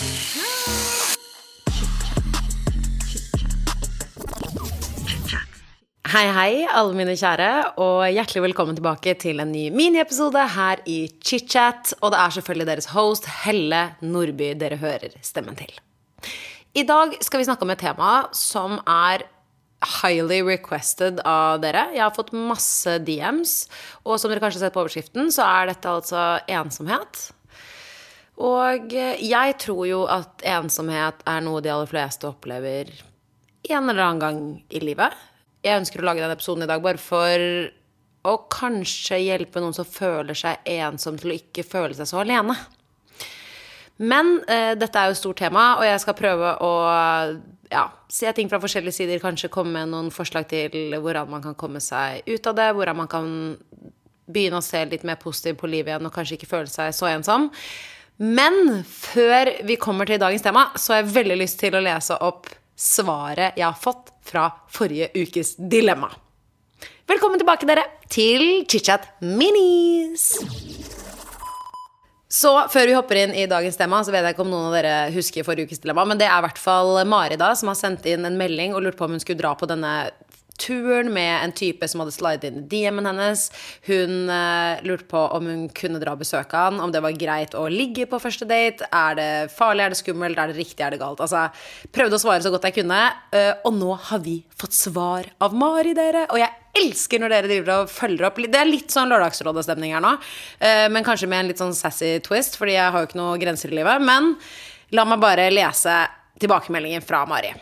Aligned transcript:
Hei, 0.00 0.08
hei, 6.32 6.64
alle 6.64 6.96
mine 6.96 7.12
kjære, 7.12 7.76
og 7.76 8.08
hjertelig 8.08 8.40
velkommen 8.46 8.72
tilbake 8.78 9.12
til 9.20 9.44
en 9.44 9.52
ny 9.52 9.66
miniepisode 9.76 10.40
her 10.54 10.80
i 10.88 11.12
ChitChat. 11.20 11.92
Og 12.00 12.14
det 12.14 12.20
er 12.22 12.32
selvfølgelig 12.32 12.68
deres 12.70 12.88
host 12.94 13.28
Helle 13.42 13.82
Nordby 14.00 14.54
dere 14.56 14.78
hører 14.80 15.12
stemmen 15.20 15.52
til. 15.58 15.68
I 16.72 16.86
dag 16.88 17.12
skal 17.20 17.42
vi 17.42 17.48
snakke 17.50 17.68
om 17.68 17.72
et 17.74 17.82
tema 17.84 18.24
som 18.32 18.80
er 18.80 19.26
highly 20.00 20.40
requested 20.48 21.20
av 21.28 21.60
dere. 21.60 21.92
Jeg 21.92 22.06
har 22.06 22.16
fått 22.16 22.32
masse 22.32 22.96
DMs, 23.04 23.68
og 24.08 24.16
som 24.16 24.32
dere 24.32 24.40
kanskje 24.40 24.62
har 24.62 24.70
sett 24.70 24.78
på 24.78 24.80
overskriften, 24.86 25.28
så 25.28 25.44
er 25.44 25.68
dette 25.74 25.92
altså 25.92 26.24
ensomhet. 26.48 27.36
Og 28.40 28.92
jeg 28.94 29.56
tror 29.60 29.82
jo 29.88 30.04
at 30.08 30.44
ensomhet 30.48 31.20
er 31.28 31.42
noe 31.44 31.60
de 31.60 31.72
aller 31.72 31.90
fleste 31.90 32.28
opplever 32.28 32.92
en 33.70 33.90
eller 33.90 34.00
annen 34.00 34.22
gang 34.22 34.38
i 34.72 34.80
livet 34.80 35.12
jeg 35.64 35.80
ønsker 35.82 36.00
å 36.00 36.08
lage 36.08 36.22
denne 36.22 36.36
episoden 36.36 36.64
i 36.64 36.70
dag 36.70 36.82
bare 36.84 37.00
for 37.00 37.46
å 38.30 38.34
kanskje 38.52 39.20
hjelpe 39.22 39.62
noen 39.62 39.76
som 39.76 39.88
føler 39.88 40.36
seg 40.36 40.60
ensom, 40.68 41.16
til 41.20 41.32
å 41.32 41.38
ikke 41.38 41.64
føle 41.64 41.96
seg 41.96 42.08
så 42.08 42.20
alene. 42.20 42.56
Men 44.00 44.38
eh, 44.48 44.72
dette 44.80 44.96
er 44.96 45.08
jo 45.08 45.16
et 45.16 45.20
stort 45.20 45.40
tema, 45.40 45.64
og 45.78 45.84
jeg 45.84 46.00
skal 46.00 46.16
prøve 46.16 46.52
å 46.64 46.72
ja, 47.70 47.84
se 48.12 48.32
ting 48.36 48.48
fra 48.48 48.60
forskjellige 48.60 48.96
sider. 48.96 49.22
Kanskje 49.22 49.52
komme 49.52 49.76
med 49.76 49.92
noen 49.92 50.10
forslag 50.12 50.48
til 50.52 50.96
hvordan 50.96 51.32
man 51.32 51.44
kan 51.44 51.56
komme 51.60 51.82
seg 51.84 52.24
ut 52.28 52.48
av 52.48 52.56
det. 52.56 52.68
Hvordan 52.76 53.00
man 53.02 53.10
kan 53.12 53.30
begynne 54.30 54.60
å 54.60 54.64
se 54.64 54.82
litt 54.88 55.04
mer 55.04 55.20
positivt 55.20 55.60
på 55.60 55.68
livet 55.68 55.92
igjen 55.92 56.08
og 56.08 56.14
kanskje 56.14 56.38
ikke 56.38 56.48
føle 56.48 56.72
seg 56.72 56.96
så 56.96 57.08
ensom. 57.12 57.50
Men 58.20 58.82
før 58.84 59.48
vi 59.64 59.78
kommer 59.80 60.04
til 60.04 60.18
dagens 60.20 60.42
tema, 60.44 60.66
så 60.76 60.92
har 60.92 60.98
jeg 61.00 61.12
veldig 61.14 61.38
lyst 61.40 61.56
til 61.62 61.72
å 61.72 61.80
lese 61.80 62.18
opp 62.20 62.50
svaret 62.76 63.56
jeg 63.56 63.64
har 63.64 63.78
fått 63.80 64.10
fra 64.28 64.42
forrige 64.68 65.08
ukes 65.16 65.54
dilemma. 65.56 66.10
Velkommen 67.08 67.40
tilbake, 67.40 67.64
dere, 67.64 67.86
til 68.12 68.66
ChitChat 68.68 69.08
Minis. 69.24 70.34
Så 72.28 72.52
før 72.70 72.90
vi 72.90 72.98
hopper 72.98 73.22
inn 73.22 73.32
i 73.32 73.48
dagens 73.48 73.80
tema, 73.80 74.02
så 74.04 74.12
vet 74.12 74.28
jeg 74.28 74.36
ikke 74.36 74.44
om 74.44 74.52
noen 74.52 74.68
av 74.68 74.76
dere 74.76 74.94
husker 75.16 75.46
forrige 75.46 75.70
ukes 75.72 75.80
dilemma, 75.80 76.04
men 76.12 76.20
det 76.20 76.28
er 76.28 76.36
i 76.36 76.44
hvert 76.44 76.60
fall 76.60 77.00
Mari 77.08 77.40
da, 77.40 77.54
som 77.56 77.72
har 77.72 77.80
sendt 77.80 78.04
inn 78.04 78.28
en 78.28 78.36
melding 78.36 78.76
og 78.76 78.84
lurt 78.84 79.00
på 79.00 79.08
om 79.08 79.16
hun 79.16 79.24
skulle 79.24 79.40
dra 79.40 79.56
på 79.56 79.70
denne 79.70 79.94
turen 80.60 81.10
med 81.14 81.44
en 81.44 81.54
type 81.56 81.88
som 81.88 82.02
hadde 82.02 82.14
slidet 82.14 82.50
inn 82.50 82.60
i 82.60 82.66
DM-en 82.70 83.08
hennes. 83.10 83.46
Hun 83.88 84.30
uh, 84.30 84.80
lurte 84.86 85.08
på 85.10 85.22
om 85.36 85.48
hun 85.48 85.66
kunne 85.76 86.00
dra 86.02 86.14
og 86.14 86.22
besøke 86.22 86.58
han, 86.58 86.80
om 86.82 86.92
det 86.92 87.02
var 87.04 87.16
greit 87.18 87.56
å 87.58 87.66
ligge 87.72 88.06
på 88.10 88.20
første 88.22 88.48
date. 88.48 88.86
Er 88.94 89.16
det 89.18 89.30
farlig, 89.54 89.86
er 89.86 89.94
det 89.94 90.00
skummelt, 90.00 90.38
er 90.38 90.52
det 90.52 90.58
riktig, 90.60 90.82
er 90.84 90.94
det 90.94 91.00
galt? 91.02 91.22
Altså, 91.24 91.46
prøvde 91.94 92.18
å 92.18 92.22
svare 92.22 92.44
så 92.44 92.52
godt 92.52 92.68
jeg 92.68 92.80
kunne, 92.82 93.00
uh, 93.34 93.52
og 93.64 93.76
nå 93.78 93.94
har 94.10 94.24
vi 94.24 94.40
fått 94.60 94.76
svar 94.76 95.30
av 95.42 95.56
Mari, 95.56 95.94
dere. 95.96 96.26
Og 96.30 96.42
jeg 96.42 96.84
elsker 96.84 97.22
når 97.22 97.34
dere 97.34 97.50
driver 97.50 97.74
og 97.80 97.90
følger 97.92 98.28
opp. 98.28 98.42
Det 98.44 98.60
er 98.60 98.68
litt 98.68 98.92
sånn 98.94 99.10
Lørdagsrådet-stemning 99.10 99.96
her 99.96 100.04
nå, 100.04 100.16
uh, 100.20 100.86
men 100.92 101.06
kanskje 101.06 101.30
med 101.30 101.44
en 101.44 101.54
litt 101.54 101.62
sånn 101.62 101.76
sassy 101.76 102.18
twist, 102.26 102.60
fordi 102.60 102.76
jeg 102.76 102.92
har 102.92 103.02
jo 103.02 103.10
ikke 103.10 103.22
noen 103.22 103.42
grenser 103.42 103.72
i 103.72 103.80
livet. 103.80 104.04
Men 104.04 104.34
la 104.96 105.06
meg 105.08 105.22
bare 105.22 105.50
lese 105.54 106.02
tilbakemeldingen 106.40 107.04
fra 107.04 107.24
Mari. 107.28 107.52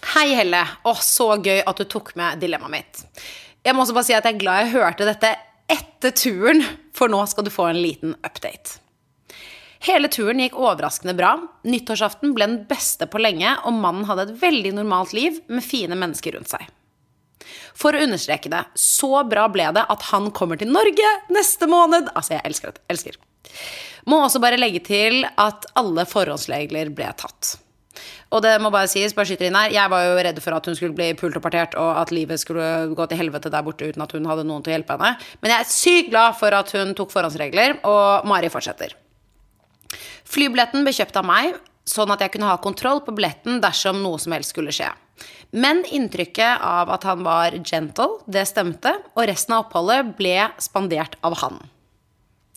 Hei, 0.00 0.32
Helle. 0.34 0.62
Å, 0.82 0.94
så 1.04 1.34
gøy 1.42 1.60
at 1.60 1.80
du 1.80 1.84
tok 1.84 2.14
med 2.18 2.40
dilemmaet 2.40 2.72
mitt. 2.72 3.24
Jeg 3.64 3.76
må 3.76 3.84
også 3.84 3.94
bare 3.96 4.08
si 4.08 4.16
at 4.16 4.24
jeg 4.24 4.38
er 4.38 4.40
glad 4.40 4.62
jeg 4.64 4.74
hørte 4.78 5.08
dette 5.08 5.34
etter 5.70 6.14
turen, 6.16 6.64
for 6.96 7.12
nå 7.12 7.20
skal 7.28 7.46
du 7.46 7.52
få 7.52 7.68
en 7.70 7.80
liten 7.80 8.16
update. 8.26 8.80
Hele 9.84 10.10
turen 10.12 10.40
gikk 10.42 10.58
overraskende 10.60 11.14
bra. 11.16 11.34
Nyttårsaften 11.68 12.34
ble 12.36 12.48
den 12.48 12.58
beste 12.68 13.06
på 13.08 13.20
lenge, 13.20 13.54
og 13.64 13.76
mannen 13.76 14.08
hadde 14.08 14.26
et 14.28 14.40
veldig 14.42 14.74
normalt 14.76 15.14
liv 15.16 15.38
med 15.48 15.64
fine 15.64 15.96
mennesker 15.96 16.36
rundt 16.36 16.52
seg. 16.52 16.66
For 17.76 17.96
å 17.96 18.02
understreke 18.04 18.50
det, 18.52 18.64
så 18.76 19.22
bra 19.28 19.46
ble 19.52 19.70
det 19.76 19.86
at 19.92 20.04
han 20.10 20.28
kommer 20.36 20.60
til 20.60 20.72
Norge 20.72 21.14
neste 21.32 21.68
måned. 21.70 22.10
Altså, 22.12 22.36
jeg 22.36 22.44
elsker 22.50 22.76
det. 22.76 22.84
Elsker. 22.92 23.16
Må 24.08 24.20
også 24.24 24.40
bare 24.42 24.60
legge 24.60 24.82
til 24.84 25.24
at 25.28 25.68
alle 25.80 26.04
forholdsregler 26.08 26.92
ble 26.96 27.08
tatt. 27.20 27.56
Og 28.30 28.42
det 28.44 28.52
må 28.62 28.70
bare 28.70 28.86
sies, 28.90 29.14
bare 29.14 29.26
skyter 29.26 29.48
inn 29.48 29.58
her, 29.58 29.72
jeg 29.74 29.90
var 29.90 30.04
jo 30.06 30.18
redd 30.22 30.38
for 30.42 30.54
at 30.54 30.66
hun 30.68 30.76
skulle 30.78 30.94
bli 30.94 31.08
pult 31.18 31.34
og 31.38 31.42
partert, 31.42 31.74
og 31.80 31.98
at 31.98 32.12
livet 32.14 32.38
skulle 32.38 32.64
gå 32.94 33.06
til 33.10 33.18
helvete 33.18 33.50
der 33.50 33.64
borte 33.66 33.88
uten 33.90 34.04
at 34.04 34.14
hun 34.14 34.28
hadde 34.30 34.44
noen 34.46 34.62
til 34.62 34.70
å 34.70 34.76
hjelpe 34.76 34.94
henne. 34.94 35.16
Men 35.42 35.54
jeg 35.54 35.64
er 35.64 35.72
sykt 35.72 36.12
glad 36.12 36.38
for 36.38 36.54
at 36.54 36.70
hun 36.76 36.94
tok 36.98 37.10
forhåndsregler, 37.14 37.80
og 37.90 38.28
Mari 38.30 38.50
fortsetter. 38.52 38.94
Flybilletten 40.30 40.86
ble 40.86 40.94
kjøpt 40.94 41.18
av 41.18 41.26
meg, 41.26 41.58
sånn 41.90 42.12
at 42.14 42.22
jeg 42.22 42.36
kunne 42.36 42.50
ha 42.52 42.60
kontroll 42.62 43.02
på 43.02 43.16
billetten 43.16 43.58
dersom 43.64 43.98
noe 44.04 44.20
som 44.22 44.36
helst 44.36 44.54
skulle 44.54 44.74
skje. 44.74 44.92
Men 45.50 45.82
inntrykket 45.90 46.62
av 46.62 46.92
at 46.94 47.02
han 47.08 47.24
var 47.26 47.56
gentle, 47.66 48.20
det 48.30 48.46
stemte, 48.46 48.94
og 49.16 49.26
resten 49.26 49.56
av 49.56 49.66
oppholdet 49.66 50.14
ble 50.20 50.36
spandert 50.62 51.18
av 51.26 51.34
han. 51.42 51.58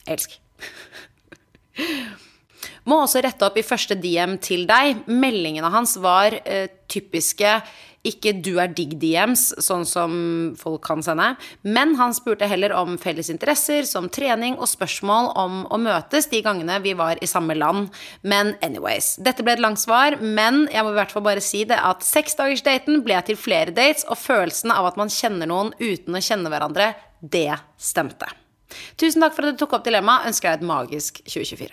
Elsk. 0.05 0.37
Må 2.89 3.03
også 3.03 3.23
rette 3.23 3.47
opp 3.47 3.57
i 3.59 3.65
første 3.65 3.95
DM 3.95 4.37
til 4.43 4.67
deg. 4.69 5.05
Meldingene 5.07 5.71
hans 5.73 5.95
var 6.01 6.35
eh, 6.43 6.67
typiske 6.91 7.61
ikke 8.03 8.33
'du 8.43 8.57
er 8.59 8.71
digg'-DMs, 8.75 9.43
sånn 9.63 9.85
som 9.87 10.13
folk 10.59 10.81
kan 10.83 10.99
sende. 11.05 11.29
Men 11.63 11.95
han 11.95 12.11
spurte 12.15 12.49
heller 12.51 12.73
om 12.75 12.97
felles 12.99 13.29
interesser, 13.31 13.87
som 13.87 14.09
trening 14.11 14.57
og 14.59 14.67
spørsmål 14.67 15.31
om 15.39 15.61
å 15.71 15.79
møtes 15.79 16.27
de 16.31 16.41
gangene 16.43 16.81
vi 16.83 16.93
var 16.99 17.21
i 17.23 17.29
samme 17.29 17.55
land. 17.55 17.87
Men 18.21 18.57
anyways. 18.61 19.15
Dette 19.23 19.45
ble 19.45 19.55
et 19.55 19.63
langt 19.63 19.79
svar, 19.79 20.17
men 20.19 20.67
jeg 20.71 20.83
må 20.83 20.91
i 20.91 20.99
hvert 20.99 21.15
fall 21.15 21.23
bare 21.23 21.43
si 21.43 21.63
det 21.63 21.79
at 21.79 22.03
seksdagersdaten 22.03 23.03
ble 23.07 23.21
til 23.23 23.39
flere 23.39 23.71
dates, 23.71 24.03
og 24.09 24.19
følelsen 24.19 24.75
av 24.75 24.91
at 24.91 24.99
man 24.99 25.11
kjenner 25.11 25.47
noen 25.47 25.71
uten 25.79 26.19
å 26.19 26.23
kjenne 26.23 26.51
hverandre, 26.51 26.93
det 27.21 27.55
stemte. 27.79 28.27
Tusen 28.99 29.23
takk 29.23 29.37
for 29.37 29.47
at 29.47 29.55
du 29.55 29.63
tok 29.63 29.77
opp 29.79 29.87
dilemmaet. 29.87 30.27
Ønsker 30.27 30.51
deg 30.51 30.59
et 30.59 30.67
magisk 30.67 31.23
2024. 31.23 31.71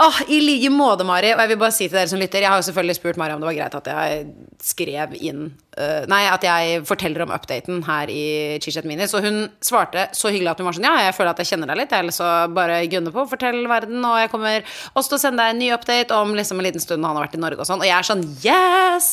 Oh, 0.00 0.20
I 0.28 0.38
like 0.40 0.70
måte, 0.72 1.04
Mari. 1.04 1.34
Og 1.34 1.40
jeg 1.42 1.50
vil 1.50 1.58
bare 1.60 1.74
si 1.74 1.84
til 1.84 1.98
dere 1.98 2.08
som 2.08 2.20
lytter 2.20 2.40
Jeg 2.40 2.48
har 2.48 2.60
jo 2.60 2.64
selvfølgelig 2.64 2.96
spurt 2.96 3.18
Mari 3.20 3.34
om 3.34 3.42
det 3.42 3.48
var 3.50 3.58
greit 3.58 3.74
at 3.76 3.90
jeg 3.92 4.22
skrev 4.64 5.12
inn 5.20 5.42
uh, 5.76 6.06
Nei, 6.08 6.22
at 6.32 6.46
jeg 6.46 6.80
forteller 6.88 7.26
om 7.26 7.34
updaten 7.34 7.82
her 7.84 8.10
i 8.10 8.22
Chichet 8.64 8.88
Mini. 8.88 9.04
Så 9.10 9.20
hun 9.24 9.44
svarte 9.62 10.06
så 10.16 10.32
hyggelig 10.32 10.54
at 10.54 10.62
hun 10.62 10.70
var 10.70 10.78
sånn 10.78 10.88
Ja, 10.88 10.94
jeg 11.06 11.16
føler 11.18 11.34
at 11.34 11.42
jeg 11.44 11.50
kjenner 11.52 11.68
deg 11.70 11.82
litt. 11.82 11.92
Jeg 11.92 12.16
så 12.16 12.30
bare 12.56 12.80
gunne 12.92 13.12
på, 13.12 13.26
fortell 13.34 13.60
verden. 13.68 14.00
Og 14.08 14.16
jeg 14.22 14.32
kommer 14.32 14.72
også 14.94 15.12
til 15.12 15.18
å 15.18 15.22
sende 15.26 15.44
deg 15.44 15.52
en 15.52 15.62
ny 15.62 15.68
update 15.76 16.22
om 16.22 16.32
liksom 16.38 16.62
en 16.62 16.68
liten 16.70 16.82
stund 16.82 17.04
han 17.04 17.18
har 17.18 17.26
vært 17.26 17.36
i 17.36 17.42
Norge 17.44 17.60
og 17.60 17.68
sånn. 17.68 17.84
Og 17.84 17.90
jeg 17.90 17.96
er 17.98 18.08
sånn 18.08 18.24
Yes! 18.46 19.12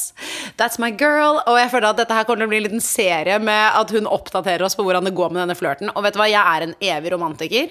That's 0.62 0.80
my 0.80 0.94
girl. 0.96 1.44
Og 1.44 1.60
jeg 1.60 1.74
føler 1.76 1.92
at 1.92 2.00
dette 2.00 2.16
her 2.16 2.26
kommer 2.30 2.46
til 2.46 2.50
å 2.50 2.54
bli 2.56 2.64
en 2.64 2.68
liten 2.70 2.86
serie 2.86 3.36
med 3.44 3.76
at 3.76 3.92
hun 3.92 4.08
oppdaterer 4.08 4.64
oss 4.64 4.80
på 4.80 4.88
hvordan 4.88 5.12
det 5.12 5.18
går 5.20 5.36
med 5.36 5.44
denne 5.44 5.60
flørten. 5.60 5.92
Og 5.92 6.08
vet 6.08 6.16
du 6.16 6.24
hva, 6.24 6.32
jeg 6.32 6.40
er 6.40 6.70
en 6.70 6.76
evig 6.96 7.14
romantiker. 7.18 7.70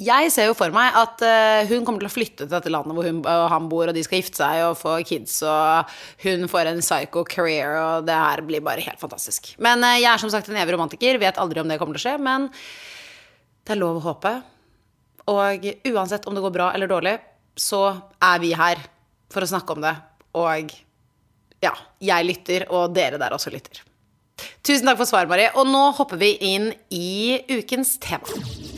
Jeg 0.00 0.30
ser 0.34 0.48
jo 0.48 0.56
for 0.58 0.74
meg 0.74 0.96
at 0.98 1.24
uh, 1.24 1.66
hun 1.70 1.84
kommer 1.86 2.04
til 2.04 2.10
å 2.10 2.14
flytte 2.14 2.44
til 2.44 2.52
dette 2.52 2.72
landet 2.72 2.96
hvor 2.96 3.08
hun 3.08 3.20
og 3.22 3.44
han 3.52 3.68
bor, 3.70 3.88
og 3.88 3.96
de 3.96 4.04
skal 4.06 4.20
gifte 4.20 4.40
seg 4.42 4.62
og 4.68 4.78
få 4.80 4.96
kids, 5.06 5.36
og 5.46 5.92
hun 6.24 6.48
får 6.50 6.72
en 6.72 6.82
psycho 6.84 7.24
career, 7.28 7.76
og 7.80 8.08
det 8.08 8.16
her 8.18 8.44
blir 8.46 8.64
bare 8.64 8.84
helt 8.86 9.02
fantastisk. 9.02 9.54
Men 9.62 9.84
uh, 9.84 9.94
jeg 9.98 10.10
er 10.12 10.22
som 10.22 10.32
sagt 10.32 10.50
en 10.50 10.58
evig 10.60 10.76
romantiker, 10.76 11.20
vet 11.22 11.40
aldri 11.42 11.62
om 11.62 11.70
det 11.70 11.78
kommer 11.82 11.98
til 11.98 12.04
å 12.04 12.06
skje, 12.08 12.16
men 12.22 12.50
det 13.64 13.76
er 13.76 13.80
lov 13.80 14.00
å 14.00 14.06
håpe. 14.10 14.34
Og 15.32 15.70
uansett 15.88 16.26
om 16.28 16.36
det 16.36 16.44
går 16.44 16.52
bra 16.52 16.72
eller 16.76 16.90
dårlig, 16.90 17.16
så 17.56 17.86
er 18.20 18.42
vi 18.42 18.52
her 18.56 18.82
for 19.32 19.44
å 19.44 19.48
snakke 19.48 19.76
om 19.76 19.84
det. 19.84 19.94
Og 20.36 20.74
ja, 21.64 21.72
jeg 22.02 22.28
lytter, 22.28 22.66
og 22.74 22.92
dere 22.96 23.20
der 23.20 23.36
også 23.36 23.52
lytter. 23.54 23.80
Tusen 24.64 24.88
takk 24.88 24.98
for 25.00 25.08
svaret, 25.08 25.30
Marie. 25.30 25.50
Og 25.56 25.68
nå 25.68 25.86
hopper 25.96 26.20
vi 26.20 26.34
inn 26.52 26.70
i 26.92 27.40
ukens 27.54 27.96
tema. 28.02 28.73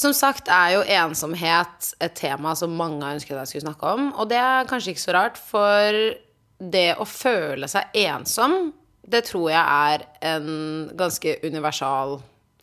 Som 0.00 0.14
sagt 0.16 0.48
er 0.48 0.78
jo 0.78 0.84
ensomhet 0.88 1.90
et 2.00 2.14
tema 2.16 2.54
som 2.56 2.72
mange 2.72 3.02
har 3.04 3.18
ønsket 3.18 3.36
jeg 3.36 3.50
skulle 3.50 3.66
snakke 3.66 3.88
om. 3.98 4.06
Og 4.16 4.30
det 4.30 4.38
er 4.40 4.68
kanskje 4.68 4.94
ikke 4.94 5.02
så 5.02 5.16
rart, 5.16 5.36
for 5.36 5.98
det 6.60 6.94
å 6.96 7.04
føle 7.08 7.68
seg 7.68 7.98
ensom, 8.06 8.70
det 9.10 9.26
tror 9.28 9.50
jeg 9.52 9.60
er 9.60 10.04
en 10.30 10.46
ganske 10.96 11.34
universal 11.44 12.16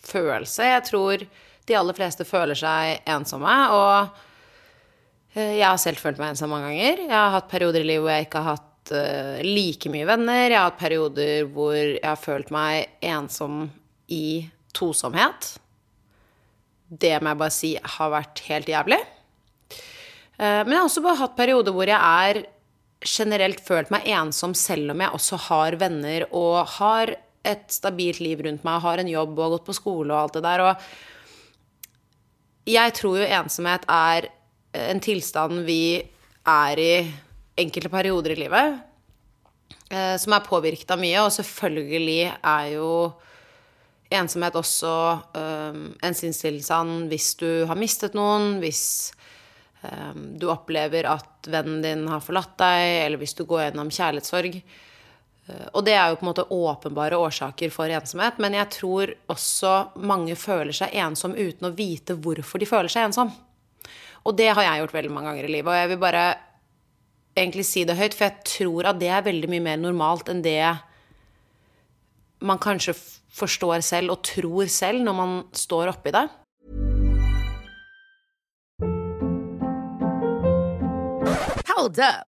følelse. 0.08 0.66
Jeg 0.72 0.86
tror 0.88 1.28
de 1.68 1.78
aller 1.78 1.98
fleste 1.98 2.26
føler 2.26 2.58
seg 2.58 3.06
ensomme. 3.06 3.54
Og 3.76 5.38
eh, 5.38 5.60
jeg 5.60 5.68
har 5.68 5.78
selv 5.82 6.02
følt 6.02 6.22
meg 6.22 6.34
ensom 6.34 6.56
mange 6.56 6.72
ganger. 6.72 7.06
Jeg 7.06 7.14
har 7.18 7.36
hatt 7.38 7.52
perioder 7.54 7.86
i 7.86 7.90
livet 7.92 8.06
hvor 8.08 8.16
jeg 8.16 8.30
ikke 8.30 8.44
har 8.48 8.58
hatt 8.58 8.96
uh, 8.98 9.46
like 9.46 9.94
mye 9.94 10.10
venner. 10.10 10.44
Jeg 10.48 10.58
har 10.58 10.72
hatt 10.72 10.82
perioder 10.82 11.54
hvor 11.54 11.78
jeg 11.78 12.02
har 12.08 12.22
følt 12.22 12.50
meg 12.56 12.98
ensom 13.14 13.68
i 14.10 14.48
tosomhet 14.74 15.54
det 16.88 17.18
må 17.22 17.34
jeg 17.34 17.42
bare 17.42 17.54
si 17.54 17.72
har 17.98 18.12
vært 18.14 18.44
helt 18.48 18.70
jævlig. 18.72 19.00
Eh, 20.38 20.62
men 20.64 20.72
jeg 20.72 20.80
har 20.80 20.88
også 20.88 21.04
bare 21.06 21.22
hatt 21.24 21.36
perioder 21.38 21.76
hvor 21.76 21.90
jeg 21.90 22.00
er 22.00 22.44
generelt 23.08 23.62
følt 23.62 23.92
meg 23.94 24.08
ensom, 24.10 24.54
selv 24.58 24.92
om 24.94 25.02
jeg 25.04 25.14
også 25.14 25.38
har 25.50 25.78
venner 25.82 26.26
og 26.32 26.66
har 26.80 27.14
et 27.48 27.68
stabilt 27.72 28.20
liv 28.24 28.42
rundt 28.44 28.66
meg, 28.68 28.82
har 28.84 28.98
en 29.00 29.12
jobb 29.12 29.38
og 29.38 29.44
har 29.44 29.54
gått 29.56 29.68
på 29.70 29.78
skole 29.78 30.12
og 30.14 30.20
alt 30.24 30.36
det 30.38 30.44
der. 30.48 30.60
Og 30.66 30.74
jeg 32.68 32.96
tror 32.98 33.22
jo 33.22 33.32
ensomhet 33.38 33.84
er 33.88 34.30
en 34.78 35.00
tilstand 35.04 35.64
vi 35.68 36.02
er 36.48 36.80
i 36.82 36.94
enkelte 37.58 37.90
perioder 37.92 38.36
i 38.36 38.42
livet, 38.44 38.80
eh, 39.90 40.16
som 40.20 40.36
er 40.36 40.46
påvirket 40.48 40.92
av 40.94 41.00
mye. 41.02 41.24
Og 41.24 41.32
selvfølgelig 41.38 42.22
er 42.36 42.66
jo 42.76 42.90
ensomhet 44.14 44.56
også 44.56 44.94
um, 45.36 45.80
en 46.04 46.16
sinnstilstand 46.16 47.08
hvis 47.12 47.34
du 47.40 47.50
har 47.68 47.80
mistet 47.80 48.16
noen, 48.18 48.58
hvis 48.62 49.12
um, 49.84 50.38
du 50.40 50.48
opplever 50.52 51.10
at 51.12 51.50
vennen 51.52 51.82
din 51.84 52.06
har 52.12 52.24
forlatt 52.24 52.56
deg, 52.60 53.06
eller 53.06 53.22
hvis 53.22 53.36
du 53.38 53.44
går 53.48 53.68
gjennom 53.68 53.92
kjærlighetssorg. 53.92 54.60
Uh, 55.48 55.68
og 55.74 55.84
det 55.88 55.98
er 55.98 56.12
jo 56.12 56.20
på 56.20 56.28
en 56.28 56.32
måte 56.32 56.48
åpenbare 56.56 57.20
årsaker 57.20 57.74
for 57.74 57.92
ensomhet, 57.92 58.40
men 58.44 58.56
jeg 58.56 58.72
tror 58.80 59.14
også 59.34 59.76
mange 60.08 60.40
føler 60.40 60.76
seg 60.76 60.96
ensom 61.04 61.36
uten 61.36 61.70
å 61.70 61.76
vite 61.76 62.16
hvorfor 62.16 62.64
de 62.64 62.70
føler 62.70 62.92
seg 62.92 63.10
ensom. 63.10 63.34
Og 64.28 64.36
det 64.36 64.52
har 64.52 64.64
jeg 64.64 64.84
gjort 64.84 64.98
veldig 64.98 65.14
mange 65.14 65.32
ganger 65.32 65.48
i 65.48 65.56
livet, 65.58 65.72
og 65.72 65.82
jeg 65.82 65.92
vil 65.94 66.04
bare 66.04 66.26
egentlig 67.38 67.68
si 67.68 67.84
det 67.86 68.00
høyt, 68.00 68.16
for 68.18 68.28
jeg 68.28 68.50
tror 68.50 68.90
at 68.90 69.00
det 69.00 69.12
er 69.14 69.26
veldig 69.28 69.50
mye 69.52 69.64
mer 69.68 69.80
normalt 69.80 70.32
enn 70.32 70.42
det 70.44 70.62
man 72.48 72.60
kanskje 72.62 72.96
forstår 73.38 73.84
selv 73.86 74.16
og 74.16 74.24
tror 74.26 74.70
selv 74.72 75.04
når 75.06 75.18
man 75.18 75.38
står 75.56 75.94
oppi 75.94 76.14
det. 76.16 76.26
Hold 81.70 82.02
up. 82.02 82.37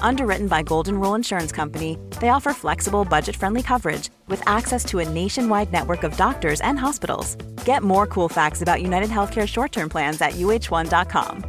Underwritten 0.00 0.48
by 0.48 0.62
Golden 0.62 0.98
Rule 0.98 1.14
Insurance 1.14 1.52
Company, 1.52 1.98
they 2.20 2.30
offer 2.30 2.52
flexible, 2.52 3.04
budget-friendly 3.04 3.62
coverage 3.62 4.08
with 4.28 4.42
access 4.46 4.84
to 4.86 5.00
a 5.00 5.08
nationwide 5.08 5.72
network 5.72 6.04
of 6.04 6.16
doctors 6.16 6.60
and 6.60 6.78
hospitals. 6.78 7.36
Get 7.66 7.82
more 7.82 8.06
cool 8.06 8.28
facts 8.28 8.62
about 8.62 8.80
United 8.82 9.10
Healthcare 9.10 9.46
short-term 9.46 9.88
plans 9.88 10.20
at 10.20 10.32
uh1.com. 10.32 11.44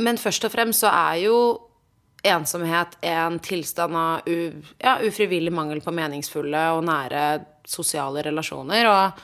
Men 0.00 0.18
først 0.18 0.44
og 0.44 0.52
fremst 0.52 0.80
så 0.80 0.88
er 0.88 1.14
jo 1.26 1.36
ensomhet 2.24 2.96
en 3.04 3.38
tilstand 3.44 3.96
av 3.96 4.28
ja, 4.28 4.98
ufrivillig 5.04 5.52
mangel 5.52 5.80
på 5.84 5.92
meningsfulle 5.92 6.62
og 6.76 6.84
nære 6.88 7.24
sosiale 7.68 8.24
relasjoner, 8.24 8.88
og 8.88 9.20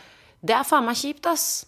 det 0.46 0.56
er 0.56 0.68
faen 0.68 0.86
meg 0.86 0.98
kjipt, 1.00 1.26
ass. 1.32 1.66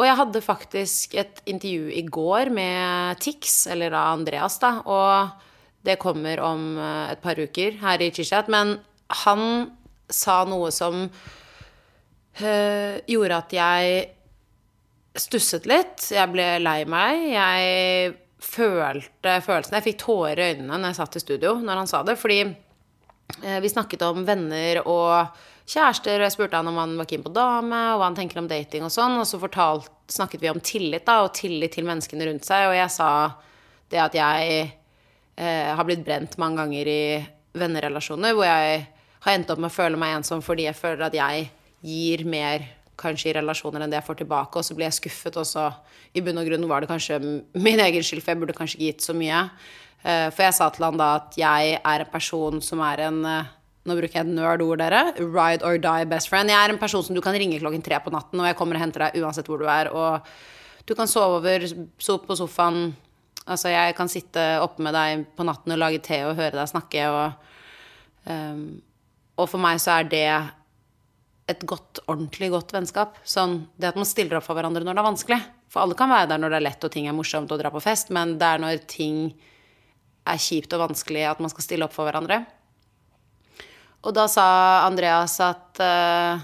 Og 0.00 0.06
jeg 0.08 0.16
hadde 0.16 0.40
faktisk 0.40 1.14
et 1.20 1.42
intervju 1.44 1.90
i 1.92 2.02
går 2.08 2.48
med 2.56 3.20
Tix, 3.20 3.66
eller 3.68 3.92
da 3.92 4.06
Andreas, 4.14 4.56
da, 4.62 4.78
og 4.88 5.28
det 5.84 5.98
kommer 6.00 6.40
om 6.44 6.78
eh, 6.80 7.12
et 7.12 7.20
par 7.20 7.36
uker 7.36 7.76
her 7.82 8.00
i 8.00 8.08
Chichat, 8.16 8.48
men 8.52 8.78
han 9.24 9.42
sa 10.08 10.38
noe 10.48 10.70
som 10.72 11.04
øh, 11.04 12.96
gjorde 13.12 13.36
at 13.36 13.52
jeg 13.52 14.00
stusset 15.20 15.68
litt. 15.68 16.08
Jeg 16.14 16.32
ble 16.32 16.48
lei 16.62 16.80
meg. 16.88 17.26
Jeg 17.34 18.16
følte 18.40 19.36
følelsen 19.44 19.76
Jeg 19.76 19.84
fikk 19.90 19.98
tårer 20.00 20.40
i 20.40 20.46
øynene 20.54 20.78
når 20.78 20.92
jeg 20.92 20.98
satt 21.02 21.18
i 21.18 21.22
studio 21.24 21.54
når 21.60 21.82
han 21.82 21.90
sa 21.90 22.02
det. 22.06 22.16
Fordi 22.20 22.40
øh, 22.46 23.58
vi 23.60 23.72
snakket 23.72 24.06
om 24.08 24.24
venner 24.28 24.82
og 24.86 25.26
kjærester, 25.70 26.18
og 26.18 26.26
jeg 26.26 26.34
spurte 26.34 26.58
han 26.58 26.70
om 26.70 26.78
han 26.80 26.96
var 26.98 27.08
keen 27.10 27.22
på 27.24 27.32
dame, 27.34 27.78
og 27.92 28.00
hva 28.00 28.08
han 28.08 28.18
tenker 28.18 28.40
om 28.42 28.48
dating 28.50 28.86
og 28.86 28.92
sånn. 28.94 29.18
Og 29.20 29.28
så 29.28 29.40
fortalt, 29.42 29.90
snakket 30.10 30.42
vi 30.42 30.50
om 30.50 30.60
tillit, 30.64 31.06
da, 31.06 31.20
og 31.24 31.34
tillit 31.38 31.76
til 31.76 31.86
menneskene 31.88 32.26
rundt 32.26 32.48
seg. 32.48 32.68
Og 32.70 32.76
jeg 32.78 32.94
sa 32.94 33.10
det 33.90 34.02
at 34.02 34.16
jeg 34.18 34.56
eh, 35.36 35.70
har 35.74 35.86
blitt 35.86 36.04
brent 36.06 36.36
mange 36.42 36.62
ganger 36.62 36.90
i 36.90 37.04
vennerelasjoner, 37.60 38.34
hvor 38.34 38.46
jeg 38.46 38.82
har 39.24 39.36
endt 39.36 39.50
opp 39.52 39.60
med 39.60 39.70
å 39.70 39.74
føle 39.74 39.98
meg 40.00 40.16
ensom 40.20 40.42
fordi 40.44 40.68
jeg 40.68 40.78
føler 40.78 41.08
at 41.08 41.16
jeg 41.16 41.48
gir 41.84 42.22
mer 42.28 42.66
kanskje 43.00 43.30
i 43.30 43.36
relasjoner 43.38 43.82
enn 43.82 43.92
det 43.92 43.98
jeg 44.00 44.06
får 44.10 44.18
tilbake, 44.20 44.60
og 44.60 44.66
så 44.66 44.76
blir 44.76 44.86
jeg 44.86 44.98
skuffet 44.98 45.38
også. 45.40 45.70
I 46.16 46.22
bunn 46.24 46.40
og 46.40 46.48
grunn 46.48 46.66
var 46.68 46.82
det 46.82 46.90
kanskje 46.90 47.20
min 47.22 47.80
egen 47.80 48.04
skyld, 48.04 48.22
for 48.24 48.34
jeg 48.34 48.42
burde 48.42 48.56
kanskje 48.56 48.78
ikke 48.78 48.90
gitt 48.90 49.06
så 49.06 49.16
mye. 49.16 49.46
Eh, 50.02 50.26
for 50.34 50.44
jeg 50.46 50.56
sa 50.56 50.68
til 50.72 50.86
han 50.86 51.00
da 51.00 51.14
at 51.20 51.38
jeg 51.40 51.78
er 51.78 52.04
en 52.04 52.12
person 52.12 52.60
som 52.64 52.82
er 52.84 53.06
en 53.08 53.24
eh, 53.28 53.56
Nå 53.88 53.96
bruker 53.96 54.18
jeg 54.18 54.26
et 54.26 54.32
nerd-ord, 54.36 54.80
dere. 54.82 55.14
Ride 55.16 55.64
or 55.64 55.78
die 55.80 56.08
best 56.08 56.28
friend. 56.28 56.52
Jeg 56.52 56.60
er 56.60 56.74
en 56.74 56.80
person 56.80 57.04
som 57.04 57.16
du 57.16 57.22
kan 57.24 57.36
ringe 57.36 57.60
klokken 57.62 57.84
tre 57.84 57.96
på 58.04 58.12
natten, 58.12 58.40
og 58.42 58.48
jeg 58.50 58.58
kommer 58.58 58.76
og 58.76 58.84
henter 58.84 59.06
deg 59.06 59.22
uansett 59.22 59.48
hvor 59.48 59.62
du 59.62 59.68
er. 59.72 59.88
Og 59.88 60.26
du 60.88 60.92
kan 60.98 61.08
sove 61.08 61.38
over, 61.40 61.64
sove 62.02 62.26
på 62.26 62.36
sofaen. 62.36 62.90
Altså, 63.46 63.70
jeg 63.72 63.96
kan 63.96 64.12
sitte 64.12 64.44
oppe 64.60 64.84
med 64.84 64.94
deg 64.94 65.24
på 65.36 65.46
natten 65.48 65.72
og 65.72 65.80
lage 65.80 66.02
te 66.04 66.20
og 66.26 66.36
høre 66.36 66.58
deg 66.58 66.68
snakke, 66.70 67.06
og, 67.08 67.54
um, 68.28 68.66
og 69.40 69.48
for 69.48 69.64
meg 69.64 69.80
så 69.80 69.96
er 69.96 70.10
det 70.12 70.26
et 71.50 71.64
godt, 71.66 72.02
ordentlig 72.04 72.50
godt 72.52 72.76
vennskap. 72.76 73.16
Sånn, 73.26 73.62
det 73.80 73.90
at 73.90 73.98
man 73.98 74.08
stiller 74.08 74.38
opp 74.38 74.46
for 74.46 74.58
hverandre 74.58 74.84
når 74.84 74.92
det 74.92 75.02
er 75.02 75.08
vanskelig. 75.08 75.40
For 75.72 75.82
alle 75.82 75.96
kan 75.98 76.12
være 76.12 76.28
der 76.30 76.42
når 76.42 76.52
det 76.52 76.60
er 76.60 76.66
lett 76.68 76.86
og 76.86 76.92
ting 76.92 77.08
er 77.08 77.16
morsomt 77.16 77.50
å 77.50 77.58
dra 77.58 77.72
på 77.72 77.82
fest, 77.82 78.12
men 78.14 78.36
det 78.38 78.46
er 78.46 78.62
når 78.62 78.84
ting 78.90 79.20
er 80.28 80.40
kjipt 80.42 80.74
og 80.76 80.84
vanskelig 80.84 81.24
at 81.30 81.40
man 81.42 81.50
skal 81.50 81.64
stille 81.64 81.86
opp 81.86 81.96
for 81.96 82.06
hverandre. 82.06 82.42
Og 84.00 84.16
da 84.16 84.24
sa 84.32 84.46
Andreas 84.86 85.36
at 85.44 85.80
uh, 85.82 86.40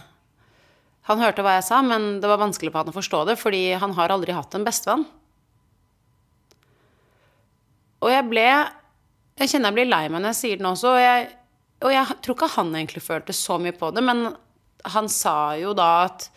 han 1.08 1.22
hørte 1.22 1.44
hva 1.44 1.56
jeg 1.56 1.66
sa, 1.68 1.80
men 1.86 2.18
det 2.20 2.28
var 2.28 2.42
vanskelig 2.42 2.72
på 2.72 2.82
han 2.82 2.90
å 2.90 2.96
forstå 2.96 3.22
det, 3.30 3.38
fordi 3.40 3.62
han 3.78 3.94
har 3.96 4.12
aldri 4.12 4.34
hatt 4.36 4.56
en 4.58 4.66
bestevenn. 4.66 5.06
Og 8.04 8.12
jeg 8.12 8.26
ble 8.28 8.48
Jeg 9.36 9.50
kjenner 9.50 9.68
jeg 9.68 9.76
blir 9.76 9.88
lei 9.88 10.04
meg 10.08 10.22
når 10.22 10.32
jeg 10.32 10.38
sier 10.38 10.58
det 10.58 10.64
nå 10.64 10.70
også, 10.72 10.94
og 10.96 11.02
jeg, 11.02 11.24
og 11.84 11.90
jeg 11.92 12.18
tror 12.24 12.36
ikke 12.36 12.54
han 12.54 12.70
egentlig 12.78 13.02
følte 13.04 13.34
så 13.36 13.58
mye 13.60 13.76
på 13.76 13.90
det, 13.92 14.04
men 14.04 14.30
han 14.96 15.10
sa 15.12 15.52
jo 15.60 15.74
da 15.76 15.88
at 16.06 16.28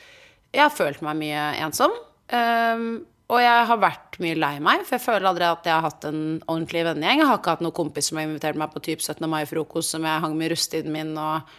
jeg 0.52 0.66
har 0.66 0.74
følt 0.74 1.04
meg 1.06 1.16
mye 1.20 1.46
ensom. 1.64 1.94
Um, 2.34 3.06
og 3.30 3.38
jeg 3.44 3.66
har 3.70 3.78
vært 3.78 4.18
mye 4.24 4.38
lei 4.42 4.56
meg, 4.64 4.82
for 4.88 4.98
jeg 4.98 5.06
føler 5.06 5.28
aldri 5.30 5.46
at 5.46 5.68
jeg 5.68 5.76
har 5.76 5.86
hatt 5.86 6.06
en 6.10 6.22
ordentlig 6.50 6.82
vennegjeng. 6.88 7.22
Jeg 7.22 7.30
har 7.30 7.38
ikke 7.38 7.54
hatt 7.54 7.62
noen 7.62 7.76
kompis 7.78 8.10
som 8.10 8.18
har 8.18 8.26
invitert 8.26 8.58
meg 8.58 8.72
på 8.74 8.82
typ 8.88 9.04
17. 9.06 9.22
mai-frokost 9.30 9.94
som 9.94 10.06
jeg 10.08 10.24
hang 10.24 10.34
med 10.38 10.48
i 10.48 10.54
russetiden 10.56 10.96
min, 10.96 11.12
og 11.14 11.52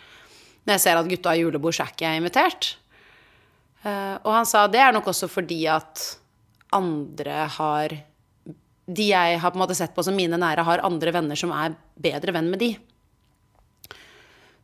når 0.67 0.75
jeg 0.75 0.83
ser 0.83 0.99
at 0.99 1.11
gutta 1.11 1.31
har 1.31 1.39
julebord, 1.39 1.77
så 1.77 1.85
er 1.85 1.93
ikke 1.95 2.09
jeg 2.09 2.21
invitert. 2.21 2.71
Uh, 3.85 4.17
og 4.27 4.33
han 4.35 4.49
sa 4.51 4.65
det 4.69 4.81
er 4.83 4.91
nok 4.93 5.07
også 5.13 5.29
fordi 5.31 5.63
at 5.73 6.03
andre 6.77 7.47
har 7.49 7.95
De 8.91 9.07
jeg 9.07 9.39
har 9.41 9.53
på 9.55 9.57
en 9.57 9.63
måte 9.63 9.77
sett 9.79 9.95
på 9.95 10.03
som 10.03 10.17
mine 10.19 10.37
nære, 10.37 10.65
har 10.67 10.83
andre 10.83 11.13
venner 11.15 11.39
som 11.39 11.53
er 11.55 11.77
bedre 11.95 12.35
venn 12.35 12.49
med 12.51 12.59
de. 12.59 12.73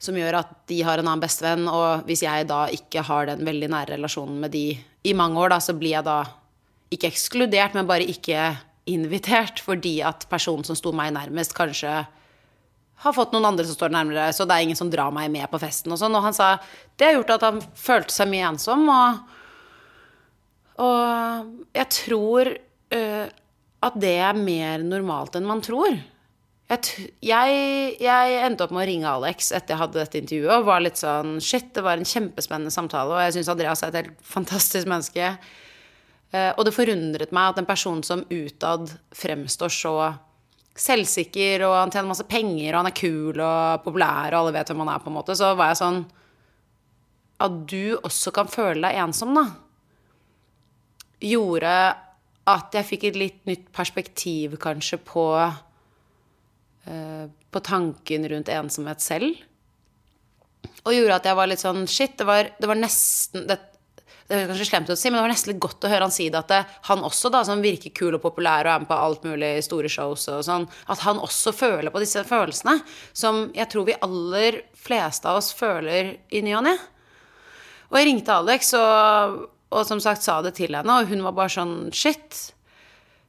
Som 0.03 0.19
gjør 0.19 0.41
at 0.41 0.51
de 0.67 0.81
har 0.83 0.99
en 0.99 1.07
annen 1.07 1.23
bestevenn, 1.23 1.69
og 1.71 2.03
hvis 2.09 2.25
jeg 2.27 2.49
da 2.51 2.65
ikke 2.75 3.05
har 3.07 3.31
den 3.31 3.47
veldig 3.47 3.71
nære 3.71 3.95
relasjonen 3.95 4.43
med 4.43 4.51
de 4.51 4.65
i 5.07 5.15
mange 5.15 5.39
år, 5.39 5.55
da, 5.55 5.61
så 5.63 5.77
blir 5.79 5.95
jeg 5.95 6.09
da 6.09 6.25
ikke 6.95 7.11
ekskludert, 7.11 7.75
men 7.77 7.89
bare 7.89 8.07
ikke 8.07 8.53
invitert 8.87 9.61
fordi 9.65 9.99
at 10.07 10.29
personen 10.31 10.67
som 10.67 10.79
sto 10.79 10.93
meg 10.95 11.15
nærmest, 11.17 11.57
kanskje 11.57 12.05
har 13.05 13.13
fått 13.13 13.35
noen 13.35 13.49
andre 13.51 13.67
som 13.69 13.77
står 13.77 13.93
nærmere, 13.93 14.31
så 14.33 14.47
det 14.49 14.57
er 14.57 14.67
ingen 14.67 14.79
som 14.79 14.91
drar 14.93 15.13
meg 15.13 15.29
med 15.33 15.49
på 15.53 15.61
festen 15.61 15.93
og 15.93 16.01
sånn. 16.01 16.15
Og 16.17 16.25
han 16.25 16.37
sa 16.37 16.55
det 16.97 17.11
har 17.11 17.19
gjort 17.19 17.35
at 17.37 17.45
han 17.45 17.59
følte 17.77 18.15
seg 18.15 18.31
mye 18.31 18.53
ensom, 18.53 18.87
og, 18.89 19.19
og 20.87 21.77
jeg 21.77 21.91
tror 21.99 22.53
uh, 22.57 23.27
at 23.87 23.99
det 24.01 24.17
er 24.25 24.39
mer 24.39 24.85
normalt 24.87 25.37
enn 25.37 25.49
man 25.49 25.61
tror. 25.65 25.99
Jeg, 26.67 27.51
jeg, 28.03 28.39
endte 28.43 28.65
opp 28.65 28.73
med 28.75 28.83
å 28.83 28.87
ringe 28.89 29.11
Alex 29.11 29.53
etter 29.55 29.77
jeg 29.77 29.83
hadde 29.85 30.01
dette 30.01 30.19
intervjuet, 30.19 30.55
og 30.57 30.67
var 30.67 30.83
litt 30.83 30.99
sånn 30.99 31.37
Shit, 31.39 31.69
det 31.77 31.85
var 31.87 32.01
en 32.01 32.09
kjempespennende 32.09 32.75
samtale, 32.75 33.13
og 33.13 33.23
jeg 33.23 33.37
syns 33.37 33.53
Andreas 33.53 33.85
er 33.85 33.93
et 33.93 34.01
helt 34.01 34.25
fantastisk 34.27 34.89
menneske. 34.91 35.37
Eh, 36.35 36.53
og 36.57 36.65
det 36.67 36.75
forundret 36.75 37.35
meg 37.35 37.53
at 37.53 37.61
en 37.63 37.69
person 37.69 38.03
som 38.07 38.25
utad 38.31 38.91
fremstår 39.15 39.73
så 39.73 39.97
selvsikker, 40.77 41.65
og 41.65 41.75
han 41.79 41.93
tjener 41.93 42.11
masse 42.11 42.27
penger, 42.29 42.73
og 42.73 42.83
han 42.83 42.91
er 42.91 42.97
kul 42.97 43.41
og 43.41 43.85
populær, 43.87 44.33
og 44.33 44.41
alle 44.41 44.57
vet 44.59 44.73
hvem 44.73 44.83
han 44.85 44.93
er, 44.93 45.05
på 45.05 45.13
en 45.13 45.17
måte, 45.17 45.37
så 45.39 45.55
var 45.57 45.73
jeg 45.73 45.83
sånn 45.83 46.03
At 47.47 47.57
du 47.69 47.97
også 48.01 48.33
kan 48.33 48.49
føle 48.49 48.81
deg 48.85 48.99
ensom, 49.05 49.37
da, 49.37 49.47
gjorde 51.21 51.73
at 52.47 52.77
jeg 52.77 52.87
fikk 52.87 53.09
et 53.09 53.19
litt 53.19 53.41
nytt 53.49 53.71
perspektiv, 53.75 54.59
kanskje, 54.63 55.01
på 55.03 55.27
eh, 55.43 57.25
På 57.51 57.63
tanken 57.65 58.29
rundt 58.29 58.53
ensomhet 58.53 59.01
selv. 59.01 59.41
Og 60.85 60.95
gjorde 60.95 61.17
at 61.17 61.27
jeg 61.27 61.39
var 61.39 61.49
litt 61.51 61.63
sånn 61.63 61.87
Shit, 61.91 62.19
det 62.21 62.27
var, 62.29 62.53
det 62.61 62.69
var 62.69 62.79
nesten 62.79 63.47
det, 63.49 63.59
det 64.27 64.35
er 64.41 64.49
kanskje 64.51 64.67
slemt 64.67 64.89
å 64.91 64.97
si, 64.99 65.07
men 65.07 65.21
det 65.21 65.23
var 65.23 65.31
nesten 65.31 65.53
litt 65.53 65.63
godt 65.63 65.85
å 65.87 65.91
høre 65.91 66.07
han 66.09 66.15
si 66.15 66.25
det. 66.33 66.41
At 66.41 66.51
det, 66.51 66.59
han 66.89 67.05
også, 67.07 67.31
da, 67.31 67.45
som 67.47 67.63
virker 67.63 67.95
kul 67.95 68.17
og 68.17 68.25
populær 68.25 68.67
og 68.67 68.73
er 68.73 68.83
med 68.83 68.91
på 68.91 68.99
alt 68.99 69.27
mulig 69.27 69.53
store 69.63 69.91
shows 69.93 70.27
og 70.33 70.43
sånn, 70.47 70.67
at 70.91 71.05
han 71.07 71.23
også 71.23 71.55
føler 71.55 71.95
på 71.95 72.03
disse 72.03 72.25
følelsene. 72.27 72.81
Som 73.15 73.47
jeg 73.55 73.71
tror 73.71 73.87
vi 73.87 73.99
aller 74.03 74.61
fleste 74.75 75.31
av 75.31 75.39
oss 75.39 75.53
føler 75.55 76.17
i 76.35 76.43
ny 76.43 76.57
og 76.59 76.67
ne. 76.67 76.75
Og 77.93 78.01
jeg 78.01 78.11
ringte 78.11 78.35
Alex 78.35 78.75
og, 78.75 79.39
og 79.71 79.87
som 79.87 80.03
sagt 80.03 80.27
sa 80.27 80.41
det 80.43 80.57
til 80.59 80.75
henne, 80.75 80.99
og 80.99 81.13
hun 81.13 81.23
var 81.29 81.39
bare 81.39 81.55
sånn 81.61 81.79
Shit. 81.95 82.43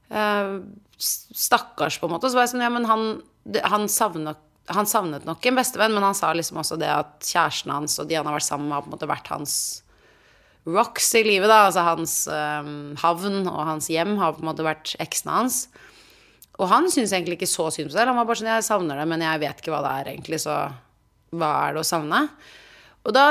Uh, 0.10 0.66
stakkars, 0.98 2.00
på 2.02 2.10
en 2.10 2.16
måte. 2.16 2.32
Så 2.32 2.40
var 2.40 2.48
jeg 2.48 2.56
sånn 2.56 2.66
Ja, 2.66 2.74
men 2.74 2.90
han, 2.90 3.10
han 3.70 3.90
savna 3.92 4.34
han 4.68 4.84
savnet 4.84 5.24
nok 5.24 5.46
en 5.48 5.56
bestevenn, 5.56 5.94
men 5.96 6.04
han 6.04 6.16
sa 6.18 6.34
liksom 6.36 6.58
også 6.60 6.76
det 6.82 6.90
at 6.92 7.24
kjæresten 7.24 7.72
hans 7.72 7.94
og 8.02 8.10
de 8.10 8.18
han 8.18 8.28
har 8.28 8.36
vært 8.36 8.50
sammen 8.50 8.68
med, 8.68 8.76
har 8.76 8.84
på 8.84 8.90
en 8.90 8.96
måte 8.98 9.08
vært 9.08 9.30
hans 9.32 9.54
rocks 10.68 11.10
i 11.16 11.24
livet, 11.26 11.48
da. 11.50 11.64
Altså 11.68 11.86
hans 11.88 12.16
eh, 12.32 12.72
havn 13.04 13.44
og 13.46 13.62
hans 13.70 13.90
hjem 13.92 14.18
har 14.22 14.36
på 14.36 14.44
en 14.44 14.50
måte 14.50 14.66
vært 14.68 14.96
eksene 15.04 15.40
hans. 15.40 15.62
Og 16.58 16.70
han 16.72 16.90
syntes 16.90 17.14
egentlig 17.14 17.38
ikke 17.38 17.50
så 17.50 17.70
synd 17.74 17.92
på 17.92 17.96
seg. 17.96 18.10
Han 18.10 18.18
var 18.18 18.28
bare 18.28 18.42
sånn 18.42 18.50
Jeg 18.50 18.66
savner 18.66 19.00
det, 19.00 19.08
men 19.10 19.24
jeg 19.24 19.44
vet 19.44 19.62
ikke 19.62 19.74
hva 19.76 19.84
det 19.86 19.94
er 19.94 20.12
egentlig, 20.16 20.42
så 20.42 20.58
hva 21.38 21.52
er 21.68 21.76
det 21.76 21.84
å 21.84 21.88
savne? 21.88 22.24
Og 23.08 23.14
da 23.16 23.28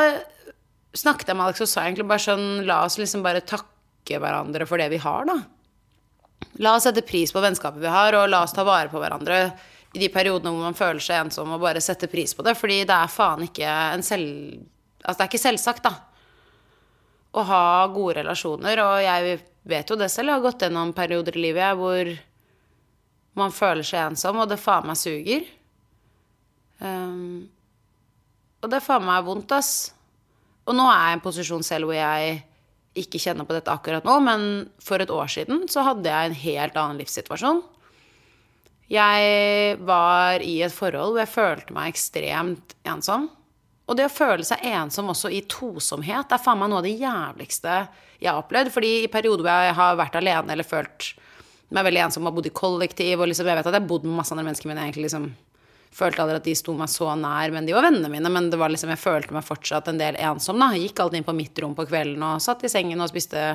snakket 0.97 1.31
jeg 1.31 1.37
med 1.37 1.49
Alex 1.49 1.65
og 1.65 1.71
sa 1.71 1.85
egentlig 1.85 2.07
bare 2.09 2.25
sånn 2.25 2.47
La 2.69 2.83
oss 2.87 2.99
liksom 3.01 3.25
bare 3.25 3.45
takke 3.45 4.21
hverandre 4.23 4.69
for 4.69 4.81
det 4.81 4.89
vi 4.93 5.01
har, 5.03 5.27
da. 5.29 5.41
La 6.63 6.77
oss 6.77 6.87
sette 6.87 7.05
pris 7.05 7.33
på 7.35 7.43
vennskapet 7.43 7.83
vi 7.83 7.91
har, 7.91 8.15
og 8.17 8.29
la 8.31 8.45
oss 8.47 8.55
ta 8.57 8.65
vare 8.65 8.93
på 8.93 9.01
hverandre 9.03 9.41
i 9.97 10.01
de 10.01 10.09
periodene 10.13 10.53
hvor 10.53 10.69
man 10.69 10.77
føler 10.77 11.03
seg 11.03 11.25
ensom, 11.25 11.55
og 11.57 11.63
bare 11.63 11.83
sette 11.85 12.09
pris 12.13 12.37
på 12.37 12.45
det. 12.47 12.55
Fordi 12.59 12.83
det 12.89 12.97
er 12.97 13.13
faen 13.13 13.47
ikke 13.47 13.67
en 13.67 14.05
selv... 14.05 14.63
Altså, 15.03 15.19
det 15.19 15.25
er 15.25 15.31
ikke 15.31 15.43
selvsagt, 15.43 15.87
da. 15.87 16.16
Å 17.37 17.45
ha 17.45 17.65
gode 17.93 18.23
relasjoner. 18.23 18.81
Og 18.85 19.03
jeg 19.05 19.37
vet 19.69 19.91
jo 19.91 19.99
det 20.01 20.09
selv, 20.13 20.31
jeg 20.31 20.39
har 20.39 20.47
gått 20.47 20.65
gjennom 20.65 20.95
perioder 20.97 21.37
i 21.37 21.45
livet 21.49 21.65
jeg, 21.65 21.79
hvor 21.81 22.13
man 23.37 23.53
føler 23.53 23.85
seg 23.85 24.13
ensom, 24.13 24.41
og 24.41 24.49
det 24.49 24.61
faen 24.63 24.89
meg 24.89 24.97
suger. 24.97 25.45
Um, 26.81 27.47
og 28.65 28.73
det 28.73 28.81
faen 28.85 29.05
meg 29.05 29.21
er 29.21 29.27
vondt, 29.27 29.53
ass. 29.53 29.73
Og 30.67 30.75
nå 30.75 30.87
er 30.91 31.03
jeg 31.03 31.13
i 31.13 31.17
en 31.19 31.25
posisjon 31.25 31.67
selv 31.67 31.91
hvor 31.91 31.99
jeg 31.99 32.39
ikke 32.97 33.21
kjenner 33.21 33.47
på 33.47 33.55
dette 33.55 33.73
akkurat 33.73 34.07
nå, 34.09 34.17
men 34.25 34.45
for 34.83 35.03
et 35.03 35.13
år 35.13 35.29
siden 35.31 35.67
så 35.71 35.85
hadde 35.87 36.09
jeg 36.09 36.31
en 36.31 36.39
helt 36.41 36.79
annen 36.81 37.01
livssituasjon. 37.03 37.61
Jeg 38.91 39.79
var 39.83 40.43
i 40.47 40.61
et 40.63 40.75
forhold 40.75 41.13
hvor 41.13 41.23
jeg 41.25 41.33
følte 41.33 41.77
meg 41.77 41.93
ekstremt 41.93 42.77
ensom. 42.87 43.29
Og 43.87 43.95
det 43.99 44.09
å 44.09 44.13
føle 44.13 44.45
seg 44.47 44.65
ensom 44.67 45.13
også 45.13 45.31
i 45.31 45.45
tosomhet 45.51 46.33
er 46.35 46.43
faen 46.43 46.59
meg 46.59 46.73
noe 46.73 46.83
av 46.83 46.89
det 46.89 46.97
jævligste 46.99 47.77
jeg 48.19 48.31
har 48.31 48.41
opplevd. 48.41 48.73
Fordi 48.75 48.93
i 49.05 49.11
perioder 49.13 49.47
hvor 49.47 49.67
jeg 49.69 49.77
har 49.79 49.99
vært 50.01 50.19
alene 50.19 50.57
eller 50.57 50.67
følt 50.67 51.13
meg 51.75 51.87
veldig 51.87 52.03
ensom 52.07 52.29
og 52.29 52.37
bodd 52.37 52.47
i 52.47 52.55
kollektiv, 52.55 53.19
og 53.19 53.31
liksom, 53.31 53.47
jeg 53.49 53.59
vet 53.59 53.67
at 53.67 53.75
jeg 53.75 53.83
har 53.83 53.91
bodd 53.91 54.05
med 54.07 54.19
masse 54.21 54.35
andre 54.35 54.47
mennesker, 54.47 54.71
men 54.71 54.79
jeg 54.79 54.91
egentlig 54.91 55.09
liksom 55.09 55.29
følte 55.97 56.23
aldri 56.23 56.39
at 56.39 56.47
de 56.47 56.55
sto 56.59 56.75
meg 56.79 56.91
så 56.93 57.13
nær. 57.19 57.53
Men 57.55 57.67
de 57.67 57.75
var 57.75 57.87
vennene 57.87 58.11
mine, 58.13 58.31
men 58.33 58.51
det 58.53 58.61
var 58.61 58.73
liksom, 58.73 58.93
jeg 58.95 59.03
følte 59.03 59.37
meg 59.37 59.47
fortsatt 59.47 59.91
en 59.91 60.01
del 60.01 60.19
ensom. 60.19 60.59
da. 60.63 60.73
Jeg 60.75 60.89
gikk 60.89 61.03
alltid 61.03 61.21
inn 61.21 61.29
på 61.29 61.37
mitt 61.37 61.63
rom 61.63 61.77
på 61.79 61.87
kvelden 61.89 62.27
og 62.27 62.43
satt 62.45 62.65
i 62.67 62.73
sengen 62.73 63.03
og 63.03 63.11
spiste 63.11 63.47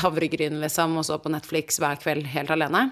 havregryn, 0.00 0.60
liksom, 0.62 0.98
og 1.00 1.06
så 1.08 1.20
på 1.20 1.32
Netflix 1.32 1.80
hver 1.82 2.00
kveld 2.00 2.28
helt 2.34 2.52
alene. 2.54 2.90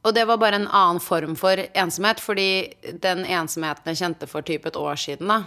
Og 0.00 0.14
det 0.16 0.24
var 0.24 0.38
bare 0.40 0.56
en 0.56 0.68
annen 0.72 1.00
form 1.04 1.34
for 1.36 1.60
ensomhet, 1.76 2.20
fordi 2.24 2.72
den 3.02 3.26
ensomheten 3.28 3.90
jeg 3.92 4.00
kjente 4.00 4.28
for 4.30 4.46
type 4.46 4.70
et 4.70 4.78
år 4.80 4.96
siden, 4.96 5.28
da, 5.28 5.42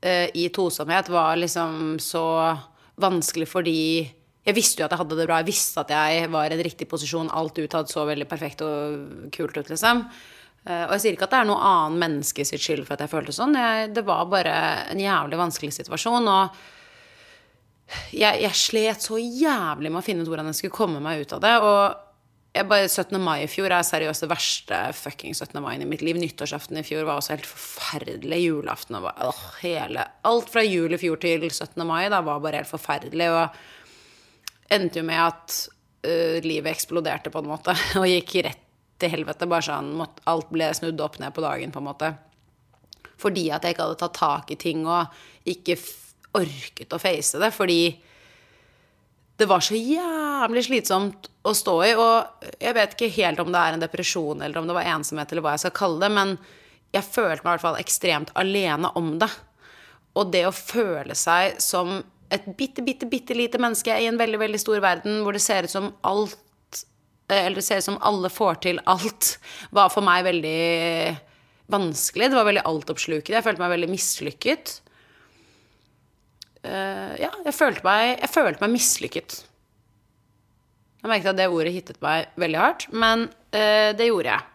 eh, 0.00 0.30
i 0.34 0.46
tosomhet, 0.48 1.10
var 1.12 1.36
liksom 1.36 1.98
så 2.00 2.24
vanskelig 2.96 3.48
fordi 3.48 3.78
jeg 4.42 4.54
visste 4.56 4.80
jo 4.80 4.86
at 4.86 4.94
jeg 4.94 4.98
hadde 4.98 5.16
det 5.20 5.26
bra, 5.28 5.36
jeg 5.42 5.52
visste 5.52 5.80
at 5.84 5.92
jeg 5.92 6.30
var 6.32 6.50
i 6.50 6.56
en 6.56 6.64
riktig 6.64 6.88
posisjon, 6.90 7.28
alt 7.30 7.58
utad 7.62 7.90
så 7.92 8.06
veldig 8.08 8.26
perfekt 8.28 8.64
og 8.66 9.28
kult 9.30 9.56
ut, 9.60 9.68
liksom. 9.70 10.06
Eh, 10.66 10.84
Og 10.86 10.94
jeg 10.96 11.00
sier 11.04 11.12
ikke 11.16 11.28
at 11.28 11.34
det 11.36 11.40
er 11.42 11.50
noe 11.52 11.62
annen 11.68 11.98
menneske 12.00 12.46
sitt 12.48 12.64
skyld 12.64 12.86
for 12.86 12.96
at 12.96 13.04
jeg 13.04 13.12
følte 13.12 13.34
sånn, 13.36 13.54
jeg, 13.54 13.92
det 13.94 14.06
var 14.08 14.24
bare 14.30 14.54
en 14.90 14.98
jævlig 14.98 15.38
vanskelig 15.38 15.72
situasjon, 15.76 16.26
og 16.32 16.56
jeg, 18.16 18.40
jeg 18.40 18.56
slet 18.56 19.04
så 19.04 19.20
jævlig 19.20 19.92
med 19.92 20.00
å 20.00 20.06
finne 20.06 20.24
ut 20.24 20.30
hvordan 20.32 20.48
jeg 20.48 20.62
skulle 20.62 20.78
komme 20.80 21.02
meg 21.04 21.22
ut 21.26 21.36
av 21.36 21.42
det. 21.44 21.54
Og 21.60 22.01
jeg 22.52 22.68
bare 22.68 22.88
17. 22.88 23.16
mai 23.22 23.46
i 23.46 23.48
fjor 23.48 23.72
er 23.72 23.84
seriøst 23.86 24.26
det 24.26 24.28
verste 24.28 24.78
fucking 24.92 25.32
17. 25.32 25.56
mai 25.64 25.78
i 25.80 25.86
mitt 25.88 26.02
liv. 26.04 26.18
Nyttårsaften 26.20 26.76
i 26.76 26.84
fjor 26.84 27.06
var 27.08 27.16
også 27.16 27.32
helt 27.32 27.48
forferdelig. 27.48 28.42
Julaften 28.44 28.98
og 28.98 29.06
bare, 29.06 29.30
åh, 29.30 29.44
hele 29.62 30.04
Alt 30.28 30.50
fra 30.52 30.64
jul 30.66 30.92
i 30.92 31.00
fjor 31.00 31.20
til 31.22 31.46
17. 31.48 31.80
mai 31.88 32.10
da 32.12 32.20
var 32.24 32.42
bare 32.44 32.60
helt 32.60 32.68
forferdelig. 32.68 33.30
Og 33.32 34.76
endte 34.76 35.00
jo 35.00 35.06
med 35.08 35.22
at 35.22 35.56
uh, 36.04 36.36
livet 36.44 36.74
eksploderte 36.74 37.32
på 37.32 37.40
en 37.40 37.50
måte 37.54 37.76
og 38.00 38.08
gikk 38.10 38.36
rett 38.44 38.68
til 39.00 39.14
helvete. 39.16 39.48
Bare 39.48 39.68
sånn 39.70 39.96
Alt 40.28 40.52
ble 40.52 40.68
snudd 40.76 41.00
opp 41.00 41.16
ned 41.24 41.32
på 41.32 41.44
dagen, 41.44 41.72
på 41.72 41.80
en 41.80 41.88
måte. 41.88 42.12
Fordi 43.22 43.48
at 43.54 43.64
jeg 43.64 43.78
ikke 43.78 43.88
hadde 43.88 44.00
tatt 44.02 44.18
tak 44.20 44.52
i 44.52 44.60
ting 44.60 44.84
og 44.84 45.08
ikke 45.48 45.80
orket 46.36 46.92
å 46.92 47.00
face 47.00 47.40
det. 47.40 47.48
Fordi 47.56 47.80
det 49.40 49.48
var 49.48 49.62
så 49.64 49.76
jævlig 49.78 50.64
slitsomt 50.66 51.28
å 51.42 51.54
stå 51.56 51.76
i. 51.86 51.92
Og 51.98 52.50
jeg 52.60 52.76
vet 52.76 52.96
ikke 52.96 53.14
helt 53.16 53.40
om 53.42 53.52
det 53.52 53.62
er 53.62 53.76
en 53.76 53.84
depresjon 53.84 54.42
eller 54.42 54.60
om 54.60 54.68
det 54.68 54.76
var 54.76 54.90
ensomhet 54.94 55.32
eller 55.32 55.44
hva 55.44 55.56
jeg 55.56 55.64
skal 55.64 55.78
kalle 55.78 56.02
det, 56.04 56.12
men 56.14 56.36
jeg 56.92 57.08
følte 57.08 57.40
meg 57.40 57.48
i 57.48 57.54
hvert 57.54 57.64
fall 57.64 57.80
ekstremt 57.80 58.32
alene 58.38 58.90
om 58.98 59.14
det. 59.22 59.30
Og 60.20 60.28
det 60.32 60.44
å 60.44 60.54
føle 60.54 61.16
seg 61.16 61.56
som 61.62 62.02
et 62.32 62.44
bitte, 62.56 62.84
bitte, 62.84 63.08
bitte 63.08 63.36
lite 63.36 63.60
menneske 63.60 63.96
i 63.96 64.08
en 64.08 64.20
veldig, 64.20 64.40
veldig 64.40 64.60
stor 64.60 64.80
verden 64.84 65.20
hvor 65.24 65.36
det 65.36 65.42
ser 65.44 65.68
ut 65.68 65.72
som 65.72 65.92
alt 66.08 66.38
Eller 67.32 67.60
det 67.60 67.64
ser 67.64 67.80
ut 67.80 67.86
som 67.86 68.00
alle 68.04 68.28
får 68.28 68.58
til 68.64 68.80
alt, 68.92 69.38
var 69.72 69.88
for 69.92 70.04
meg 70.04 70.26
veldig 70.26 71.12
vanskelig. 71.72 72.28
Det 72.28 72.36
var 72.36 72.44
veldig 72.44 72.64
altoppslukende. 72.68 73.38
Jeg 73.38 73.46
følte 73.46 73.62
meg 73.62 73.72
veldig 73.72 73.88
mislykket. 73.88 74.72
Eh, 76.62 77.14
ja, 77.22 77.30
jeg 77.46 77.56
følte 77.56 77.82
meg, 77.86 78.20
jeg 78.22 78.58
meg 78.60 78.74
mislykket. 78.76 79.40
Jeg 81.02 81.10
merket 81.10 81.32
at 81.32 81.40
det 81.40 81.48
ordet 81.50 81.74
hittet 81.74 81.98
meg 82.02 82.30
veldig 82.38 82.60
hardt, 82.62 82.86
men 82.94 83.26
eh, 83.50 83.90
det 83.98 84.06
gjorde 84.06 84.36
jeg. 84.36 84.48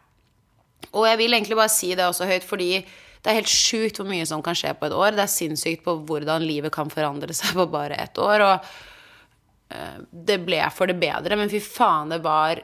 Og 0.94 1.04
jeg 1.10 1.20
vil 1.20 1.36
egentlig 1.36 1.58
bare 1.60 1.74
si 1.74 1.92
det 1.98 2.06
også 2.08 2.30
høyt, 2.30 2.46
fordi 2.48 2.70
det 2.80 3.32
er 3.32 3.40
helt 3.42 3.52
sjukt 3.52 4.00
hvor 4.00 4.08
mye 4.08 4.28
som 4.30 4.44
kan 4.46 4.56
skje 4.56 4.72
på 4.80 4.88
et 4.88 4.96
år. 4.96 5.18
Det 5.18 5.26
er 5.26 5.34
sinnssykt 5.34 5.84
på 5.84 5.98
hvordan 6.08 6.46
livet 6.48 6.72
kan 6.72 6.92
forandre 6.94 7.36
seg 7.36 7.58
på 7.58 7.68
bare 7.74 7.98
ett 8.00 8.22
år. 8.24 8.46
Og 8.46 9.76
eh, 9.76 10.00
det 10.32 10.40
ble 10.48 10.62
for 10.72 10.88
det 10.88 10.96
bedre, 11.02 11.36
men 11.40 11.52
fy 11.52 11.60
faen, 11.64 12.14
det 12.16 12.22
var 12.24 12.64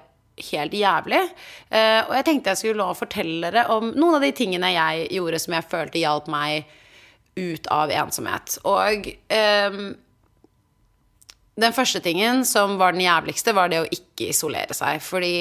helt 0.53 0.73
jævlig. 0.73 1.19
Uh, 1.69 2.01
og 2.07 2.13
jeg 2.17 2.25
tenkte 2.25 2.53
jeg 2.53 2.61
skulle 2.63 2.87
fortelle 2.97 3.51
dere 3.53 3.67
om 3.69 3.91
noen 3.91 4.17
av 4.17 4.23
de 4.25 4.31
tingene 4.33 4.71
jeg 4.73 5.03
gjorde 5.13 5.41
som 5.43 5.53
jeg 5.53 5.67
følte 5.69 6.01
hjalp 6.01 6.31
meg 6.31 6.71
ut 7.35 7.69
av 7.73 7.91
ensomhet. 7.93 8.57
Og 8.69 9.09
um, 9.33 9.93
den 11.55 11.75
første 11.75 12.01
tingen 12.01 12.45
som 12.49 12.77
var 12.81 12.95
den 12.95 13.05
jævligste, 13.05 13.53
var 13.53 13.69
det 13.69 13.83
å 13.83 13.89
ikke 13.89 14.31
isolere 14.33 14.75
seg. 14.77 15.01
Fordi 15.05 15.35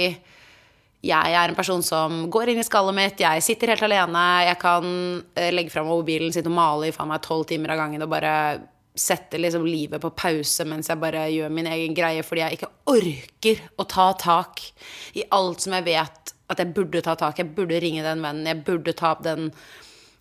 jeg 1.02 1.34
er 1.34 1.50
en 1.50 1.58
person 1.58 1.82
som 1.82 2.26
går 2.30 2.52
inn 2.52 2.60
i 2.62 2.66
skallet 2.66 2.94
mitt, 2.94 3.22
jeg 3.22 3.42
sitter 3.42 3.72
helt 3.72 3.86
alene, 3.88 4.26
jeg 4.46 4.58
kan 4.62 4.84
legge 5.34 5.56
legge 5.56 5.80
meg 5.80 5.88
mobilen, 5.88 6.34
sitte 6.34 6.52
og 6.52 6.54
male 6.54 6.90
i 6.90 6.94
faen 6.94 7.10
meg 7.10 7.24
tolv 7.24 7.48
timer 7.50 7.74
av 7.74 7.80
gangen 7.82 8.04
og 8.04 8.12
bare 8.12 8.34
sette 8.94 9.40
liksom 9.40 9.64
livet 9.66 10.02
på 10.02 10.10
pause 10.14 10.66
mens 10.68 10.90
jeg 10.90 11.00
bare 11.00 11.24
gjør 11.32 11.52
min 11.54 11.66
egen 11.72 11.96
greie, 11.96 12.22
fordi 12.22 12.44
jeg 12.44 12.58
ikke 12.58 12.70
orker 12.92 13.62
å 13.80 13.88
ta 13.88 14.10
tak 14.20 14.62
i 15.18 15.24
alt 15.32 15.64
som 15.64 15.74
jeg 15.78 15.88
vet 15.88 16.34
at 16.52 16.60
jeg 16.60 16.74
burde 16.76 17.00
ta 17.02 17.16
tak, 17.18 17.40
jeg 17.40 17.54
burde 17.56 17.80
ringe 17.80 18.04
den 18.04 18.22
vennen, 18.22 18.46
jeg 18.46 18.62
burde 18.66 18.94
ta 18.94 19.14
opp 19.16 19.24
den 19.24 19.48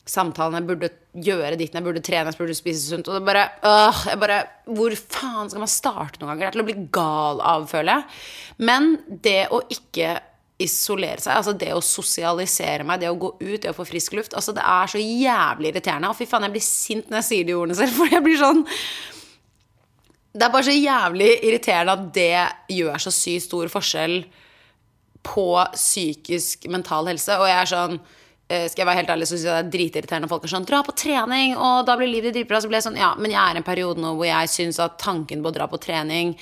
samtalen, 0.08 0.58
jeg 0.58 0.67
burde 0.70 0.89
gjøre 1.25 1.58
ditten, 1.60 1.77
jeg 1.79 1.86
burde 1.86 2.03
trene, 2.03 2.31
jeg 2.31 2.39
burde 2.39 2.58
spise 2.58 2.81
sunt. 2.88 3.10
Og 3.10 3.20
det 3.20 3.27
bare, 3.27 3.46
øh, 3.67 4.01
jeg 4.10 4.20
bare 4.20 4.41
Hvor 4.65 4.96
faen 4.96 5.50
skal 5.50 5.63
man 5.63 5.72
starte 5.72 6.20
noen 6.20 6.31
ganger? 6.31 6.41
Det 6.41 6.48
er 6.48 6.58
til 6.58 6.63
å 6.63 6.70
bli 6.70 6.89
gal 6.91 7.41
av, 7.41 7.67
føler 7.70 7.93
jeg. 7.93 8.03
Men 8.58 8.91
det 9.08 9.48
å 9.51 9.62
ikke 9.70 10.20
isolere 10.62 11.22
seg, 11.22 11.34
altså 11.34 11.53
det 11.58 11.72
å 11.74 11.81
sosialisere 11.81 12.86
meg, 12.86 13.01
det 13.01 13.10
å 13.10 13.17
gå 13.17 13.31
ut, 13.39 13.62
det 13.63 13.72
å 13.72 13.77
få 13.77 13.86
frisk 13.88 14.13
luft, 14.17 14.36
altså 14.38 14.53
det 14.53 14.62
er 14.62 14.91
så 14.91 15.01
jævlig 15.01 15.72
irriterende. 15.72 16.12
Og 16.12 16.17
fy 16.20 16.27
faen, 16.29 16.46
jeg 16.46 16.55
blir 16.55 16.65
sint 16.65 17.10
når 17.10 17.22
jeg 17.22 17.29
sier 17.29 17.48
de 17.48 17.58
ordene 17.58 17.79
selv, 17.79 17.96
for 17.98 18.13
jeg 18.13 18.25
blir 18.25 18.39
sånn 18.41 18.65
Det 20.31 20.46
er 20.46 20.53
bare 20.53 20.67
så 20.70 20.77
jævlig 20.77 21.31
irriterende 21.43 21.98
at 21.98 22.08
det 22.15 22.77
gjør 22.77 23.03
så 23.03 23.12
sykt 23.12 23.50
stor 23.50 23.72
forskjell 23.74 24.22
på 25.27 25.48
psykisk 25.75 26.70
mental 26.72 27.10
helse. 27.12 27.36
Og 27.38 27.50
jeg 27.50 27.58
er 27.58 27.70
sånn 27.70 28.00
skal 28.48 28.81
jeg 28.81 28.88
være 28.88 29.00
helt 29.00 29.12
ærlig, 29.13 29.27
så 29.27 29.38
syns 29.38 29.45
jeg 29.48 29.53
det 29.53 29.60
er 29.62 29.71
dritirriterende 29.75 30.27
folk 30.27 30.43
er 30.43 30.51
sånn 30.51 30.65
'Dra 30.67 30.81
på 30.83 30.95
trening, 30.98 31.53
og 31.55 31.86
da 31.88 31.95
blir 31.95 32.10
livet 32.12 32.33
ditt 32.33 32.48
dritbra.' 32.48 32.62
Så 32.62 32.67
blir 32.67 32.81
jeg 32.81 32.88
sånn 32.89 33.00
Ja, 33.00 33.13
men 33.15 33.31
jeg 33.31 33.39
er 33.39 33.55
i 33.55 33.62
en 33.62 33.63
periode 33.63 34.01
nå 34.01 34.15
hvor 34.15 34.27
jeg 34.27 34.50
syns 34.51 34.79
at 34.79 34.98
tanken 35.00 35.43
på 35.43 35.50
å 35.50 35.55
dra 35.55 35.67
på 35.71 35.79
trening 35.79 36.36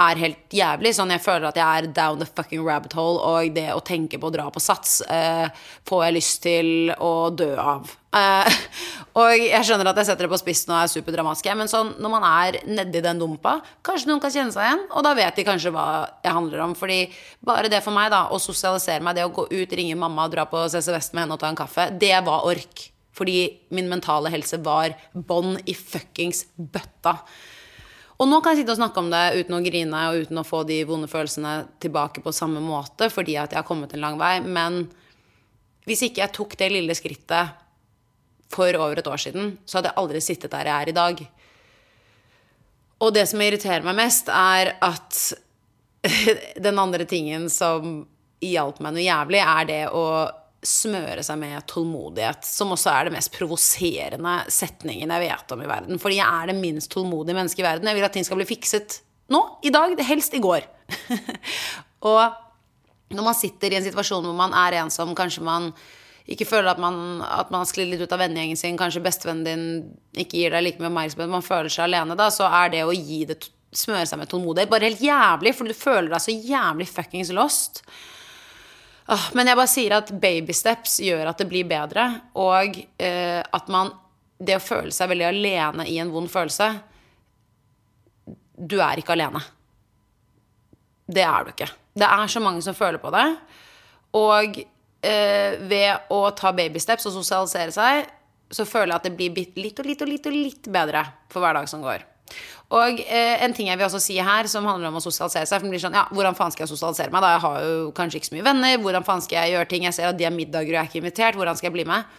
er 0.00 0.20
helt 0.20 0.54
jævlig. 0.54 0.92
Sånn 0.96 1.12
jeg 1.12 1.22
føler 1.24 1.50
at 1.50 1.58
jeg 1.60 1.66
er 1.82 1.88
down 1.94 2.20
the 2.20 2.28
fucking 2.28 2.62
rabbit 2.66 2.94
hole, 2.96 3.20
og 3.20 3.54
det 3.56 3.68
å 3.74 3.82
tenke 3.84 4.20
på 4.20 4.30
å 4.30 4.34
dra 4.34 4.48
på 4.52 4.62
sats 4.62 5.00
eh, 5.06 5.48
får 5.88 6.04
jeg 6.06 6.16
lyst 6.16 6.42
til 6.46 6.92
å 6.96 7.12
dø 7.34 7.50
av. 7.60 7.90
Eh, 8.16 8.60
og 9.20 9.34
jeg 9.36 9.62
skjønner 9.66 9.90
at 9.90 10.00
jeg 10.00 10.10
setter 10.10 10.26
det 10.26 10.32
på 10.32 10.40
spissen 10.40 10.74
og 10.74 10.80
er 10.80 10.92
superdramatisk, 10.92 11.50
men 11.58 11.70
sånn, 11.70 11.94
når 12.02 12.14
man 12.14 12.28
er 12.30 12.60
nedi 12.70 13.02
den 13.04 13.20
dumpa, 13.22 13.58
kanskje 13.86 14.10
noen 14.10 14.22
kan 14.22 14.34
kjenne 14.34 14.54
seg 14.54 14.66
igjen, 14.66 14.86
og 14.90 15.06
da 15.06 15.14
vet 15.18 15.38
de 15.38 15.46
kanskje 15.48 15.74
hva 15.74 15.88
jeg 16.24 16.36
handler 16.36 16.64
om. 16.68 16.76
Fordi 16.78 17.02
bare 17.46 17.72
det 17.72 17.82
for 17.84 17.96
meg, 17.96 18.10
da, 18.14 18.26
å 18.32 18.40
sosialisere 18.42 19.04
meg, 19.04 19.18
det 19.18 19.28
å 19.28 19.34
gå 19.34 19.48
ut, 19.50 19.76
ringe 19.76 19.98
mamma, 20.00 20.30
dra 20.32 20.48
på 20.48 20.64
CC 20.72 20.90
Vest 20.94 21.14
med 21.14 21.26
henne 21.26 21.36
og 21.36 21.44
ta 21.44 21.52
en 21.52 21.60
kaffe, 21.60 21.90
det 22.00 22.16
var 22.26 22.48
ork. 22.48 22.88
Fordi 23.20 23.40
min 23.74 23.90
mentale 23.90 24.30
helse 24.32 24.56
var 24.64 24.94
bånn 25.12 25.58
i 25.68 25.74
fuckings 25.76 26.46
bøtta. 26.56 27.18
Og 28.20 28.28
nå 28.28 28.42
kan 28.44 28.52
jeg 28.52 28.62
sitte 28.62 28.74
og 28.74 28.80
snakke 28.82 29.00
om 29.00 29.08
det 29.08 29.40
uten 29.40 29.56
å 29.56 29.62
grine 29.64 30.00
og 30.10 30.26
uten 30.26 30.40
å 30.42 30.44
få 30.44 30.60
de 30.68 30.82
vonde 30.88 31.08
følelsene 31.08 31.54
tilbake 31.80 32.20
på 32.20 32.34
samme 32.36 32.60
måte 32.60 33.08
fordi 33.12 33.38
at 33.40 33.54
jeg 33.54 33.62
har 33.62 33.68
kommet 33.68 33.94
en 33.96 34.04
lang 34.04 34.18
vei. 34.20 34.34
Men 34.44 34.82
hvis 35.88 36.04
ikke 36.04 36.26
jeg 36.26 36.34
tok 36.36 36.56
det 36.60 36.68
lille 36.74 36.96
skrittet 36.96 37.56
for 38.52 38.76
over 38.76 39.00
et 39.00 39.08
år 39.08 39.22
siden, 39.22 39.54
så 39.64 39.78
hadde 39.78 39.92
jeg 39.92 40.02
aldri 40.02 40.20
sittet 40.24 40.52
der 40.52 40.68
jeg 40.68 40.84
er 40.84 40.90
i 40.92 40.96
dag. 40.98 41.22
Og 43.00 43.14
det 43.16 43.24
som 43.30 43.40
irriterer 43.40 43.86
meg 43.86 43.96
mest, 44.02 44.28
er 44.28 44.74
at 44.84 45.20
den 46.66 46.82
andre 46.82 47.06
tingen 47.08 47.48
som 47.52 48.02
hjalp 48.44 48.82
meg 48.84 48.96
noe 48.96 49.06
jævlig, 49.06 49.40
er 49.40 49.70
det 49.70 49.82
å 49.96 50.04
smøre 50.66 51.22
seg 51.24 51.38
med 51.40 51.64
tålmodighet, 51.70 52.44
som 52.44 52.74
også 52.74 52.90
er 52.92 53.08
det 53.08 53.14
mest 53.14 53.32
provoserende 53.32 54.34
setningen 54.52 55.12
jeg 55.14 55.24
vet 55.24 55.54
om 55.54 55.62
i 55.64 55.70
verden. 55.70 56.00
Fordi 56.02 56.18
jeg 56.18 56.26
er 56.28 56.50
det 56.50 56.58
minst 56.58 56.90
tålmodige 56.92 57.38
mennesket 57.38 57.62
i 57.62 57.66
verden. 57.66 57.88
Jeg 57.88 57.96
vil 57.96 58.08
at 58.08 58.16
ting 58.16 58.26
skal 58.28 58.40
bli 58.40 58.48
fikset 58.48 59.00
nå, 59.32 59.40
i 59.64 59.72
dag, 59.72 59.94
helst 60.04 60.34
i 60.36 60.42
går. 60.42 60.66
og 62.10 62.20
når 63.14 63.26
man 63.26 63.38
sitter 63.38 63.72
i 63.72 63.78
en 63.78 63.86
situasjon 63.86 64.26
hvor 64.26 64.36
man 64.36 64.54
er 64.66 64.80
ensom, 64.82 65.14
kanskje 65.18 65.46
man 65.46 65.70
ikke 66.30 66.46
føler 66.46 66.70
at 66.70 66.82
man, 66.82 67.22
at 67.24 67.48
man 67.50 67.66
sklir 67.66 67.88
litt 67.90 68.02
ut 68.04 68.12
av 68.14 68.20
vennegjengen 68.22 68.58
sin, 68.58 68.78
kanskje 68.78 69.02
bestevennen 69.02 69.46
din 69.46 70.20
ikke 70.22 70.38
gir 70.38 70.54
deg 70.54 70.62
like 70.66 70.82
mye 70.82 70.90
oppmerksomhet, 70.90 71.32
man 71.32 71.46
føler 71.46 71.72
seg 71.72 71.88
alene, 71.88 72.18
da, 72.18 72.28
så 72.30 72.46
er 72.60 72.70
det 72.74 72.84
å 72.86 72.94
gi 72.94 73.24
det 73.26 73.40
smøre 73.74 74.06
seg 74.06 74.20
med 74.20 74.30
tålmodighet 74.30 74.70
bare 74.70 74.90
helt 74.90 75.02
jævlig, 75.02 75.54
for 75.56 75.70
du 75.70 75.76
føler 75.78 76.10
deg 76.12 76.22
så 76.22 76.34
jævlig 76.34 76.86
fuckings 76.90 77.32
lost. 77.34 77.82
Men 79.34 79.50
jeg 79.50 79.58
bare 79.58 79.70
sier 79.70 79.94
at 79.96 80.12
babysteps 80.22 81.00
gjør 81.02 81.32
at 81.32 81.40
det 81.40 81.48
blir 81.50 81.66
bedre, 81.68 82.06
og 82.38 82.78
eh, 83.02 83.40
at 83.42 83.72
man 83.72 83.92
Det 84.40 84.54
å 84.56 84.62
føle 84.62 84.92
seg 84.94 85.10
veldig 85.10 85.26
alene 85.28 85.84
i 85.84 85.98
en 86.00 86.12
vond 86.14 86.30
følelse 86.30 86.70
Du 88.56 88.78
er 88.80 89.02
ikke 89.02 89.12
alene. 89.12 89.42
Det 91.10 91.24
er 91.26 91.44
du 91.44 91.50
ikke. 91.50 91.68
Det 91.92 92.06
er 92.06 92.30
så 92.30 92.40
mange 92.40 92.62
som 92.62 92.76
føler 92.76 93.02
på 93.02 93.10
det. 93.10 93.26
Og 94.16 94.60
eh, 95.02 95.58
ved 95.58 96.12
å 96.14 96.20
ta 96.38 96.52
babysteps 96.54 97.08
og 97.10 97.16
sosialisere 97.18 97.74
seg, 97.74 98.06
så 98.50 98.66
føler 98.66 98.92
jeg 98.92 99.00
at 99.00 99.08
det 99.08 99.16
blir 99.18 99.62
litt 99.64 99.82
og 99.82 99.90
litt 99.90 100.02
og 100.02 100.10
litt 100.10 100.30
og 100.30 100.36
litt 100.36 100.70
bedre 100.70 101.04
for 101.30 101.42
hver 101.42 101.58
dag 101.58 101.68
som 101.70 101.82
går. 101.82 102.06
Og 102.70 103.00
eh, 103.02 103.42
en 103.44 103.54
ting 103.56 103.66
jeg 103.66 103.78
vil 103.78 103.88
også 103.88 104.00
si 104.02 104.18
her, 104.22 104.46
som 104.50 104.68
handler 104.68 104.92
om 104.92 105.00
å 105.00 105.02
sosialisere 105.02 105.48
seg. 105.48 105.58
For 105.58 105.66
det 105.66 105.74
blir 105.74 105.82
sånn, 105.82 105.96
ja, 105.98 106.06
Hvordan 106.14 106.38
faen 106.38 106.54
skal 106.54 106.66
jeg 106.66 106.72
sosialisere 106.74 107.10
meg? 107.10 107.24
da? 107.24 107.32
Jeg 107.34 107.44
har 107.46 107.62
jo 107.66 107.90
kanskje 107.96 108.20
ikke 108.20 108.30
så 108.30 108.36
mye 108.38 108.48
venner. 108.50 108.76
Hvordan 108.84 109.06
faen 109.06 109.24
skal 109.26 109.42
jeg 109.42 109.56
gjøre 109.56 109.70
ting? 109.72 109.86
Jeg 109.88 109.96
ser 109.98 110.10
at 110.12 110.20
de 110.20 110.28
har 110.28 110.34
middager 110.34 110.70
og 110.70 110.78
jeg 110.78 110.82
er 110.84 110.92
ikke 110.92 111.02
invitert. 111.02 111.40
Hvordan 111.40 111.58
skal 111.58 111.70
jeg 111.70 111.78
bli 111.80 111.88
med? 111.90 112.18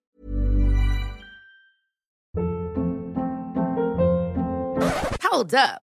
Hold 5.31 5.55
up. 5.55 5.90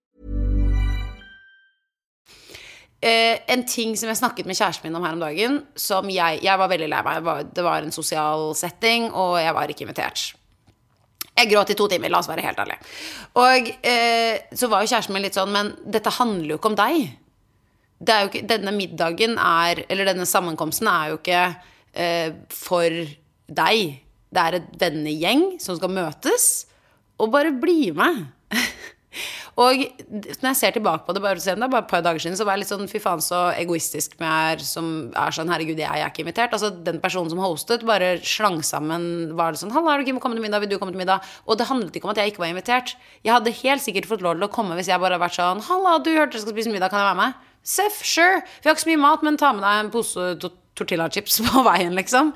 Eh, 3.01 3.39
en 3.49 3.63
ting 3.65 3.95
som 3.97 4.11
jeg 4.11 4.19
snakket 4.19 4.45
med 4.45 4.53
kjæresten 4.53 4.85
min 4.85 4.97
om 4.99 5.05
her 5.05 5.15
om 5.15 5.23
dagen, 5.23 5.55
som 5.73 6.09
jeg, 6.13 6.43
jeg 6.45 6.61
var 6.61 6.69
veldig 6.69 6.89
lei 6.91 6.99
meg 7.07 7.23
var, 7.25 7.47
Det 7.49 7.63
var 7.65 7.81
en 7.81 7.95
sosial 7.95 8.51
setting, 8.55 9.09
og 9.09 9.39
jeg 9.41 9.55
var 9.57 9.73
ikke 9.73 9.87
invitert. 9.87 10.25
Jeg 11.31 11.49
gråt 11.49 11.71
i 11.73 11.77
to 11.79 11.87
timer, 11.89 12.11
la 12.13 12.19
oss 12.21 12.29
være 12.29 12.43
helt 12.45 12.59
ærlige. 12.61 12.91
Og 13.41 13.71
eh, 13.87 14.43
så 14.53 14.69
var 14.69 14.83
jo 14.83 14.91
kjæresten 14.91 15.15
min 15.15 15.25
litt 15.25 15.37
sånn 15.37 15.49
Men 15.53 15.71
dette 15.81 16.13
handler 16.13 16.53
jo 16.53 16.59
ikke 16.59 16.71
om 16.73 16.77
deg. 16.77 17.09
Det 17.97 18.13
er 18.13 18.21
jo 18.21 18.31
ikke, 18.31 18.45
denne 18.49 18.73
middagen 18.75 19.37
er 19.37 19.83
Eller 19.87 20.09
denne 20.09 20.27
sammenkomsten 20.29 20.89
er 20.91 21.11
jo 21.11 21.19
ikke 21.21 21.41
eh, 21.93 22.37
for 22.53 23.01
deg. 23.61 23.97
Det 24.31 24.45
er 24.45 24.59
et 24.59 24.69
vennegjeng 24.79 25.47
som 25.63 25.79
skal 25.79 25.91
møtes, 25.91 26.51
og 27.17 27.33
bare 27.33 27.51
bli 27.51 27.89
med. 27.97 28.27
Og 29.59 29.81
når 30.13 30.47
jeg 30.47 30.57
ser 30.57 30.75
tilbake 30.75 31.03
på 31.05 31.13
det, 31.15 31.21
bare, 31.23 31.35
er 31.35 31.59
bare 31.59 31.83
et 31.83 31.89
par 31.91 32.03
dager 32.05 32.23
siden, 32.23 32.37
så 32.39 32.45
var 32.47 32.55
jeg 32.55 32.63
litt 32.63 32.71
sånn 32.71 32.87
fy 32.87 33.01
faen 33.03 33.23
så 33.23 33.41
egoistisk 33.59 34.15
med 34.21 34.31
jeg 34.31 34.67
som 34.69 34.87
er 35.17 35.35
sånn 35.35 35.51
herregud, 35.51 35.81
jeg 35.81 35.91
er 35.91 36.07
ikke 36.07 36.23
invitert. 36.23 36.55
Altså 36.55 36.71
den 36.71 37.01
personen 37.03 37.33
som 37.33 37.41
hostet, 37.43 37.83
bare 37.87 38.13
slang 38.23 38.61
sammen 38.65 39.35
var 39.37 39.51
det 39.51 39.61
sånn 39.61 39.73
Halla, 39.75 39.93
har 39.93 40.01
du 40.01 40.07
ikke 40.07 40.23
kommet 40.23 40.39
til 40.39 40.45
middag? 40.47 40.63
Vil 40.63 40.71
du 40.71 40.77
komme 40.79 40.95
til 40.95 41.03
middag? 41.03 41.27
Og 41.45 41.59
det 41.59 41.67
handlet 41.67 41.99
ikke 41.99 42.07
om 42.07 42.15
at 42.15 42.23
jeg 42.23 42.33
ikke 42.33 42.45
var 42.45 42.53
invitert. 42.53 42.95
Jeg 43.27 43.35
hadde 43.35 43.55
helt 43.61 43.83
sikkert 43.83 44.09
fått 44.09 44.23
lov 44.25 44.39
til 44.39 44.47
å 44.47 44.53
komme 44.55 44.79
hvis 44.79 44.91
jeg 44.91 45.01
bare 45.03 45.17
hadde 45.17 45.25
vært 45.25 45.39
sånn 45.39 45.63
Halla, 45.67 45.97
du 45.99 46.11
hørte 46.15 46.39
jeg 46.39 46.45
skal 46.45 46.55
spise 46.55 46.73
middag, 46.73 46.93
kan 46.93 47.03
jeg 47.03 47.11
være 47.11 47.21
med? 47.21 47.47
Seff, 47.61 48.01
sure. 48.07 48.41
Vi 48.61 48.69
har 48.69 48.75
ikke 48.77 48.87
så 48.87 48.93
mye 48.93 49.03
mat, 49.03 49.25
men 49.25 49.37
ta 49.37 49.51
med 49.53 49.65
deg 49.67 49.83
en 49.83 49.91
pose 49.93 50.29
tortillachips 50.79 51.41
på 51.49 51.65
veien, 51.67 51.95
liksom. 51.97 52.31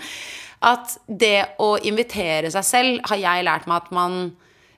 At 0.65 0.97
det 1.08 1.38
å 1.62 1.75
invitere 1.86 2.51
seg 2.54 2.65
selv 2.67 3.08
har 3.10 3.21
jeg 3.21 3.47
lært 3.47 3.69
meg 3.69 3.84
at 3.84 3.95
man 3.95 4.19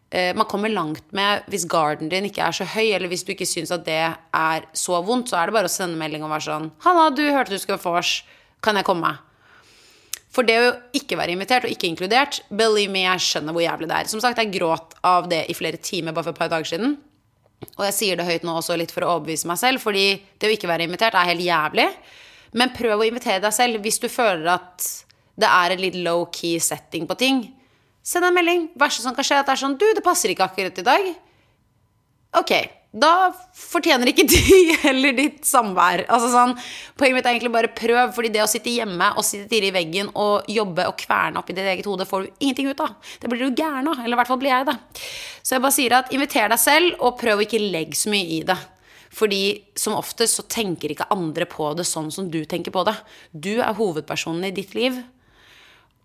man 0.09 0.47
kommer 0.47 0.71
langt 0.71 1.09
med 1.11 1.43
hvis 1.51 1.65
garden 1.67 2.07
din 2.07 2.29
ikke 2.29 2.45
er 2.45 2.55
så 2.55 2.63
høy, 2.63 2.93
eller 2.95 3.09
hvis 3.11 3.25
du 3.27 3.33
ikke 3.33 3.47
syns 3.49 3.73
at 3.75 3.83
det 3.83 3.99
er 4.07 4.67
så 4.71 5.01
vondt, 5.03 5.27
så 5.27 5.41
er 5.41 5.49
det 5.49 5.55
bare 5.57 5.67
å 5.67 5.73
sende 5.73 5.99
melding 5.99 6.23
og 6.23 6.31
være 6.31 6.45
sånn 6.47 6.69
'Halla, 6.79 7.09
du 7.11 7.25
hørte 7.27 7.51
du 7.51 7.59
skulle 7.59 7.81
få 7.81 7.91
vors. 7.97 8.23
Kan 8.63 8.79
jeg 8.79 8.87
komme?' 8.87 9.17
For 10.31 10.45
det 10.45 10.57
å 10.61 10.75
ikke 10.93 11.17
være 11.17 11.33
invitert 11.33 11.65
og 11.65 11.73
ikke 11.73 11.89
inkludert, 11.89 12.41
believe 12.53 12.93
me, 12.93 13.01
jeg 13.07 13.23
skjønner 13.25 13.55
hvor 13.55 13.63
jævlig 13.63 13.87
det 13.89 13.97
er. 13.97 14.09
Som 14.11 14.21
sagt, 14.21 14.37
jeg 14.37 14.53
gråt 14.53 14.93
av 15.03 15.27
det 15.31 15.47
i 15.49 15.55
flere 15.57 15.79
timer 15.81 16.13
bare 16.13 16.27
for 16.27 16.35
et 16.35 16.41
par 16.41 16.51
dager 16.51 16.69
siden. 16.69 16.97
Og 17.77 17.83
jeg 17.87 17.95
sier 17.97 18.19
det 18.19 18.27
høyt 18.27 18.45
nå 18.45 18.53
også 18.59 18.77
litt 18.77 18.93
for 18.93 19.05
å 19.05 19.15
overbevise 19.15 19.49
meg 19.49 19.57
selv, 19.57 19.81
fordi 19.81 20.19
det 20.37 20.49
å 20.49 20.53
ikke 20.53 20.69
være 20.69 20.85
invitert 20.85 21.17
er 21.17 21.31
helt 21.31 21.41
jævlig. 21.41 21.87
Men 22.53 22.73
prøv 22.75 23.01
å 23.01 23.07
invitere 23.07 23.41
deg 23.43 23.55
selv 23.55 23.81
hvis 23.81 23.97
du 24.03 24.07
føler 24.11 24.51
at 24.59 24.85
det 25.37 25.49
er 25.49 25.73
en 25.73 25.81
litt 25.81 25.97
low-key 26.05 26.61
setting 26.61 27.07
på 27.09 27.17
ting. 27.17 27.41
Send 28.07 28.23
en 28.23 28.35
melding. 28.35 28.69
Verste 28.79 29.03
som 29.03 29.15
kan 29.15 29.25
skje, 29.27 29.41
at 29.41 29.47
det 29.49 29.57
er 29.57 29.63
sånn 29.65 29.77
Du, 29.79 29.87
det 29.95 30.03
passer 30.05 30.31
ikke 30.31 30.47
akkurat 30.47 30.79
i 30.79 30.85
dag. 30.85 31.07
Ok, 32.37 32.53
da 32.95 33.29
fortjener 33.55 34.11
ikke 34.11 34.25
de 34.31 34.77
heller 34.83 35.15
ditt 35.17 35.41
samvær. 35.47 36.05
Altså 36.05 36.29
sånn, 36.31 36.53
Poenget 36.99 37.17
mitt 37.17 37.27
er 37.27 37.35
egentlig 37.35 37.53
bare 37.55 37.71
prøv, 37.75 38.13
fordi 38.15 38.31
det 38.33 38.43
å 38.45 38.49
sitte 38.49 38.71
hjemme 38.71 39.11
og 39.17 39.25
sitte 39.27 39.49
tidlig 39.51 39.73
i 39.73 39.75
veggen 39.75 40.11
og 40.15 40.47
jobbe 40.51 40.87
og 40.87 40.95
kverne 41.01 41.41
opp 41.41 41.51
i 41.51 41.57
ditt 41.57 41.67
eget 41.67 41.89
hode, 41.89 42.07
får 42.07 42.23
du 42.23 42.45
ingenting 42.45 42.71
ut 42.71 42.85
av. 42.85 42.95
Det 43.19 43.31
blir 43.31 43.43
du 43.43 43.59
gæren 43.59 43.91
av. 43.91 43.99
Eller 44.03 44.15
i 44.15 44.21
hvert 44.21 44.31
fall 44.31 44.41
blir 44.41 44.53
jeg 44.53 44.69
det. 44.71 44.77
Så 45.41 45.57
jeg 45.57 45.65
bare 45.65 45.75
sier 45.75 45.99
at 45.99 46.15
inviter 46.15 46.49
deg 46.53 46.63
selv, 46.63 46.95
og 47.03 47.19
prøv 47.19 47.41
å 47.41 47.47
ikke 47.47 47.61
legge 47.63 47.99
så 47.99 48.13
mye 48.13 48.31
i 48.39 48.41
det. 48.47 48.57
Fordi 49.17 49.43
som 49.79 49.95
oftest 49.97 50.39
så 50.39 50.47
tenker 50.47 50.93
ikke 50.93 51.09
andre 51.13 51.47
på 51.49 51.69
det 51.77 51.87
sånn 51.87 52.09
som 52.13 52.31
du 52.31 52.43
tenker 52.49 52.73
på 52.75 52.83
det. 52.87 52.95
Du 53.31 53.55
er 53.57 53.77
hovedpersonen 53.77 54.47
i 54.47 54.55
ditt 54.55 54.75
liv. 54.77 54.99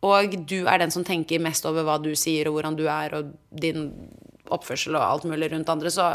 Og 0.02 0.34
du 0.50 0.64
er 0.66 0.82
den 0.82 0.90
som 0.90 1.04
tenker 1.06 1.42
mest 1.42 1.66
over 1.68 1.86
hva 1.86 1.98
du 2.02 2.10
sier, 2.18 2.48
og 2.48 2.56
hvordan 2.56 2.78
du 2.78 2.86
er, 2.90 3.14
og 3.18 3.34
din 3.62 3.90
oppførsel 4.52 4.96
og 4.98 5.04
alt 5.04 5.28
mulig 5.30 5.52
rundt 5.52 5.70
andre. 5.70 5.92
Så 5.94 6.08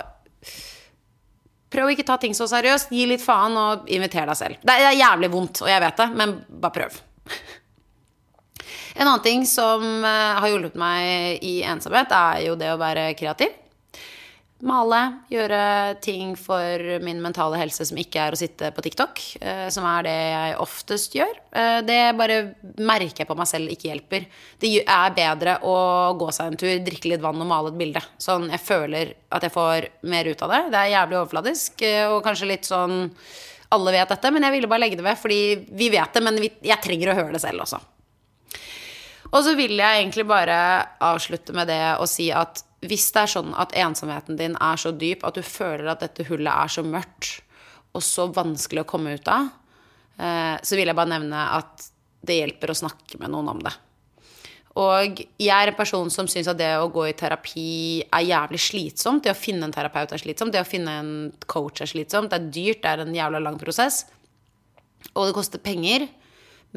prøv 1.71 1.87
å 1.87 1.93
ikke 1.93 2.07
ta 2.07 2.17
ting 2.19 2.35
så 2.37 2.49
seriøst. 2.51 2.91
Gi 2.91 3.05
litt 3.07 3.23
faen, 3.23 3.55
og 3.55 3.87
inviter 3.93 4.27
deg 4.27 4.39
selv. 4.39 4.59
Det 4.65 4.75
er 4.75 4.99
jævlig 4.99 5.31
vondt, 5.33 5.63
og 5.63 5.71
jeg 5.71 5.83
vet 5.85 6.03
det, 6.03 6.09
men 6.19 6.35
bare 6.49 6.75
prøv. 6.81 6.99
En 8.97 9.05
annen 9.05 9.21
ting 9.21 9.43
som 9.45 9.83
eh, 9.85 10.37
har 10.41 10.49
hjulpet 10.49 10.77
meg 10.81 11.43
i 11.45 11.59
ensomhet, 11.69 12.11
er 12.11 12.47
jo 12.47 12.55
det 12.57 12.71
å 12.73 12.79
være 12.81 13.11
kreativ. 13.19 13.53
Male, 14.65 14.99
gjøre 15.29 15.57
ting 16.01 16.31
for 16.39 16.81
min 17.05 17.19
mentale 17.21 17.59
helse 17.61 17.85
som 17.85 17.97
ikke 18.01 18.23
er 18.23 18.33
å 18.33 18.39
sitte 18.39 18.71
på 18.73 18.81
TikTok. 18.81 19.19
eh, 19.39 19.67
Som 19.69 19.85
er 19.85 20.01
det 20.07 20.15
jeg 20.17 20.55
oftest 20.57 21.13
gjør. 21.13 21.35
Eh, 21.53 21.81
Det 21.81 22.17
bare 22.17 22.55
merker 22.79 23.21
jeg 23.21 23.27
på 23.27 23.37
meg 23.37 23.45
selv 23.45 23.69
ikke 23.69 23.91
hjelper. 23.93 24.25
Det 24.59 24.83
er 24.83 25.11
bedre 25.13 25.59
å 25.61 26.17
gå 26.17 26.31
seg 26.33 26.47
en 26.47 26.57
tur, 26.57 26.79
drikke 26.79 27.05
litt 27.11 27.21
vann 27.21 27.39
og 27.39 27.45
male 27.47 27.67
et 27.69 27.77
bilde. 27.77 28.01
Sånn 28.17 28.49
jeg 28.49 28.59
føler 28.59 29.13
at 29.31 29.43
jeg 29.43 29.51
får 29.51 29.89
mer 30.03 30.25
ut 30.25 30.41
av 30.41 30.49
det. 30.49 30.71
Det 30.71 30.79
er 30.81 30.95
jævlig 30.95 31.19
overfladisk 31.21 31.81
eh, 31.83 32.07
og 32.09 32.23
kanskje 32.23 32.47
litt 32.47 32.65
sånn 32.65 33.11
Alle 33.69 33.91
vet 33.91 34.07
dette, 34.09 34.31
men 34.31 34.41
jeg 34.41 34.51
ville 34.53 34.67
bare 34.67 34.79
legge 34.79 34.95
det 34.95 35.03
ved, 35.03 35.17
fordi 35.19 35.67
vi 35.75 35.89
vet 35.89 36.13
det, 36.13 36.23
men 36.23 36.37
jeg 36.39 36.81
trenger 36.81 37.09
å 37.11 37.15
høre 37.15 37.33
det 37.33 37.41
selv 37.41 37.65
også. 37.65 37.81
Og 39.27 39.43
så 39.43 39.55
vil 39.57 39.75
jeg 39.75 40.05
egentlig 40.05 40.25
bare 40.25 40.87
avslutte 41.03 41.51
med 41.53 41.67
det 41.67 41.99
og 41.99 42.07
si 42.07 42.31
at 42.31 42.63
hvis 42.85 43.07
det 43.13 43.23
er 43.23 43.31
sånn 43.31 43.53
at 43.57 43.73
ensomheten 43.77 44.37
din 44.37 44.57
er 44.61 44.77
så 44.79 44.91
dyp 44.93 45.25
at 45.25 45.37
du 45.37 45.45
føler 45.45 45.89
at 45.89 46.03
dette 46.03 46.27
hullet 46.27 46.51
er 46.51 46.69
så 46.69 46.83
mørkt 46.85 47.39
og 47.97 48.03
så 48.05 48.27
vanskelig 48.29 48.83
å 48.83 48.89
komme 48.89 49.15
ut 49.17 49.29
av, 49.31 49.49
eh, 50.19 50.55
så 50.61 50.77
vil 50.77 50.89
jeg 50.89 50.97
bare 50.97 51.15
nevne 51.15 51.43
at 51.57 51.87
det 52.27 52.37
hjelper 52.37 52.73
å 52.73 52.77
snakke 52.77 53.17
med 53.21 53.33
noen 53.33 53.49
om 53.55 53.63
det. 53.65 53.73
Og 54.77 55.23
jeg 55.41 55.49
er 55.49 55.71
en 55.71 55.77
person 55.77 56.09
som 56.13 56.27
syns 56.29 56.49
at 56.51 56.59
det 56.59 56.69
å 56.77 56.91
gå 56.93 57.07
i 57.09 57.15
terapi 57.17 58.03
er 58.13 58.27
jævlig 58.27 58.59
slitsomt. 58.61 59.23
Det 59.25 59.33
å 59.33 59.37
finne 59.37 59.65
en 59.65 59.73
terapeut 59.73 60.11
er 60.13 60.21
slitsomt. 60.21 60.53
Det 60.53 60.61
å 60.61 60.67
finne 60.69 60.93
en 61.01 61.11
coach 61.49 61.81
er 61.81 61.89
slitsomt. 61.89 62.29
Det 62.29 62.37
er 62.37 62.51
dyrt, 62.53 62.83
det 62.83 62.91
er 62.91 63.01
en 63.01 63.15
jævla 63.15 63.41
lang 63.41 63.57
prosess. 63.57 64.03
Og 65.15 65.25
det 65.25 65.33
koster 65.33 65.63
penger. 65.63 66.05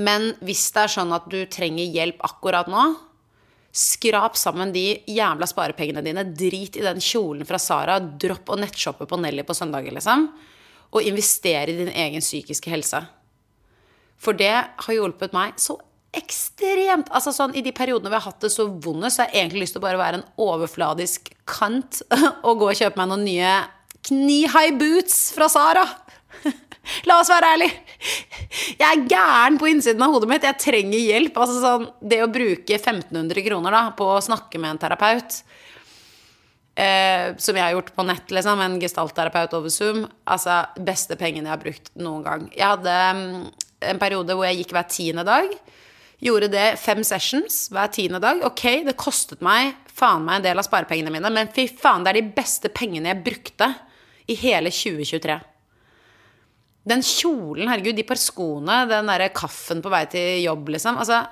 Men 0.01 0.31
hvis 0.41 0.65
det 0.73 0.87
er 0.87 0.95
sånn 0.95 1.13
at 1.13 1.29
du 1.29 1.43
trenger 1.53 1.93
hjelp 1.93 2.25
akkurat 2.25 2.71
nå, 2.73 2.87
skrap 3.73 4.37
sammen 4.39 4.73
de 4.75 5.01
jævla 5.09 5.47
sparepengene 5.49 6.03
dine. 6.05 6.25
Drit 6.37 6.79
i 6.79 6.85
den 6.85 7.03
kjolen 7.03 7.47
fra 7.49 7.61
Sara. 7.63 7.99
Dropp 8.01 8.51
å 8.51 8.59
nettshoppe 8.59 9.07
på 9.11 9.19
Nelly 9.21 9.45
på 9.47 9.57
søndager, 9.57 9.95
liksom. 9.97 10.29
Og 10.91 11.07
invester 11.07 11.71
i 11.71 11.79
din 11.79 11.93
egen 11.93 12.25
psykiske 12.25 12.73
helse. 12.73 13.05
For 14.21 14.37
det 14.37 14.53
har 14.53 14.97
hjulpet 14.97 15.33
meg 15.37 15.57
så 15.61 15.79
ekstremt. 16.17 17.11
Altså 17.15 17.33
sånn, 17.35 17.55
I 17.55 17.63
de 17.65 17.73
periodene 17.75 18.11
vi 18.11 18.19
har 18.19 18.27
hatt 18.27 18.43
det 18.43 18.51
så 18.53 18.67
vonde, 18.69 19.11
så 19.11 19.23
har 19.23 19.31
jeg 19.31 19.45
egentlig 19.45 19.65
lyst 19.65 19.77
til 19.77 19.83
å 19.83 19.87
bare 19.87 20.01
være 20.01 20.21
en 20.21 20.27
overfladisk 20.43 21.31
kant 21.49 22.03
og 22.47 22.63
gå 22.63 22.73
og 22.73 22.81
kjøpe 22.81 23.01
meg 23.01 23.13
noen 23.13 23.27
nye 23.29 23.55
knee-high 24.11 24.75
boots 24.81 25.31
fra 25.37 25.49
Sara. 25.53 25.87
La 27.09 27.21
oss 27.21 27.31
være 27.31 27.55
ærlige. 27.55 27.79
Jeg 28.81 28.87
er 28.87 29.07
gæren 29.09 29.59
på 29.61 29.69
innsiden 29.71 30.03
av 30.05 30.15
hodet 30.15 30.29
mitt. 30.31 30.47
Jeg 30.47 30.59
trenger 30.63 31.03
hjelp. 31.03 31.37
Altså 31.39 31.61
sånn, 31.63 31.89
det 32.01 32.23
å 32.25 32.31
bruke 32.33 32.77
1500 32.79 33.45
kroner 33.47 33.77
da, 33.77 33.83
på 33.97 34.09
å 34.15 34.23
snakke 34.25 34.61
med 34.61 34.75
en 34.75 34.81
terapeut, 34.83 35.41
eh, 36.81 37.37
som 37.39 37.59
jeg 37.59 37.65
har 37.65 37.75
gjort 37.77 37.93
på 37.97 38.07
nett, 38.09 38.33
liksom, 38.35 38.63
en 38.65 38.79
gestaltterapeut 38.83 39.59
over 39.59 39.75
Zoom, 39.75 40.07
altså 40.25 40.63
beste 40.81 41.19
pengene 41.21 41.51
jeg 41.51 41.57
har 41.57 41.63
brukt 41.63 41.93
noen 42.01 42.25
gang. 42.27 42.49
Jeg 42.57 42.67
hadde 42.73 42.97
mm, 43.21 43.37
en 43.93 44.03
periode 44.03 44.37
hvor 44.37 44.49
jeg 44.49 44.63
gikk 44.63 44.75
hver 44.77 44.89
tiende 44.91 45.27
dag. 45.29 45.53
Gjorde 46.21 46.51
det 46.53 46.67
fem 46.81 47.01
sessions 47.07 47.63
hver 47.73 47.93
tiende 47.93 48.21
dag. 48.21 48.43
Ok, 48.45 48.65
det 48.85 48.99
kostet 49.01 49.41
meg 49.45 49.73
faen 50.01 50.25
meg 50.25 50.41
en 50.41 50.49
del 50.49 50.61
av 50.61 50.67
sparepengene 50.67 51.13
mine, 51.13 51.33
men 51.33 51.53
fy 51.53 51.67
faen, 51.69 52.05
det 52.05 52.13
er 52.15 52.21
de 52.21 52.35
beste 52.37 52.73
pengene 52.73 53.13
jeg 53.13 53.25
brukte 53.25 53.73
i 54.31 54.37
hele 54.41 54.73
2023. 54.73 55.39
Den 56.89 57.05
kjolen, 57.05 57.69
herregud, 57.69 57.99
de 57.99 58.07
par 58.09 58.19
skoene, 58.21 58.83
den 58.89 59.11
derre 59.11 59.29
kaffen 59.37 59.83
på 59.85 59.93
vei 59.93 60.05
til 60.11 60.41
jobb, 60.47 60.73
liksom. 60.77 61.01
Altså, 61.03 61.23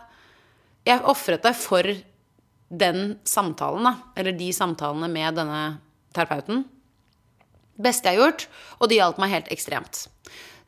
jeg 0.89 1.05
ofret 1.09 1.45
deg 1.45 1.57
for 1.57 1.89
den 2.69 3.17
samtalen, 3.29 3.89
da. 3.89 3.95
Eller 4.19 4.37
de 4.37 4.51
samtalene 4.53 5.09
med 5.13 5.41
denne 5.41 5.63
terapeuten. 6.17 6.67
Beste 7.79 8.11
jeg 8.11 8.19
har 8.19 8.29
gjort, 8.29 8.49
og 8.79 8.91
det 8.91 8.99
hjalp 8.99 9.21
meg 9.23 9.33
helt 9.37 9.53
ekstremt. 9.55 10.07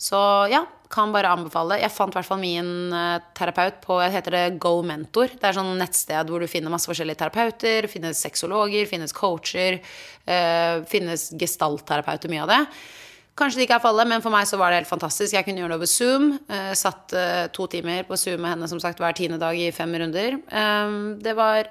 Så 0.00 0.18
ja, 0.48 0.62
kan 0.90 1.12
bare 1.12 1.28
anbefale. 1.34 1.76
Jeg 1.82 1.92
fant 1.92 2.14
i 2.14 2.16
hvert 2.16 2.26
fall 2.26 2.40
min 2.40 2.94
eh, 2.96 3.26
terapeut 3.36 3.82
på 3.84 3.98
jeg 4.00 4.14
heter 4.14 4.34
det 4.34 4.44
Go 4.62 4.78
Mentor. 4.86 5.34
Det 5.34 5.50
er 5.50 5.58
sånn 5.58 5.74
nettsted 5.78 6.30
hvor 6.32 6.40
du 6.40 6.48
finner 6.50 6.72
masse 6.72 6.88
forskjellige 6.88 7.20
terapeuter. 7.20 7.88
Finnes 7.90 8.22
sexologer, 8.24 8.88
finnes 8.88 9.12
coacher, 9.14 9.76
øh, 10.24 10.80
finnes 10.88 11.28
gestaltterapeuter, 11.38 12.32
mye 12.32 12.46
av 12.46 12.54
det. 12.54 12.62
Kanskje 13.40 13.62
det 13.62 13.64
ikke 13.64 13.78
er 13.78 13.84
fallet, 13.86 14.08
men 14.10 14.20
for 14.20 14.34
meg 14.34 14.44
så 14.48 14.58
var 14.60 14.68
det 14.68 14.82
helt 14.82 14.90
fantastisk. 14.90 15.32
Jeg 15.32 15.46
kunne 15.46 15.62
gjøre 15.62 15.72
det 15.72 15.80
over 15.80 15.88
Zoom. 15.88 16.26
Eh, 16.44 16.72
satt 16.76 17.14
eh, 17.16 17.46
to 17.56 17.64
timer 17.72 18.04
på 18.04 18.18
Zoom 18.20 18.42
med 18.44 18.52
henne 18.52 18.68
som 18.68 18.80
sagt 18.82 19.00
hver 19.00 19.16
tiende 19.16 19.40
dag 19.40 19.56
i 19.56 19.70
fem 19.72 19.94
runder. 19.96 20.36
Eh, 20.44 20.96
det 21.24 21.36
var 21.38 21.70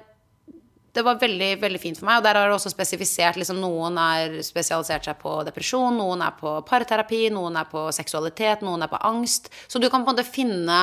det 0.90 1.04
var 1.06 1.20
veldig 1.20 1.52
veldig 1.62 1.78
fint 1.78 2.00
for 2.00 2.08
meg. 2.08 2.18
Og 2.18 2.26
der 2.26 2.38
har 2.38 2.50
det 2.50 2.56
også 2.56 2.72
spesifisert 2.72 3.38
liksom, 3.38 3.60
Noen 3.62 3.98
er 4.02 4.40
spesialisert 4.42 5.06
seg 5.06 5.20
på 5.20 5.36
depresjon, 5.46 5.94
noen 6.00 6.24
er 6.26 6.34
på 6.40 6.56
parterapi, 6.66 7.28
noen 7.30 7.60
er 7.60 7.70
på 7.70 7.86
seksualitet, 7.94 8.66
noen 8.66 8.82
er 8.82 8.90
på 8.90 8.98
angst. 9.06 9.52
Så 9.70 9.78
du 9.78 9.86
kan 9.88 10.02
på 10.02 10.10
en 10.10 10.16
måte 10.16 10.26
finne 10.26 10.80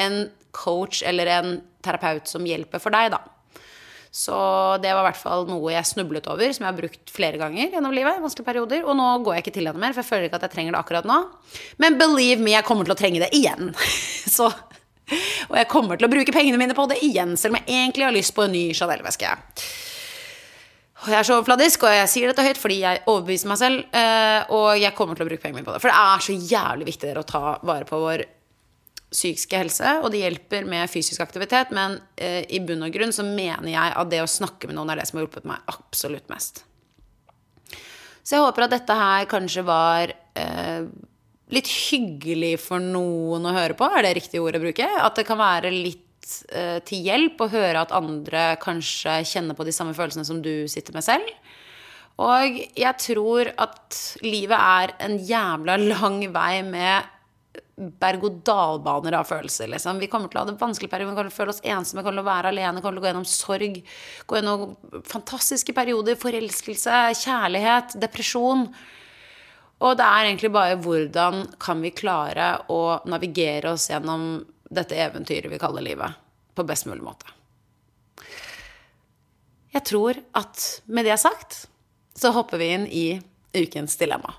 en 0.00 0.18
coach 0.56 1.02
eller 1.06 1.28
en 1.36 1.54
terapeut 1.84 2.30
som 2.30 2.46
hjelper 2.48 2.80
for 2.80 2.94
deg, 2.94 3.12
da. 3.12 3.20
Så 4.14 4.34
det 4.78 4.92
var 4.94 5.02
i 5.02 5.08
hvert 5.08 5.18
fall 5.18 5.42
noe 5.48 5.72
jeg 5.74 5.88
snublet 5.90 6.28
over, 6.30 6.52
som 6.54 6.62
jeg 6.62 6.70
har 6.70 6.78
brukt 6.78 7.10
flere 7.10 7.40
ganger 7.40 7.72
gjennom 7.74 7.94
livet. 7.96 8.20
i 8.20 8.22
vanskelige 8.22 8.46
perioder, 8.46 8.84
Og 8.86 8.94
nå 8.94 9.08
går 9.26 9.34
jeg 9.34 9.42
ikke 9.44 9.54
til 9.56 9.66
henne 9.66 9.82
mer, 9.82 9.92
for 9.92 10.04
jeg 10.04 10.10
føler 10.12 10.28
ikke 10.28 10.38
at 10.38 10.46
jeg 10.46 10.54
trenger 10.54 10.76
det 10.76 10.82
akkurat 10.84 11.08
nå. 11.10 11.16
Men 11.82 11.98
believe 11.98 12.38
me, 12.38 12.52
jeg 12.54 12.64
kommer 12.64 12.86
til 12.86 12.94
å 12.94 13.00
trenge 13.00 13.24
det 13.24 13.32
igjen. 13.34 13.74
Så 14.36 14.52
og 15.50 15.56
jeg 15.58 15.68
kommer 15.68 15.98
til 16.00 16.06
å 16.06 16.12
bruke 16.12 16.32
pengene 16.32 16.56
mine 16.56 16.76
på 16.76 16.86
det 16.88 16.96
igjen, 17.04 17.34
selv 17.36 17.52
om 17.52 17.58
jeg 17.60 17.74
egentlig 17.74 18.06
har 18.06 18.14
lyst 18.14 18.32
på 18.36 18.46
en 18.46 18.54
ny 18.54 18.62
Chanel-veske. 18.72 19.34
Og 21.04 21.10
jeg 21.12 21.18
er 21.18 21.26
så 21.28 21.34
overfladisk, 21.36 21.82
og 21.84 21.92
jeg 21.92 22.08
sier 22.08 22.30
dette 22.30 22.46
høyt 22.46 22.60
fordi 22.62 22.78
jeg 22.80 23.02
overbeviser 23.04 23.50
meg 23.50 23.58
selv. 23.60 23.82
eh, 23.92 24.46
Og 24.48 24.78
jeg 24.80 24.94
kommer 24.96 25.18
til 25.18 25.26
å 25.26 25.28
bruke 25.28 25.42
pengene 25.42 25.60
mine 25.60 25.68
på 25.68 25.74
det. 25.74 25.82
For 25.84 25.92
det 25.92 25.98
er 26.00 26.24
så 26.24 26.38
jævlig 26.54 26.88
viktig 26.88 27.10
dere 27.10 27.20
å 27.20 27.28
ta 27.28 27.58
vare 27.60 27.84
på 27.84 28.00
vår 28.00 28.24
psykiske 29.14 29.58
helse, 29.62 29.96
og 30.02 30.10
det 30.12 30.24
hjelper 30.24 30.66
med 30.68 30.90
fysisk 30.90 31.22
aktivitet, 31.22 31.70
men 31.74 31.96
eh, 32.18 32.42
i 32.50 32.60
bunn 32.66 32.82
og 32.84 32.94
grunn 32.94 33.14
så 33.14 33.24
mener 33.26 33.70
jeg 33.70 33.96
at 34.00 34.10
det 34.10 34.22
å 34.24 34.30
snakke 34.30 34.68
med 34.68 34.78
noen 34.78 34.90
er 34.92 35.00
det 35.00 35.08
som 35.08 35.20
har 35.20 35.26
hjulpet 35.26 35.46
meg 35.48 35.70
absolutt 35.70 36.26
mest. 36.32 36.64
Så 38.24 38.38
jeg 38.38 38.44
håper 38.46 38.66
at 38.66 38.74
dette 38.74 38.96
her 38.98 39.26
kanskje 39.30 39.66
var 39.68 40.10
eh, 40.10 40.86
litt 41.54 41.70
hyggelig 41.70 42.56
for 42.64 42.82
noen 42.82 43.46
å 43.46 43.54
høre 43.54 43.76
på, 43.78 43.86
er 43.86 44.06
det 44.06 44.16
riktig 44.18 44.42
ord 44.42 44.58
å 44.58 44.64
bruke? 44.64 44.88
At 44.98 45.20
det 45.20 45.26
kan 45.28 45.38
være 45.38 45.70
litt 45.74 46.38
eh, 46.50 46.80
til 46.88 47.04
hjelp 47.06 47.44
å 47.44 47.50
høre 47.52 47.84
at 47.84 47.94
andre 47.94 48.54
kanskje 48.62 49.20
kjenner 49.30 49.58
på 49.58 49.66
de 49.68 49.76
samme 49.76 49.94
følelsene 49.96 50.26
som 50.26 50.40
du 50.42 50.66
sitter 50.72 50.96
med 50.96 51.06
selv. 51.06 51.28
Og 52.24 52.60
jeg 52.78 52.94
tror 53.02 53.50
at 53.58 53.98
livet 54.22 54.54
er 54.58 54.94
en 55.02 55.16
jævla 55.18 55.76
lang 55.82 56.20
vei 56.34 56.62
med 56.66 57.13
berg-og-dal-baner 57.76 59.16
av 59.18 59.28
følelser. 59.28 59.68
Liksom. 59.72 59.98
Vi 59.98 60.08
kommer 60.10 60.30
til 60.30 60.38
å 60.38 60.44
ha 60.44 60.50
det 60.50 60.58
vanskelig 60.60 60.90
perioder, 60.90 61.10
vi 61.10 61.18
kommer 61.18 61.30
til 61.30 61.34
å 61.34 61.38
føle 61.40 61.54
oss 61.54 61.62
ensomme, 61.62 62.00
vi 62.00 62.06
kommer 62.06 62.20
til 62.20 62.24
å 62.24 62.28
være 62.30 62.52
alene, 62.52 62.74
vi 62.78 62.84
kommer 62.84 62.96
til 62.96 63.02
å 63.02 63.04
gå 63.04 63.10
gjennom 63.10 63.28
sorg, 63.28 63.78
gå 64.26 64.38
gjennom 64.38 65.02
fantastiske 65.10 65.74
perioder, 65.76 66.18
forelskelse, 66.20 67.00
kjærlighet, 67.24 67.96
depresjon. 68.02 68.68
Og 69.84 69.96
det 69.98 70.06
er 70.06 70.28
egentlig 70.30 70.52
bare 70.54 70.78
hvordan 70.80 71.44
kan 71.62 71.82
vi 71.82 71.94
klare 71.94 72.52
å 72.72 72.82
navigere 73.10 73.74
oss 73.74 73.88
gjennom 73.90 74.44
dette 74.74 74.98
eventyret 74.98 75.50
vi 75.52 75.60
kaller 75.60 75.84
livet, 75.84 76.20
på 76.54 76.66
best 76.66 76.86
mulig 76.90 77.04
måte. 77.04 77.30
Jeg 79.74 79.82
tror 79.90 80.20
at 80.38 80.62
med 80.86 81.06
det 81.10 81.18
sagt, 81.18 81.64
så 82.14 82.30
hopper 82.30 82.62
vi 82.62 82.70
inn 82.76 82.86
i 82.86 83.06
ukens 83.58 83.98
dilemma. 83.98 84.36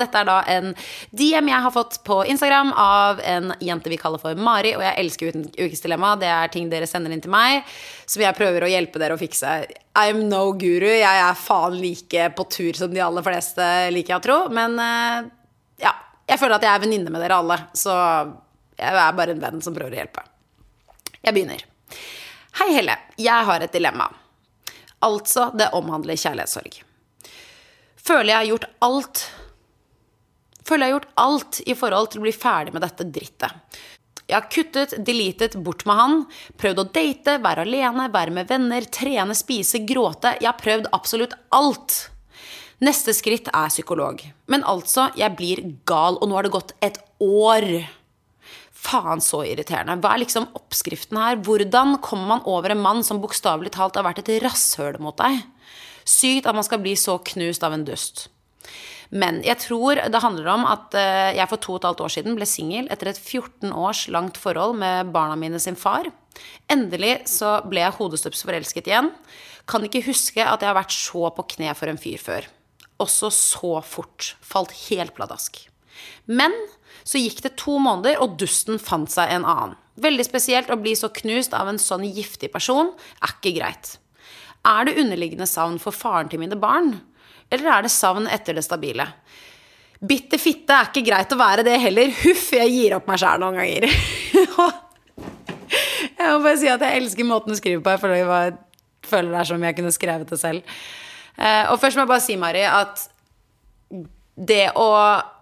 Dette 0.00 0.20
er 0.22 0.28
da 0.28 0.38
en 0.48 0.72
DM 1.10 1.50
jeg 1.50 1.64
har 1.66 1.74
fått 1.74 1.98
på 2.06 2.20
Instagram 2.32 2.72
av 2.72 3.20
en 3.24 3.52
jente 3.60 3.92
vi 3.92 3.98
kaller 4.00 4.22
for 4.22 4.38
Mari. 4.38 4.72
Og 4.78 4.84
jeg 4.84 4.96
elsker 5.02 5.40
Ukens 5.58 5.84
dilemma. 5.84 6.14
Det 6.20 6.30
er 6.32 6.52
ting 6.52 6.70
dere 6.72 6.88
sender 6.90 7.14
inn 7.14 7.22
til 7.24 7.32
meg, 7.34 7.66
som 8.08 8.24
jeg 8.24 8.36
prøver 8.38 8.66
å 8.66 8.70
hjelpe 8.70 9.02
dere 9.02 9.16
å 9.16 9.20
fikse. 9.20 9.56
I'm 10.00 10.24
no 10.30 10.46
guru. 10.58 10.88
Jeg 10.90 11.24
er 11.24 11.38
faen 11.38 11.76
like 11.80 12.30
på 12.36 12.48
tur 12.52 12.78
som 12.78 12.94
de 12.94 13.02
aller 13.04 13.26
fleste 13.26 13.66
liker 13.94 14.16
jeg 14.16 14.22
å 14.22 14.26
tro. 14.26 14.38
Men 14.54 14.78
eh, 14.80 15.30
ja, 15.84 15.94
jeg 16.30 16.40
føler 16.40 16.58
at 16.58 16.68
jeg 16.68 16.74
er 16.74 16.84
venninne 16.86 17.12
med 17.12 17.24
dere 17.24 17.40
alle. 17.42 17.58
Så 17.76 17.94
jeg 18.80 19.02
er 19.04 19.18
bare 19.18 19.36
en 19.36 19.42
venn 19.42 19.64
som 19.64 19.76
prøver 19.76 19.96
å 19.96 20.00
hjelpe. 20.02 20.24
Jeg 21.20 21.36
begynner. 21.36 21.66
Hei, 22.60 22.72
Helle. 22.74 22.96
Jeg 23.20 23.46
har 23.46 23.62
et 23.62 23.74
dilemma. 23.74 24.08
Altså, 25.04 25.50
det 25.56 25.70
omhandler 25.76 26.18
kjærlighetssorg. 26.20 26.80
Føler 28.00 28.32
jeg 28.32 28.38
har 28.38 28.48
gjort 28.48 28.66
alt 28.84 29.22
Føler 30.66 30.86
jeg 30.86 30.92
har 30.92 30.98
gjort 30.98 31.14
alt 31.24 31.60
i 31.66 31.76
forhold 31.78 32.12
til 32.12 32.20
å 32.20 32.26
bli 32.26 32.34
ferdig 32.36 32.74
med 32.74 32.84
dette 32.84 33.06
drittet. 33.08 33.80
Jeg 34.30 34.36
har 34.36 34.50
kuttet, 34.52 34.92
deletet 35.02 35.56
bort 35.58 35.82
med 35.90 35.98
han, 35.98 36.20
prøvd 36.60 36.84
å 36.84 36.88
date, 36.94 37.40
være 37.42 37.64
alene, 37.66 38.06
være 38.14 38.34
med 38.36 38.50
venner, 38.50 38.86
trene, 38.86 39.34
spise, 39.34 39.82
gråte. 39.82 40.36
Jeg 40.38 40.46
har 40.46 40.60
prøvd 40.60 40.86
absolutt 40.94 41.34
alt. 41.56 41.96
Neste 42.80 43.12
skritt 43.16 43.50
er 43.50 43.72
psykolog. 43.72 44.22
Men 44.48 44.62
altså, 44.70 45.08
jeg 45.18 45.34
blir 45.36 45.64
gal, 45.88 46.16
og 46.16 46.30
nå 46.30 46.38
har 46.38 46.46
det 46.46 46.54
gått 46.54 46.76
et 46.84 47.00
år. 47.20 47.66
Faen, 48.80 49.20
så 49.20 49.42
irriterende. 49.44 49.98
Hva 50.00 50.14
er 50.14 50.22
liksom 50.22 50.46
oppskriften 50.56 51.18
her? 51.20 51.42
Hvordan 51.44 51.98
kommer 52.04 52.36
man 52.36 52.46
over 52.48 52.72
en 52.72 52.84
mann 52.86 53.02
som 53.04 53.20
bokstavelig 53.20 53.74
talt 53.74 53.98
har 53.98 54.06
vært 54.06 54.22
et 54.22 54.38
rasshøl 54.44 55.00
mot 55.02 55.18
deg? 55.18 55.42
Sykt 56.08 56.46
at 56.46 56.56
man 56.56 56.64
skal 56.64 56.80
bli 56.80 56.94
så 56.96 57.18
knust 57.32 57.66
av 57.66 57.74
en 57.76 57.84
dust. 57.84 58.28
Men 59.10 59.40
jeg 59.42 59.58
tror 59.64 59.98
det 60.06 60.22
handler 60.22 60.48
om 60.52 60.64
at 60.70 60.94
eh, 60.94 61.34
jeg 61.34 61.50
for 61.50 61.62
to 61.62 61.74
og 61.74 61.80
et 61.80 61.88
halvt 61.88 62.02
år 62.06 62.12
siden 62.14 62.36
ble 62.38 62.46
singel 62.46 62.90
etter 62.94 63.10
et 63.10 63.18
14 63.18 63.72
års 63.74 64.04
langt 64.14 64.38
forhold 64.38 64.76
med 64.78 65.10
barna 65.14 65.38
mine 65.38 65.58
sin 65.62 65.78
far. 65.78 66.06
Endelig 66.70 67.16
så 67.30 67.58
ble 67.66 67.82
jeg 67.82 67.96
hodestups 67.98 68.44
forelsket 68.46 68.90
igjen. 68.90 69.10
Kan 69.70 69.84
ikke 69.86 70.04
huske 70.06 70.44
at 70.44 70.62
jeg 70.62 70.70
har 70.70 70.78
vært 70.78 70.94
så 70.94 71.26
på 71.34 71.46
kne 71.56 71.74
for 71.78 71.90
en 71.90 71.98
fyr 72.00 72.22
før. 72.22 72.46
Også 73.02 73.32
så 73.34 73.80
fort. 73.82 74.34
Falt 74.44 74.74
helt 74.86 75.16
pladask. 75.16 75.58
Men 76.30 76.54
så 77.02 77.18
gikk 77.18 77.42
det 77.42 77.56
to 77.58 77.78
måneder, 77.82 78.20
og 78.22 78.36
dusten 78.40 78.78
fant 78.78 79.10
seg 79.10 79.32
en 79.32 79.46
annen. 79.48 79.76
Veldig 80.00 80.24
spesielt 80.24 80.70
å 80.72 80.78
bli 80.80 80.94
så 80.96 81.10
knust 81.12 81.54
av 81.56 81.68
en 81.68 81.80
sånn 81.80 82.06
giftig 82.06 82.52
person 82.54 82.92
er 83.20 83.34
ikke 83.34 83.56
greit. 83.58 83.96
Er 84.68 84.86
det 84.86 84.98
underliggende 85.00 85.48
savn 85.48 85.78
for 85.80 85.96
faren 85.96 86.30
til 86.30 86.40
mine 86.42 86.56
barn? 86.60 86.98
Eller 87.50 87.72
er 87.74 87.86
det 87.86 87.92
savn 87.92 88.28
etter 88.30 88.56
det 88.56 88.64
stabile? 88.66 89.06
Bitter 90.00 90.40
fitte 90.40 90.72
er 90.72 90.88
ikke 90.88 91.04
greit 91.04 91.32
å 91.34 91.38
være 91.40 91.64
det 91.66 91.76
heller. 91.82 92.12
Huff, 92.22 92.46
jeg 92.56 92.72
gir 92.72 92.96
opp 92.96 93.10
meg 93.10 93.20
sjæl 93.20 93.42
noen 93.42 93.58
ganger. 93.60 93.86
jeg 96.16 96.30
må 96.30 96.38
bare 96.46 96.56
si 96.60 96.70
at 96.72 96.84
jeg 96.86 97.02
elsker 97.02 97.28
måten 97.28 97.52
du 97.52 97.58
skriver 97.58 97.82
på. 97.84 97.92
Jeg 97.92 98.02
føler, 98.04 98.22
jeg 98.22 99.10
føler 99.10 99.34
det 99.34 99.42
er 99.42 99.50
som 99.50 99.66
jeg 99.68 99.76
kunne 99.76 99.92
skrevet 99.96 100.32
det 100.32 100.40
selv. 100.40 100.80
Eh, 101.36 101.64
og 101.68 101.76
først 101.82 101.98
må 101.98 102.06
jeg 102.06 102.12
bare 102.14 102.24
si, 102.24 102.38
Mari, 102.40 102.64
at 102.64 103.04
det 104.40 104.70
å 104.78 104.88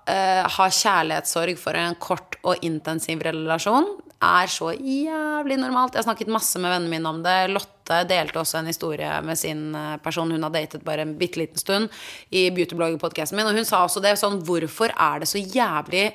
uh, 0.09 0.45
ha 0.51 0.69
kjærlighetssorg 0.73 1.59
for 1.61 1.79
en 1.79 1.95
kort 2.03 2.39
og 2.43 2.65
intensiv 2.67 3.23
relasjon 3.23 3.87
er 4.19 4.51
så 4.51 4.73
jævlig 4.75 5.59
normalt. 5.61 5.95
Jeg 5.95 6.03
har 6.03 6.09
snakket 6.09 6.33
masse 6.35 6.59
med 6.59 6.73
vennene 6.73 6.91
mine 6.91 7.13
om 7.13 7.21
det. 7.23 7.37
Lotte 7.53 7.78
delte 8.09 8.41
også 8.41 8.61
en 8.61 8.71
historie 8.71 9.11
med 9.25 9.39
sin 9.41 9.75
eh, 9.75 9.95
person 10.05 10.31
hun 10.31 10.47
har 10.47 10.55
datet 10.55 10.85
bare 10.87 11.05
en 11.07 11.15
bitte 11.19 11.41
liten 11.41 11.61
stund, 11.61 11.93
i 12.31 12.49
beautyblogger-podkasten 12.55 13.39
min. 13.39 13.49
Og 13.49 13.59
hun 13.59 13.69
sa 13.69 13.85
også 13.85 14.03
det 14.05 14.17
sånn 14.21 14.43
Hvorfor 14.47 14.93
er 14.95 15.23
det 15.23 15.31
så 15.31 15.41
jævlig 15.41 16.11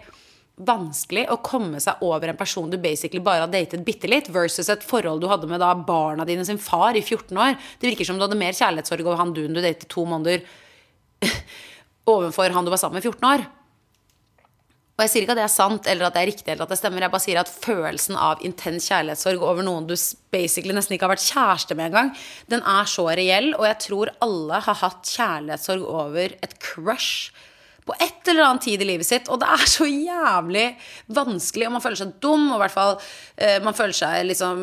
vanskelig 0.54 1.26
å 1.34 1.40
komme 1.42 1.80
seg 1.82 2.02
over 2.06 2.30
en 2.30 2.38
person 2.38 2.70
du 2.70 2.78
basically 2.82 3.22
bare 3.24 3.48
har 3.48 3.52
datet 3.52 3.86
bitte 3.86 4.10
litt, 4.10 4.30
versus 4.30 4.70
et 4.70 4.86
forhold 4.86 5.24
du 5.24 5.28
hadde 5.32 5.50
med 5.50 5.64
da 5.64 5.72
barna 5.74 6.28
dine 6.30 6.46
sin 6.46 6.62
far 6.62 6.94
i 6.98 7.02
14 7.02 7.34
år? 7.34 7.58
Det 7.82 7.90
virker 7.90 8.08
som 8.08 8.20
du 8.20 8.28
hadde 8.28 8.38
mer 8.40 8.54
kjærlighetssorg 8.54 9.08
over 9.08 9.22
han 9.22 9.34
duden 9.34 9.58
du 9.58 9.64
datet 9.64 9.90
to 9.90 10.06
måneder 10.06 10.46
overfor 12.14 12.54
han 12.54 12.66
du 12.66 12.74
var 12.74 12.82
sammen 12.82 13.02
med 13.02 13.10
14 13.10 13.30
år. 13.32 13.48
Og 14.94 15.02
jeg 15.02 15.10
sier 15.10 15.24
ikke 15.26 15.34
at 15.34 15.40
det 15.40 15.46
er 15.48 15.54
sant 15.54 15.88
eller 15.90 16.06
at 16.06 16.14
det 16.14 16.22
er 16.22 16.30
riktig 16.30 16.52
eller 16.54 16.68
at 16.68 16.74
det 16.74 16.78
stemmer. 16.78 17.02
Jeg 17.02 17.14
bare 17.16 17.24
sier 17.24 17.40
at 17.42 17.50
følelsen 17.50 18.18
av 18.20 18.44
intens 18.46 18.86
kjærlighetssorg 18.92 19.42
over 19.42 19.66
noen 19.66 19.88
du 19.90 19.96
basically 20.34 20.76
nesten 20.78 20.94
ikke 20.94 21.08
har 21.08 21.16
vært 21.16 21.26
kjæreste 21.26 21.78
med 21.80 21.90
engang, 21.90 22.12
den 22.54 22.62
er 22.62 22.92
så 22.92 23.08
reell. 23.10 23.56
Og 23.58 23.66
jeg 23.66 23.80
tror 23.88 24.12
alle 24.22 24.60
har 24.68 24.78
hatt 24.84 25.10
kjærlighetssorg 25.16 25.88
over 25.90 26.38
et 26.46 26.54
crush 26.62 27.34
på 27.84 27.96
et 28.00 28.30
eller 28.32 28.46
annet 28.46 28.64
tid 28.68 28.84
i 28.84 28.88
livet 28.88 29.08
sitt. 29.08 29.32
Og 29.34 29.42
det 29.42 29.50
er 29.50 29.66
så 29.68 29.88
jævlig 29.90 30.68
vanskelig, 31.18 31.68
og 31.68 31.76
man 31.76 31.84
føler 31.84 32.00
seg 32.04 32.14
dum. 32.24 32.46
Og 32.52 32.60
i 32.60 32.64
hvert 32.64 32.76
fall 32.76 32.94
eh, 33.36 33.58
man 33.66 33.78
føler 33.78 33.98
seg 33.98 34.28
liksom 34.30 34.62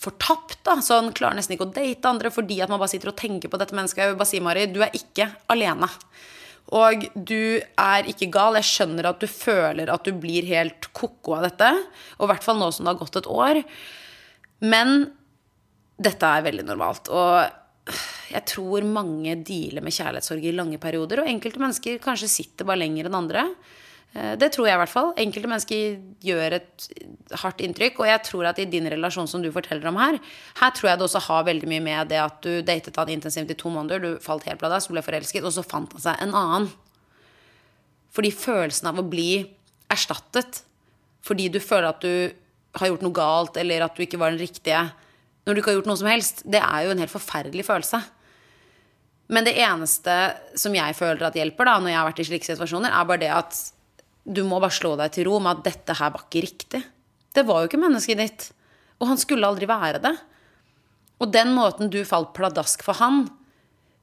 fortapt. 0.00 0.60
da, 0.66 0.78
Sånn 0.84 1.12
klarer 1.16 1.40
nesten 1.40 1.58
ikke 1.58 1.68
å 1.68 1.74
date 1.74 2.14
andre 2.14 2.32
fordi 2.34 2.60
at 2.62 2.72
man 2.72 2.78
bare 2.78 2.94
sitter 2.94 3.12
og 3.12 3.18
tenker 3.18 3.52
på 3.52 3.60
dette 3.60 3.76
mennesket. 3.76 4.04
Jeg 4.04 4.14
vil 4.14 4.22
bare 4.22 4.32
si, 4.32 4.42
Mari, 4.44 4.68
du 4.70 4.80
er 4.86 4.94
ikke 4.96 5.28
alene. 5.52 5.90
Og 6.72 7.04
du 7.14 7.60
er 7.60 8.08
ikke 8.08 8.30
gal. 8.32 8.56
Jeg 8.60 8.70
skjønner 8.70 9.10
at 9.10 9.20
du 9.20 9.28
føler 9.28 9.90
at 9.92 10.06
du 10.06 10.14
blir 10.16 10.46
helt 10.48 10.88
ko-ko 10.96 11.36
av 11.38 11.48
dette. 11.50 11.68
Og 12.16 12.26
i 12.26 12.32
hvert 12.32 12.46
fall 12.46 12.58
nå 12.60 12.70
som 12.72 12.86
det 12.86 12.94
har 12.94 13.02
gått 13.02 13.20
et 13.20 13.28
år. 13.30 13.60
Men 14.64 15.10
dette 16.00 16.30
er 16.30 16.46
veldig 16.46 16.64
normalt. 16.66 17.12
Og 17.12 17.92
jeg 18.32 18.46
tror 18.48 18.86
mange 18.88 19.36
dealer 19.44 19.84
med 19.84 19.94
kjærlighetssorg 19.94 20.48
i 20.48 20.56
lange 20.56 20.80
perioder. 20.82 21.22
Og 21.22 21.30
enkelte 21.30 21.60
mennesker 21.62 22.00
kanskje 22.02 22.32
sitter 22.32 22.68
bare 22.68 22.80
lenger 22.82 23.10
enn 23.10 23.20
andre. 23.20 23.48
Eh, 24.14 24.34
det 24.38 24.52
tror 24.54 24.68
jeg 24.68 24.78
i 24.78 24.80
hvert 24.82 24.92
fall. 24.92 25.10
Enkelte 25.20 25.50
mennesker 25.50 25.98
gjør 26.24 26.58
et 26.60 26.86
hardt 27.42 27.62
inntrykk. 27.64 28.00
Og 28.02 28.10
jeg 28.10 28.22
tror 28.28 28.50
at 28.50 28.60
i 28.62 28.68
din 28.70 28.88
relasjon 28.90 29.28
som 29.30 29.42
du 29.42 29.50
forteller 29.54 29.90
om 29.90 29.98
her, 30.00 30.20
her 30.60 30.74
tror 30.76 30.90
jeg 30.90 31.00
det 31.00 31.08
også 31.08 31.24
har 31.28 31.48
veldig 31.50 31.70
mye 31.70 31.84
med 31.84 32.12
det 32.12 32.20
at 32.22 32.40
du 32.46 32.62
datet 32.66 33.00
han 33.00 33.12
intensivt 33.16 33.50
i 33.50 33.58
to 33.58 33.72
måneder, 33.74 34.02
du 34.02 34.24
falt 34.24 34.46
helt 34.48 34.62
pladask, 34.62 34.92
ble 34.92 35.04
forelsket, 35.04 35.44
og 35.44 35.54
så 35.54 35.66
fant 35.66 35.92
han 35.96 36.06
seg 36.06 36.22
en 36.22 36.34
annen. 36.38 36.70
Fordi 38.14 38.30
følelsen 38.30 38.92
av 38.92 39.00
å 39.02 39.08
bli 39.08 39.42
erstattet 39.90 40.62
fordi 41.24 41.48
du 41.48 41.56
føler 41.62 41.88
at 41.88 42.02
du 42.04 42.34
har 42.76 42.90
gjort 42.90 43.04
noe 43.06 43.16
galt, 43.16 43.56
eller 43.56 43.86
at 43.86 43.94
du 43.96 44.02
ikke 44.04 44.18
var 44.20 44.34
den 44.34 44.42
riktige 44.42 44.82
når 45.44 45.56
du 45.56 45.60
ikke 45.60 45.72
har 45.72 45.78
gjort 45.78 45.88
noe 45.90 46.00
som 46.00 46.08
helst, 46.08 46.42
det 46.48 46.60
er 46.60 46.86
jo 46.86 46.92
en 46.94 47.00
helt 47.02 47.12
forferdelig 47.12 47.66
følelse. 47.66 48.00
Men 49.32 49.46
det 49.46 49.56
eneste 49.60 50.14
som 50.60 50.74
jeg 50.76 50.96
føler 50.96 51.26
at 51.28 51.36
hjelper 51.36 51.68
da, 51.68 51.78
når 51.80 51.92
jeg 51.92 51.98
har 51.98 52.08
vært 52.08 52.20
i 52.22 52.26
slike 52.28 52.48
situasjoner, 52.48 52.92
er 52.92 53.08
bare 53.08 53.22
det 53.22 53.30
at 53.32 53.60
du 54.24 54.42
må 54.48 54.58
bare 54.62 54.72
slå 54.72 54.94
deg 54.98 55.12
til 55.14 55.28
ro 55.28 55.38
med 55.42 55.58
at 55.58 55.64
dette 55.68 55.96
her 55.98 56.12
var 56.14 56.24
ikke 56.24 56.44
riktig. 56.44 56.80
Det 57.34 57.44
var 57.46 57.62
jo 57.62 57.70
ikke 57.70 57.80
mennesket 57.82 58.20
ditt. 58.20 58.46
Og 59.00 59.10
han 59.10 59.20
skulle 59.20 59.46
aldri 59.46 59.68
være 59.68 60.00
det. 60.02 60.14
Og 61.22 61.30
den 61.34 61.52
måten 61.56 61.90
du 61.92 62.00
falt 62.08 62.32
pladask 62.36 62.82
for 62.84 62.96
han, 62.98 63.26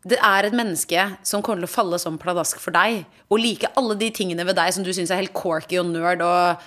det 0.08 0.18
er 0.26 0.48
et 0.48 0.56
menneske 0.58 1.04
som 1.28 1.44
kommer 1.46 1.62
til 1.62 1.70
å 1.70 1.76
falle 1.76 2.00
som 2.02 2.18
pladask 2.22 2.62
for 2.62 2.74
deg. 2.74 3.04
Og 3.30 3.42
like 3.42 3.70
alle 3.78 3.98
de 4.00 4.10
tingene 4.14 4.46
ved 4.48 4.58
deg 4.58 4.74
som 4.74 4.86
du 4.86 4.90
syns 4.96 5.14
er 5.14 5.22
helt 5.22 5.36
corky 5.38 5.78
og 5.82 5.92
nerd 5.92 6.24
og 6.26 6.64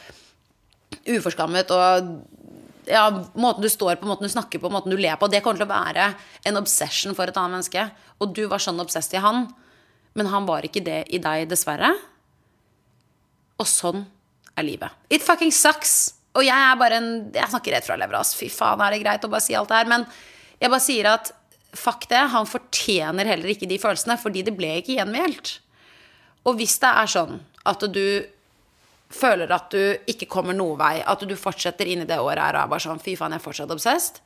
uforskammet. 1.11 1.73
Og 1.75 2.91
ja, 2.91 3.09
måten 3.35 3.65
du 3.65 3.71
står 3.73 3.99
på, 3.99 4.07
måten 4.07 4.29
du 4.29 4.33
snakker 4.33 4.63
på, 4.63 4.71
måten 4.71 4.95
du 4.95 4.99
ler 5.01 5.19
på. 5.19 5.31
Det 5.31 5.43
kommer 5.43 5.63
til 5.63 5.67
å 5.67 5.75
være 5.75 6.13
en 6.47 6.61
obsession 6.61 7.17
for 7.19 7.31
et 7.31 7.41
annet 7.41 7.59
menneske. 7.59 7.89
Og 8.23 8.35
du 8.37 8.45
var 8.51 8.63
sånn 8.63 8.83
obsessed 8.83 9.19
i 9.19 9.25
han. 9.25 9.49
Men 10.15 10.31
han 10.31 10.47
var 10.47 10.67
ikke 10.67 10.85
det 10.87 11.01
i 11.11 11.19
deg, 11.23 11.49
dessverre. 11.51 11.91
Og 13.61 13.69
sånn 13.71 14.05
er 14.59 14.67
livet. 14.67 14.95
It 15.11 15.25
fucking 15.25 15.53
sucks. 15.55 16.15
Og 16.35 16.43
jeg 16.43 16.55
er 16.55 16.79
bare 16.79 16.99
en 16.99 17.11
Jeg 17.35 17.51
snakker 17.53 17.77
rett 17.77 17.87
fra 17.87 17.99
levra. 17.99 18.23
Fy 18.25 18.51
faen, 18.51 18.83
er 18.83 18.95
det 18.95 19.03
greit 19.05 19.27
å 19.27 19.31
bare 19.31 19.45
si 19.45 19.55
alt 19.55 19.71
det 19.71 19.81
her? 19.83 19.91
Men 19.91 20.07
jeg 20.61 20.71
bare 20.71 20.83
sier 20.83 21.11
at 21.13 21.33
fuck 21.75 22.09
det. 22.11 22.23
Han 22.35 22.49
fortjener 22.49 23.29
heller 23.31 23.55
ikke 23.55 23.69
de 23.71 23.81
følelsene, 23.83 24.19
fordi 24.21 24.45
det 24.47 24.55
ble 24.57 24.79
ikke 24.81 24.99
gjengjeldt. 24.99 25.59
Og 26.45 26.59
hvis 26.59 26.79
det 26.83 26.91
er 26.91 27.11
sånn 27.11 27.39
at 27.65 27.85
du 27.95 28.07
føler 29.15 29.51
at 29.55 29.71
du 29.73 30.11
ikke 30.11 30.29
kommer 30.31 30.57
noe 30.57 30.77
vei, 30.79 30.99
at 31.01 31.23
du 31.23 31.35
fortsetter 31.39 31.89
inn 31.89 32.03
i 32.03 32.09
det 32.09 32.19
året 32.21 32.43
her 32.43 32.59
og 32.59 32.65
er 32.65 32.73
bare 32.73 32.85
sånn 32.85 33.03
fy 33.03 33.15
faen, 33.19 33.35
jeg 33.35 33.41
er 33.41 33.45
fortsatt 33.45 33.73
obsessed, 33.75 34.21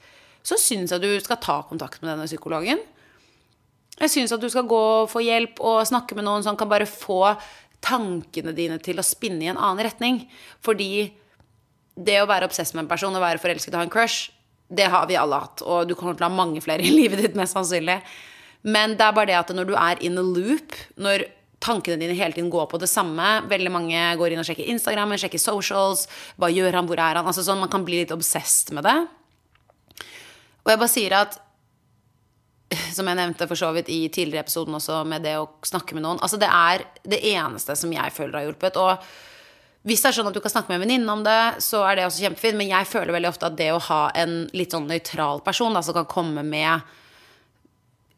så 0.46 0.56
syns 0.60 0.94
jeg 0.94 1.02
du 1.02 1.10
skal 1.20 1.40
ta 1.42 1.60
kontakt 1.68 2.00
med 2.02 2.12
denne 2.12 2.28
psykologen. 2.28 2.80
Jeg 3.98 4.12
syns 4.12 4.32
at 4.32 4.42
du 4.42 4.48
skal 4.50 4.66
gå 4.70 4.78
og 5.02 5.10
få 5.10 5.22
hjelp 5.26 5.58
og 5.60 5.82
snakke 5.88 6.16
med 6.16 6.26
noen 6.28 6.44
som 6.46 6.56
kan 6.58 6.70
bare 6.70 6.86
få 6.88 7.34
tankene 7.84 8.54
dine 8.56 8.78
til 8.82 8.98
å 9.00 9.06
spinne 9.06 9.44
i 9.44 9.50
en 9.52 9.60
annen 9.60 9.84
retning. 9.86 10.24
Fordi 10.64 11.08
det 11.98 12.18
å 12.22 12.28
være 12.30 12.48
obsess 12.48 12.74
med 12.74 12.84
en 12.84 12.90
person 12.90 13.14
og 13.14 13.24
være 13.24 13.42
forelsket 13.42 13.74
og 13.74 13.82
ha 13.82 13.86
en 13.88 13.94
crush, 13.94 14.30
det 14.68 14.90
har 14.92 15.08
vi 15.08 15.16
alle 15.18 15.40
hatt. 15.40 15.64
Og 15.64 15.88
du 15.88 15.96
kommer 15.96 16.18
til 16.18 16.26
å 16.26 16.30
ha 16.30 16.40
mange 16.40 16.62
flere 16.64 16.84
i 16.84 16.92
livet 17.00 17.24
ditt, 17.24 17.38
mest 17.38 17.56
sannsynlig. 17.56 18.00
Men 18.68 18.96
det 18.98 19.06
er 19.06 19.16
bare 19.16 19.30
det 19.30 19.38
at 19.38 19.52
når 19.54 19.70
du 19.70 19.74
er 19.78 20.00
in 20.04 20.18
a 20.18 20.24
loop, 20.24 20.74
når 20.98 21.28
tankene 21.62 21.98
dine 21.98 22.14
hele 22.14 22.34
tiden 22.34 22.50
går 22.50 22.68
på 22.70 22.78
det 22.78 22.90
samme. 22.90 23.26
Veldig 23.50 23.72
mange 23.74 24.02
går 24.18 24.34
inn 24.34 24.42
og 24.42 24.46
sjekker 24.46 24.68
Instagram, 24.70 25.16
sjekker 25.18 25.42
socials. 25.42 26.06
Hva 26.38 26.50
gjør 26.52 26.78
han, 26.78 26.86
hvor 26.86 27.00
er 27.02 27.18
han? 27.18 27.26
Altså 27.26 27.44
sånn, 27.46 27.60
Man 27.62 27.72
kan 27.72 27.86
bli 27.86 28.02
litt 28.02 28.14
obsessed 28.14 28.70
med 28.76 28.86
det. 28.86 28.98
Og 30.62 30.72
jeg 30.72 30.80
bare 30.80 30.92
sier 30.92 31.16
at 31.18 31.38
som 32.96 33.08
jeg 33.08 33.16
nevnte 33.16 33.48
for 33.48 33.58
så 33.58 33.70
vidt 33.76 33.88
i 33.92 34.02
tidligere 34.12 34.44
episoden 34.44 34.76
også, 34.76 35.00
med 35.08 35.24
det 35.24 35.38
å 35.40 35.48
snakke 35.64 35.96
med 35.96 36.04
noen. 36.04 36.20
Altså 36.24 36.40
Det 36.40 36.50
er 36.52 36.84
det 37.08 37.22
eneste 37.32 37.76
som 37.78 37.92
jeg 37.94 38.14
føler 38.14 38.40
har 38.40 38.48
hjulpet. 38.48 38.76
Og 38.76 39.88
hvis 39.88 40.02
det 40.04 40.10
er 40.10 40.18
sånn 40.18 40.28
at 40.28 40.36
du 40.36 40.42
kan 40.44 40.52
snakke 40.52 40.72
med 40.72 40.80
en 40.80 40.84
venninne 40.84 41.14
om 41.14 41.24
det, 41.24 41.62
så 41.64 41.80
er 41.88 41.96
det 41.96 42.08
også 42.08 42.26
kjempefint. 42.26 42.58
Men 42.60 42.72
jeg 42.74 42.90
føler 42.90 43.14
veldig 43.16 43.30
ofte 43.30 43.48
at 43.48 43.56
det 43.56 43.70
å 43.72 43.84
ha 43.88 44.02
en 44.20 44.42
litt 44.52 44.74
sånn 44.76 44.88
nøytral 44.90 45.40
person 45.46 45.76
da, 45.76 45.84
som 45.84 45.96
kan 45.96 46.10
komme 46.10 46.44
med 46.44 46.84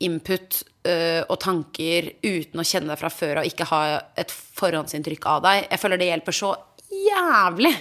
input 0.01 0.63
øh, 0.89 1.23
og 1.29 1.37
tanker 1.45 2.09
uten 2.25 2.63
å 2.63 2.65
kjenne 2.65 2.89
deg 2.91 3.01
fra 3.03 3.11
før 3.13 3.43
og 3.43 3.51
ikke 3.51 3.69
ha 3.69 3.81
et 4.19 4.33
forhåndsinntrykk 4.33 5.27
av 5.29 5.43
deg, 5.45 5.67
jeg 5.69 5.83
føler 5.83 6.01
det 6.01 6.09
hjelper 6.09 6.37
så 6.39 6.55
jævlig. 6.91 7.75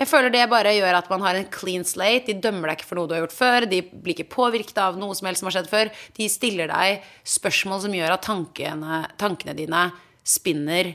Jeg 0.00 0.08
føler 0.08 0.32
det 0.32 0.46
bare 0.48 0.72
gjør 0.72 0.96
at 0.96 1.10
man 1.12 1.20
har 1.26 1.36
en 1.36 1.48
clean 1.52 1.82
slate. 1.84 2.30
De 2.30 2.40
dømmer 2.40 2.70
deg 2.70 2.78
ikke 2.78 2.88
for 2.88 2.96
noe 2.96 3.08
du 3.10 3.12
har 3.12 3.20
gjort 3.26 3.36
før. 3.36 3.66
De 3.68 3.82
blir 3.84 4.14
ikke 4.14 4.32
påvirket 4.32 4.78
av 4.80 4.96
noe 4.96 5.12
som 5.18 5.28
helst 5.28 5.42
som 5.42 5.50
har 5.50 5.58
skjedd 5.58 5.68
før. 5.68 5.90
De 6.16 6.28
stiller 6.32 6.72
deg 6.72 7.04
spørsmål 7.28 7.82
som 7.84 7.96
gjør 7.98 8.14
at 8.14 8.24
tankene, 8.24 9.02
tankene 9.20 9.56
dine 9.58 9.82
spinner 10.24 10.94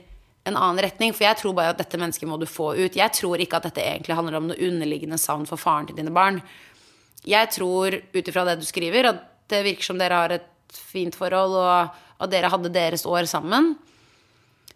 en 0.49 0.57
annen 0.57 0.81
retning. 0.87 1.13
For 1.13 1.27
jeg 1.27 1.37
tror 1.41 1.53
bare 1.57 1.75
at 1.75 1.83
dette 1.83 2.01
mennesket 2.01 2.29
må 2.29 2.39
du 2.41 2.47
få 2.49 2.71
ut. 2.79 2.97
Jeg 2.97 3.13
tror 3.13 3.45
ikke 3.45 3.61
at 3.61 3.69
dette 3.69 3.85
egentlig 3.85 4.17
handler 4.17 4.39
om 4.39 4.49
noe 4.49 4.69
underliggende 4.71 5.21
savn 5.21 5.45
for 5.49 5.61
faren 5.61 5.85
til 5.89 6.01
dine 6.01 6.13
barn. 6.15 6.41
Jeg 7.29 7.53
tror, 7.53 7.93
ut 7.93 8.27
ifra 8.33 8.49
det 8.49 8.59
du 8.61 8.65
skriver, 8.65 9.13
at 9.13 9.23
det 9.53 9.63
virker 9.69 9.85
som 9.85 10.01
dere 10.01 10.17
har 10.25 10.33
et 10.33 10.51
fint 10.73 11.13
forhold, 11.13 11.53
og 11.61 12.25
at 12.25 12.33
dere 12.33 12.49
hadde 12.49 12.73
deres 12.73 13.05
år 13.05 13.29
sammen. 13.29 13.75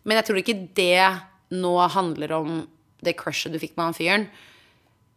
Men 0.05 0.21
jeg 0.21 0.29
tror 0.29 0.41
ikke 0.41 0.61
det 0.77 1.07
nå 1.57 1.77
handler 1.97 2.37
om 2.37 2.59
det 3.05 3.17
crushet 3.19 3.53
du 3.53 3.59
fikk 3.61 3.75
med 3.77 3.89
han 3.89 3.97
fyren. 3.97 4.25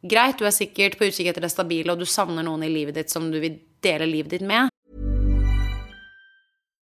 Greit, 0.02 0.38
du 0.38 0.46
er 0.46 0.54
sikkert 0.54 0.98
på 0.98 1.06
utkikk 1.06 1.30
etter 1.30 1.44
det 1.44 1.52
stabile, 1.52 1.92
og 1.92 2.00
du 2.02 2.06
savner 2.06 2.42
noen 2.42 2.64
i 2.66 2.70
livet 2.72 2.96
ditt 2.98 3.12
som 3.12 3.30
du 3.30 3.38
vil 3.42 3.60
dele 3.84 4.08
livet 4.08 4.34
ditt 4.34 4.46
med. 4.46 4.68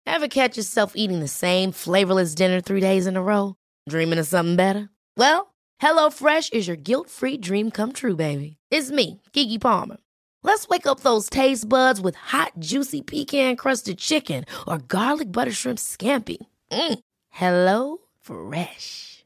Ever 0.06 0.28
catch 0.28 0.58
yourself 0.58 0.94
eating 0.96 1.20
the 1.20 1.28
same 1.28 1.72
flavorless 1.72 2.36
dinner 2.36 2.62
three 2.62 2.82
days 2.82 3.08
in 3.08 3.18
a 3.18 3.22
row? 3.22 3.56
Dreaming 3.90 4.20
of 4.20 4.28
something 4.28 4.56
better? 4.56 4.90
Well, 5.18 5.54
HelloFresh 5.82 6.54
is 6.54 6.68
your 6.68 6.78
guilt-free 6.78 7.38
dream 7.38 7.72
come 7.72 7.92
true, 7.94 8.16
baby. 8.16 8.58
It's 8.70 8.92
me, 8.92 9.22
Kiki 9.34 9.60
Palmer. 9.60 9.98
Let's 10.44 10.68
wake 10.68 10.88
up 10.88 11.02
those 11.02 11.30
taste 11.30 11.68
buds 11.68 12.02
with 12.02 12.16
hot, 12.16 12.52
juicy 12.60 13.02
pecan-crusted 13.02 13.98
chicken 13.98 14.46
or 14.68 14.78
garlic 14.78 15.32
butter 15.32 15.52
shrimp 15.54 15.80
scampi. 15.80 16.38
Mm. 16.72 17.00
Hello 17.30 17.98
Fresh. 18.22 19.13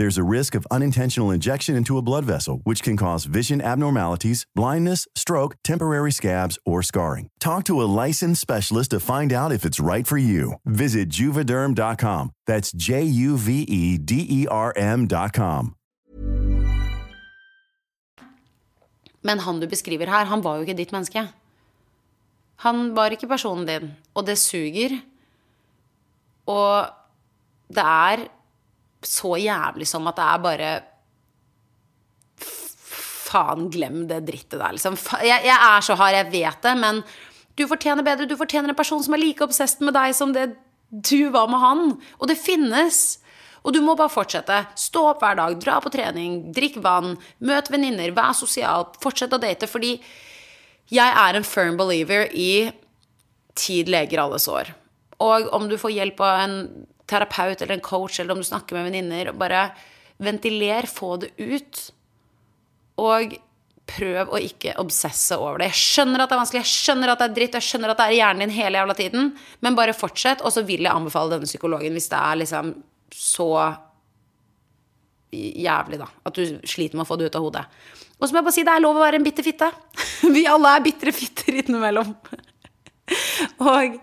There's 0.00 0.16
a 0.16 0.24
risk 0.24 0.54
of 0.54 0.66
unintentional 0.70 1.30
injection 1.30 1.76
into 1.76 1.98
a 1.98 2.00
blood 2.00 2.24
vessel, 2.24 2.62
which 2.64 2.82
can 2.82 2.96
cause 2.96 3.28
vision 3.28 3.60
abnormalities, 3.60 4.46
blindness, 4.56 5.06
stroke, 5.14 5.56
temporary 5.62 6.10
scabs, 6.10 6.58
or 6.64 6.80
scarring. 6.80 7.28
Talk 7.38 7.64
to 7.64 7.82
a 7.82 7.84
licensed 7.84 8.40
specialist 8.40 8.92
to 8.92 9.00
find 9.00 9.30
out 9.30 9.52
if 9.52 9.66
it's 9.66 9.78
right 9.78 10.06
for 10.06 10.16
you. 10.16 10.54
Visit 10.64 11.10
juvederm.com. 11.10 12.30
That's 12.46 12.72
J 12.72 13.02
U 13.02 13.36
V 13.36 13.60
E 13.68 13.98
D 13.98 14.24
E 14.30 14.46
R 14.48 14.72
M.com. 14.74 15.74
Men 19.22 19.38
han 19.38 19.60
du 19.60 19.68
beskriver 19.68 20.08
her, 20.08 20.24
han 20.24 20.40
var 20.40 20.56
jo 20.56 20.64
ikke 20.64 20.78
ditt 20.80 20.96
menneske. 20.96 21.28
Han 22.64 22.96
var 22.96 23.12
ikke 23.12 23.28
personen 23.28 23.68
din, 23.68 23.92
og 24.14 24.24
det 24.24 24.38
suger. 24.38 24.96
Og 26.48 26.88
det 27.68 27.84
er 27.84 28.30
så 29.06 29.36
jævlig 29.40 29.88
som 29.88 30.08
at 30.10 30.18
det 30.18 30.28
er 30.28 30.46
bare 30.46 30.70
Faen, 33.30 33.68
glem 33.70 34.08
det 34.10 34.24
drittet 34.26 34.58
der, 34.58 34.72
liksom. 34.74 34.96
Jeg, 35.22 35.44
jeg 35.46 35.54
er 35.54 35.84
så 35.86 35.94
hard, 35.94 36.16
jeg 36.16 36.32
vet 36.32 36.64
det, 36.66 36.72
men 36.80 36.96
du 37.54 37.62
fortjener 37.70 38.02
bedre. 38.02 38.26
Du 38.26 38.34
fortjener 38.34 38.72
en 38.72 38.78
person 38.78 39.02
som 39.04 39.14
er 39.14 39.22
like 39.22 39.44
obsessed 39.44 39.84
med 39.86 39.94
deg 39.94 40.16
som 40.18 40.32
det 40.34 40.48
du 40.90 41.30
var 41.30 41.46
med 41.46 41.62
han. 41.62 41.92
Og 42.18 42.26
det 42.26 42.40
finnes. 42.42 43.20
Og 43.62 43.74
du 43.76 43.80
må 43.84 43.94
bare 43.94 44.12
fortsette. 44.12 44.64
Stå 44.74 45.04
opp 45.12 45.22
hver 45.22 45.38
dag, 45.38 45.56
dra 45.62 45.78
på 45.84 45.92
trening, 45.94 46.40
drikk 46.56 46.80
vann, 46.82 47.14
møt 47.44 47.70
venninner, 47.70 48.10
vær 48.16 48.34
sosial, 48.34 48.88
fortsett 49.02 49.36
å 49.36 49.40
date. 49.42 49.68
Fordi 49.70 49.94
jeg 50.90 51.16
er 51.22 51.38
en 51.38 51.46
firm 51.46 51.78
believer 51.78 52.30
i 52.34 52.70
tid 53.58 53.90
leger 53.92 54.22
alle 54.22 54.40
sår. 54.42 54.72
Og 55.20 55.50
om 55.54 55.68
du 55.68 55.76
får 55.78 55.94
hjelp 55.94 56.22
av 56.24 56.44
en 56.46 56.56
terapeut 57.10 57.60
eller 57.60 57.76
en 57.76 57.84
coach, 57.84 58.20
eller 58.20 58.36
om 58.36 58.42
du 58.42 58.46
snakker 58.46 58.78
med 58.78 58.88
venninner, 58.88 59.32
bare 59.36 59.68
ventiler, 60.22 60.88
få 60.90 61.16
det 61.22 61.32
ut. 61.36 61.82
Og 63.00 63.36
prøv 63.90 64.30
å 64.30 64.40
ikke 64.40 64.76
obsesse 64.80 65.36
over 65.38 65.60
det. 65.60 65.70
Jeg 65.72 65.80
skjønner 65.80 66.22
at 66.22 66.30
det 66.30 66.36
er 66.36 66.42
vanskelig, 66.44 66.62
jeg 66.62 66.78
skjønner 66.84 67.12
at 67.12 67.20
det 67.20 67.28
er 67.28 67.36
dritt, 67.38 67.56
jeg 67.58 67.66
skjønner 67.66 67.92
at 67.92 68.00
det 68.00 68.06
er 68.06 68.14
i 68.14 68.20
hjernen 68.20 68.44
din 68.44 68.54
hele 68.54 68.80
jævla 68.80 68.96
tiden, 68.98 69.30
men 69.64 69.78
bare 69.78 69.96
fortsett. 69.96 70.44
Og 70.46 70.54
så 70.54 70.64
vil 70.66 70.86
jeg 70.86 70.94
anbefale 70.94 71.34
denne 71.34 71.48
psykologen 71.50 71.96
hvis 71.96 72.10
det 72.12 72.20
er 72.20 72.42
liksom 72.42 72.74
så 73.16 73.50
jævlig, 75.30 76.00
da. 76.00 76.08
At 76.26 76.38
du 76.38 76.60
sliter 76.68 76.98
med 76.98 77.06
å 77.06 77.08
få 77.08 77.18
det 77.18 77.30
ut 77.30 77.38
av 77.38 77.46
hodet. 77.46 77.64
Og 78.20 78.28
så 78.28 78.34
må 78.34 78.40
jeg 78.40 78.48
bare 78.50 78.56
si 78.58 78.66
det 78.66 78.74
er 78.74 78.84
lov 78.84 78.98
å 78.98 79.04
være 79.04 79.20
en 79.20 79.26
bitter 79.26 79.46
fitte. 79.46 79.70
Vi 80.34 80.44
alle 80.50 80.74
er 80.76 80.84
bitre 80.84 81.14
fitter 81.16 81.60
innimellom. 81.62 82.12
Og 83.72 83.96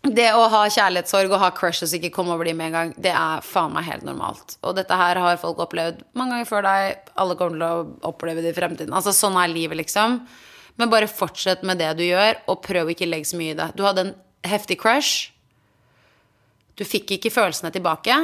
det 0.00 0.30
å 0.32 0.46
ha 0.48 0.62
kjærlighetssorg 0.72 1.32
og 1.34 1.42
ha 1.42 1.50
crushes 1.52 1.92
ikke 1.96 2.12
komme 2.14 2.32
over 2.32 2.48
dem 2.48 2.56
med 2.56 2.70
en 2.70 2.76
gang, 2.76 2.92
det 2.96 3.12
er 3.12 3.42
faen 3.44 3.74
meg 3.74 3.84
helt 3.84 4.06
normalt. 4.06 4.56
Og 4.64 4.78
dette 4.78 4.96
her 4.96 5.20
har 5.20 5.40
folk 5.42 5.60
opplevd 5.60 6.00
mange 6.16 6.38
ganger 6.38 6.48
før 6.48 6.64
deg. 6.64 7.10
Alle 7.20 7.36
kommer 7.36 7.60
til 7.60 7.66
å 7.66 8.08
oppleve 8.08 8.44
det 8.44 8.54
i 8.54 8.56
fremtiden. 8.56 8.94
Altså 8.96 9.12
Sånn 9.12 9.36
er 9.36 9.52
livet, 9.52 9.76
liksom. 9.82 10.22
Men 10.80 10.92
bare 10.92 11.10
fortsett 11.10 11.66
med 11.68 11.82
det 11.82 11.92
du 11.98 12.06
gjør, 12.06 12.40
og 12.48 12.62
prøv 12.64 12.94
ikke 12.94 13.04
å 13.04 13.12
legge 13.12 13.28
så 13.28 13.36
mye 13.36 13.52
i 13.52 13.58
det. 13.58 13.68
Du 13.76 13.84
hadde 13.84 14.06
en 14.06 14.14
heftig 14.48 14.80
crush. 14.80 15.34
Du 16.80 16.86
fikk 16.88 17.18
ikke 17.18 17.34
følelsene 17.34 17.68
tilbake. 17.74 18.16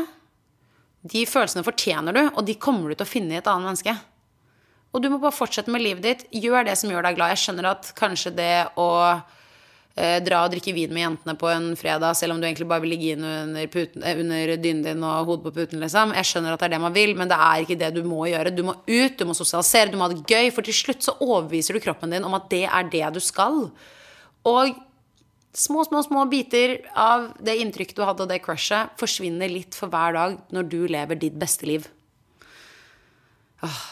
De 1.05 1.27
følelsene 1.29 1.66
fortjener 1.66 2.16
du, 2.16 2.22
og 2.33 2.45
de 2.49 2.57
kommer 2.57 2.89
du 2.89 2.97
til 2.97 3.05
å 3.05 3.11
finne 3.11 3.37
i 3.37 3.43
et 3.43 3.51
annet 3.53 3.68
menneske. 3.68 3.99
Og 4.97 5.03
du 5.05 5.11
må 5.12 5.20
bare 5.20 5.37
fortsette 5.37 5.68
med 5.68 5.85
livet 5.85 6.07
ditt. 6.07 6.24
Gjør 6.33 6.64
det 6.70 6.79
som 6.81 6.89
gjør 6.89 7.05
deg 7.05 7.18
glad. 7.18 7.35
Jeg 7.35 7.43
skjønner 7.45 7.68
at 7.74 7.93
kanskje 7.99 8.33
det 8.33 8.55
å 8.81 8.89
eh, 9.97 10.18
dra 10.24 10.44
og 10.44 10.53
drikke 10.53 10.74
vin 10.76 10.92
med 10.92 11.03
jentene 11.03 11.34
på 11.40 11.49
en 11.51 11.70
fredag, 11.78 12.16
selv 12.18 12.34
om 12.34 12.40
du 12.40 12.47
egentlig 12.47 12.68
bare 12.68 12.84
vil 12.84 12.92
ligge 12.94 13.16
inn 13.16 13.24
under, 13.26 13.68
puten, 13.72 14.05
eh, 14.05 14.20
under 14.22 14.55
dynen 14.61 14.84
din 14.84 15.05
og 15.07 15.30
hodet 15.30 15.47
på 15.49 15.55
puten, 15.57 15.82
liksom. 15.82 16.14
Jeg 16.16 16.30
skjønner 16.30 16.55
at 16.55 16.62
det 16.62 16.68
er 16.68 16.74
det 16.76 16.82
man 16.84 16.97
vil, 16.97 17.14
men 17.18 17.32
det 17.32 17.38
er 17.49 17.64
ikke 17.64 17.78
det 17.80 17.92
du 17.97 18.03
må 18.07 18.26
gjøre. 18.30 18.55
Du 18.55 18.64
må 18.66 18.76
ut, 18.86 19.16
du 19.16 19.24
må 19.28 19.36
sosialisere, 19.36 19.90
du 19.92 19.99
må 19.99 20.09
ha 20.09 20.14
det 20.14 20.26
gøy, 20.28 20.51
for 20.55 20.66
til 20.66 20.76
slutt 20.76 21.07
så 21.07 21.16
overbeviser 21.18 21.76
du 21.76 21.84
kroppen 21.84 22.12
din 22.12 22.26
om 22.26 22.36
at 22.36 22.51
det 22.53 22.66
er 22.68 22.92
det 22.92 23.07
du 23.16 23.22
skal. 23.24 23.66
Og 24.47 24.76
små, 25.57 25.82
små, 25.88 26.05
små 26.05 26.26
biter 26.30 26.78
av 26.92 27.30
det 27.42 27.57
inntrykket 27.62 27.97
du 27.97 28.05
hadde 28.05 28.26
av 28.26 28.30
det 28.30 28.42
crushet, 28.44 28.92
forsvinner 29.01 29.51
litt 29.51 29.74
for 29.74 29.92
hver 29.92 30.16
dag 30.16 30.40
når 30.55 30.72
du 30.72 30.80
lever 30.86 31.18
ditt 31.18 31.38
beste 31.40 31.66
liv. 31.68 31.88
Åh. 33.64 33.84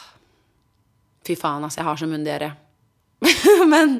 Fy 1.25 1.37
faen, 1.41 1.65
altså. 1.65 1.81
Jeg 1.81 1.89
har 1.89 1.97
så 1.97 2.09
munndiaré. 2.09 2.51
Men 3.73 3.97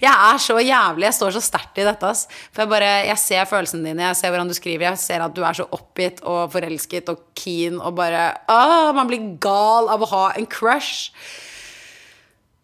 jeg 0.00 0.12
er 0.12 0.38
så 0.42 0.58
jævlig. 0.60 1.06
Jeg 1.08 1.16
står 1.16 1.34
så 1.36 1.42
sterkt 1.44 1.78
i 1.80 1.86
dette. 1.86 2.10
Ass. 2.10 2.26
For 2.52 2.64
jeg 2.64 2.72
bare, 2.72 2.90
jeg 3.08 3.20
ser 3.22 3.48
følelsene 3.48 3.88
dine, 3.88 4.08
jeg 4.10 4.18
ser 4.20 4.34
hvordan 4.34 4.50
du 4.50 4.56
skriver, 4.56 4.88
jeg 4.90 5.02
ser 5.02 5.24
at 5.24 5.34
du 5.36 5.42
er 5.46 5.56
så 5.56 5.66
oppgitt 5.76 6.22
og 6.26 6.52
forelsket 6.54 7.10
og 7.12 7.22
keen 7.38 7.80
og 7.80 7.96
bare 7.98 8.28
Åh, 8.52 8.92
Man 8.96 9.08
blir 9.10 9.32
gal 9.42 9.90
av 9.92 10.04
å 10.04 10.10
ha 10.12 10.24
en 10.36 10.48
crush. 10.50 11.12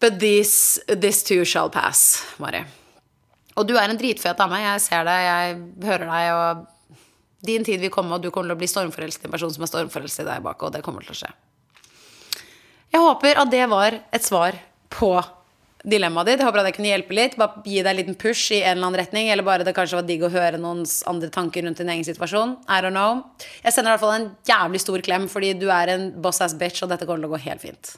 But 0.03 0.19
this, 0.19 0.79
this 0.87 1.23
too 1.23 1.45
shall 1.47 1.69
pass, 1.71 2.23
Mari. 2.37 2.65
Og 3.55 3.67
du 3.69 3.75
er 3.77 3.87
en 3.87 3.99
dritfet 3.99 4.37
dame. 4.37 4.59
Jeg 4.59 4.81
ser 4.83 5.05
deg, 5.07 5.27
jeg 5.29 5.87
hører 5.87 6.09
deg, 6.09 6.31
og 6.33 7.07
din 7.47 7.63
tid 7.63 7.79
vil 7.79 7.91
komme, 7.93 8.17
og 8.17 8.23
du 8.23 8.31
kommer 8.31 8.51
til 8.51 8.57
å 8.57 8.59
bli 8.59 8.69
stormforelsket 8.71 9.27
i 9.27 9.29
en 9.29 9.35
person 9.35 9.53
som 9.53 9.63
er 9.63 9.71
stormforelsket 9.71 10.25
i 10.25 10.29
deg 10.31 10.43
bak, 10.43 10.59
og 10.65 10.73
det 10.75 10.81
kommer 10.83 11.05
til 11.05 11.15
å 11.15 11.19
skje. 11.21 11.31
Jeg 12.93 13.01
håper 13.01 13.39
at 13.41 13.49
det 13.53 13.63
var 13.71 13.95
et 14.13 14.25
svar 14.25 14.57
på 14.93 15.13
dilemmaet 15.83 16.31
ditt. 16.31 16.43
Håper 16.45 16.61
at 16.61 16.69
jeg 16.69 16.77
kunne 16.77 16.91
hjelpe 16.91 17.17
litt. 17.17 17.37
Bare 17.39 17.63
gi 17.67 17.81
deg 17.81 17.91
en 17.91 17.99
liten 17.99 18.19
push 18.19 18.53
i 18.55 18.61
en 18.61 18.77
eller 18.77 18.89
annen 18.89 18.99
retning. 19.01 19.31
Eller 19.33 19.47
bare 19.47 19.67
det 19.67 19.75
kanskje 19.77 19.99
var 19.99 20.07
digg 20.07 20.23
å 20.25 20.31
høre 20.33 20.61
noens 20.61 21.01
andre 21.09 21.31
tanker 21.33 21.65
rundt 21.67 21.81
din 21.81 21.91
egen 21.93 22.07
situasjon. 22.07 22.57
I 22.67 22.79
don't 22.85 22.95
know. 22.95 23.23
Jeg 23.63 23.75
sender 23.75 23.91
i 23.91 23.95
hvert 23.95 24.05
fall 24.05 24.15
en 24.19 24.31
jævlig 24.47 24.83
stor 24.83 25.03
klem, 25.05 25.27
fordi 25.31 25.53
du 25.59 25.67
er 25.73 25.95
en 25.95 26.07
boss 26.23 26.41
ass 26.43 26.55
bitch, 26.59 26.83
og 26.85 26.93
dette 26.93 27.07
kommer 27.09 27.25
til 27.25 27.31
å 27.31 27.35
gå 27.35 27.43
helt 27.49 27.63
fint. 27.65 27.97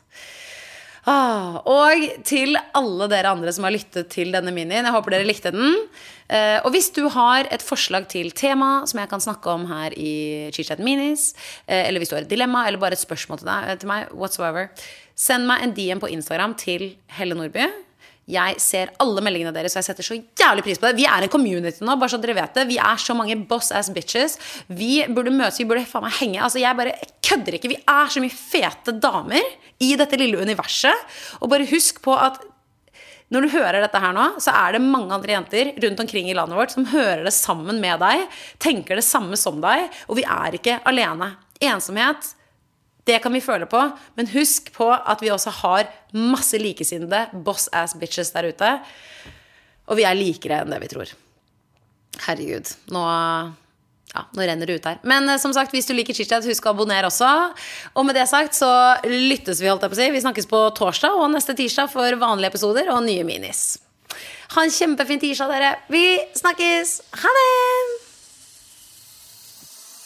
Ah, 1.05 1.61
og 1.69 2.01
til 2.25 2.57
alle 2.73 3.07
dere 3.11 3.29
andre 3.35 3.51
som 3.53 3.67
har 3.67 3.75
lyttet 3.75 4.09
til 4.09 4.31
denne 4.33 4.49
minien. 4.53 4.87
Jeg 4.87 4.93
håper 4.95 5.13
dere 5.13 5.27
likte 5.27 5.51
den. 5.53 5.75
Eh, 6.33 6.57
og 6.65 6.71
hvis 6.73 6.89
du 6.95 7.03
har 7.13 7.45
et 7.53 7.61
forslag 7.61 8.07
til 8.09 8.31
tema 8.33 8.79
som 8.89 8.97
jeg 8.97 9.11
kan 9.11 9.21
snakke 9.21 9.51
om 9.53 9.67
her 9.69 9.93
i 9.93 10.49
Chitchat 10.55 10.81
Minis, 10.81 11.35
eh, 11.67 11.85
eller 11.85 12.01
hvis 12.01 12.09
du 12.09 12.15
har 12.17 12.25
et 12.25 12.31
dilemma 12.31 12.63
eller 12.65 12.81
bare 12.81 12.97
et 12.97 13.03
spørsmål 13.03 13.43
til, 13.43 13.51
deg, 13.51 13.83
til 13.83 13.91
meg, 13.91 14.09
whatsoever, 14.17 14.71
send 15.15 15.47
meg 15.47 15.63
en 15.63 15.73
DM 15.75 16.03
på 16.03 16.11
Instagram 16.11 16.55
til 16.59 16.93
Helle 17.17 17.37
Nordby. 17.37 17.65
Jeg 18.25 18.57
ser 18.57 18.89
alle 19.03 19.21
meldingene 19.21 19.53
deres, 19.53 19.75
og 19.75 19.83
jeg 19.83 19.87
setter 19.91 20.05
så 20.07 20.15
jævlig 20.17 20.63
pris 20.65 20.79
på 20.81 20.87
det. 20.87 20.97
Vi 20.97 21.05
er 21.05 21.27
en 21.27 21.31
community 21.31 21.83
nå, 21.85 21.93
bare 22.01 22.09
så 22.09 22.17
dere 22.21 22.33
vet 22.39 22.57
det. 22.57 22.63
Vi 22.71 22.79
er 22.81 22.97
så 23.01 23.13
mange 23.17 23.37
boss 23.49 23.69
ass 23.69 23.91
bitches. 23.93 24.39
Vi 24.65 25.03
burde 25.13 25.33
møtes, 25.33 25.59
vi 25.61 25.67
burde 25.69 25.85
faen 25.85 26.07
meg 26.07 26.17
henge. 26.17 26.41
Altså, 26.41 26.57
jeg 26.63 26.77
bare 26.79 26.95
kødder 27.25 27.57
ikke. 27.57 27.69
Vi 27.75 27.77
er 27.77 28.09
så 28.09 28.23
mye 28.23 28.33
fete 28.33 28.95
damer 28.97 29.45
i 29.77 29.91
dette 29.99 30.17
lille 30.17 30.41
universet. 30.41 31.05
Og 31.37 31.51
bare 31.53 31.69
husk 31.69 32.01
på 32.05 32.17
at 32.17 32.41
når 33.33 33.45
du 33.45 33.53
hører 33.55 33.81
dette 33.81 34.01
her 34.01 34.13
nå, 34.13 34.25
så 34.41 34.53
er 34.57 34.75
det 34.75 34.81
mange 34.85 35.13
andre 35.13 35.35
jenter 35.35 35.71
rundt 35.85 36.01
omkring 36.01 36.29
i 36.29 36.35
landet 36.37 36.57
vårt 36.57 36.73
som 36.73 36.85
hører 36.89 37.23
det 37.25 37.33
sammen 37.33 37.77
med 37.81 38.01
deg, 38.01 38.25
tenker 38.61 38.97
det 38.97 39.05
samme 39.05 39.37
som 39.37 39.57
deg, 39.63 39.87
og 40.09 40.19
vi 40.19 40.25
er 40.29 40.57
ikke 40.57 40.77
alene. 40.89 41.31
Ensomhet 41.61 42.33
det 43.05 43.19
kan 43.21 43.33
vi 43.33 43.43
føle 43.43 43.67
på, 43.69 43.81
men 44.17 44.31
husk 44.33 44.71
på 44.73 44.87
at 44.93 45.21
vi 45.21 45.29
også 45.33 45.53
har 45.61 45.89
masse 46.15 46.57
likesinnede 46.57 47.27
boss 47.45 47.67
ass 47.73 47.93
bitches 48.01 48.33
der 48.33 48.49
ute. 48.49 48.71
Og 49.85 49.99
vi 49.99 50.07
er 50.07 50.17
likere 50.17 50.63
enn 50.63 50.73
det 50.73 50.81
vi 50.81 50.89
tror. 50.89 51.11
Herregud. 52.25 52.71
Nå, 52.95 53.03
ja, 54.15 54.23
nå 54.33 54.47
renner 54.47 54.69
det 54.69 54.79
ut 54.79 54.87
her. 54.89 55.01
Men 55.05 55.29
eh, 55.29 55.39
som 55.41 55.53
sagt, 55.53 55.75
hvis 55.75 55.89
du 55.89 55.93
liker 55.93 56.17
chit-chat, 56.17 56.47
husk 56.49 56.65
å 56.65 56.73
abonnere 56.73 57.11
også. 57.11 57.29
Og 57.93 58.07
med 58.07 58.17
det 58.17 58.25
sagt 58.31 58.57
så 58.57 58.71
lyttes 59.05 59.61
vi, 59.61 59.69
holdt 59.69 59.85
jeg 59.85 59.93
på 59.93 59.99
å 59.99 60.01
si. 60.01 60.09
Vi 60.15 60.23
snakkes 60.25 60.49
på 60.49 60.63
torsdag 60.79 61.19
og 61.19 61.29
neste 61.35 61.57
tirsdag 61.57 61.91
for 61.93 62.17
vanlige 62.21 62.55
episoder 62.55 62.89
og 62.95 63.03
nye 63.05 63.27
minis. 63.27 63.67
Ha 64.55 64.65
en 64.65 64.73
kjempefin 64.73 65.21
tirsdag, 65.21 65.53
dere. 65.53 65.75
Vi 65.93 66.07
snakkes. 66.41 66.99
Ha 67.21 67.37
det! 67.39 68.04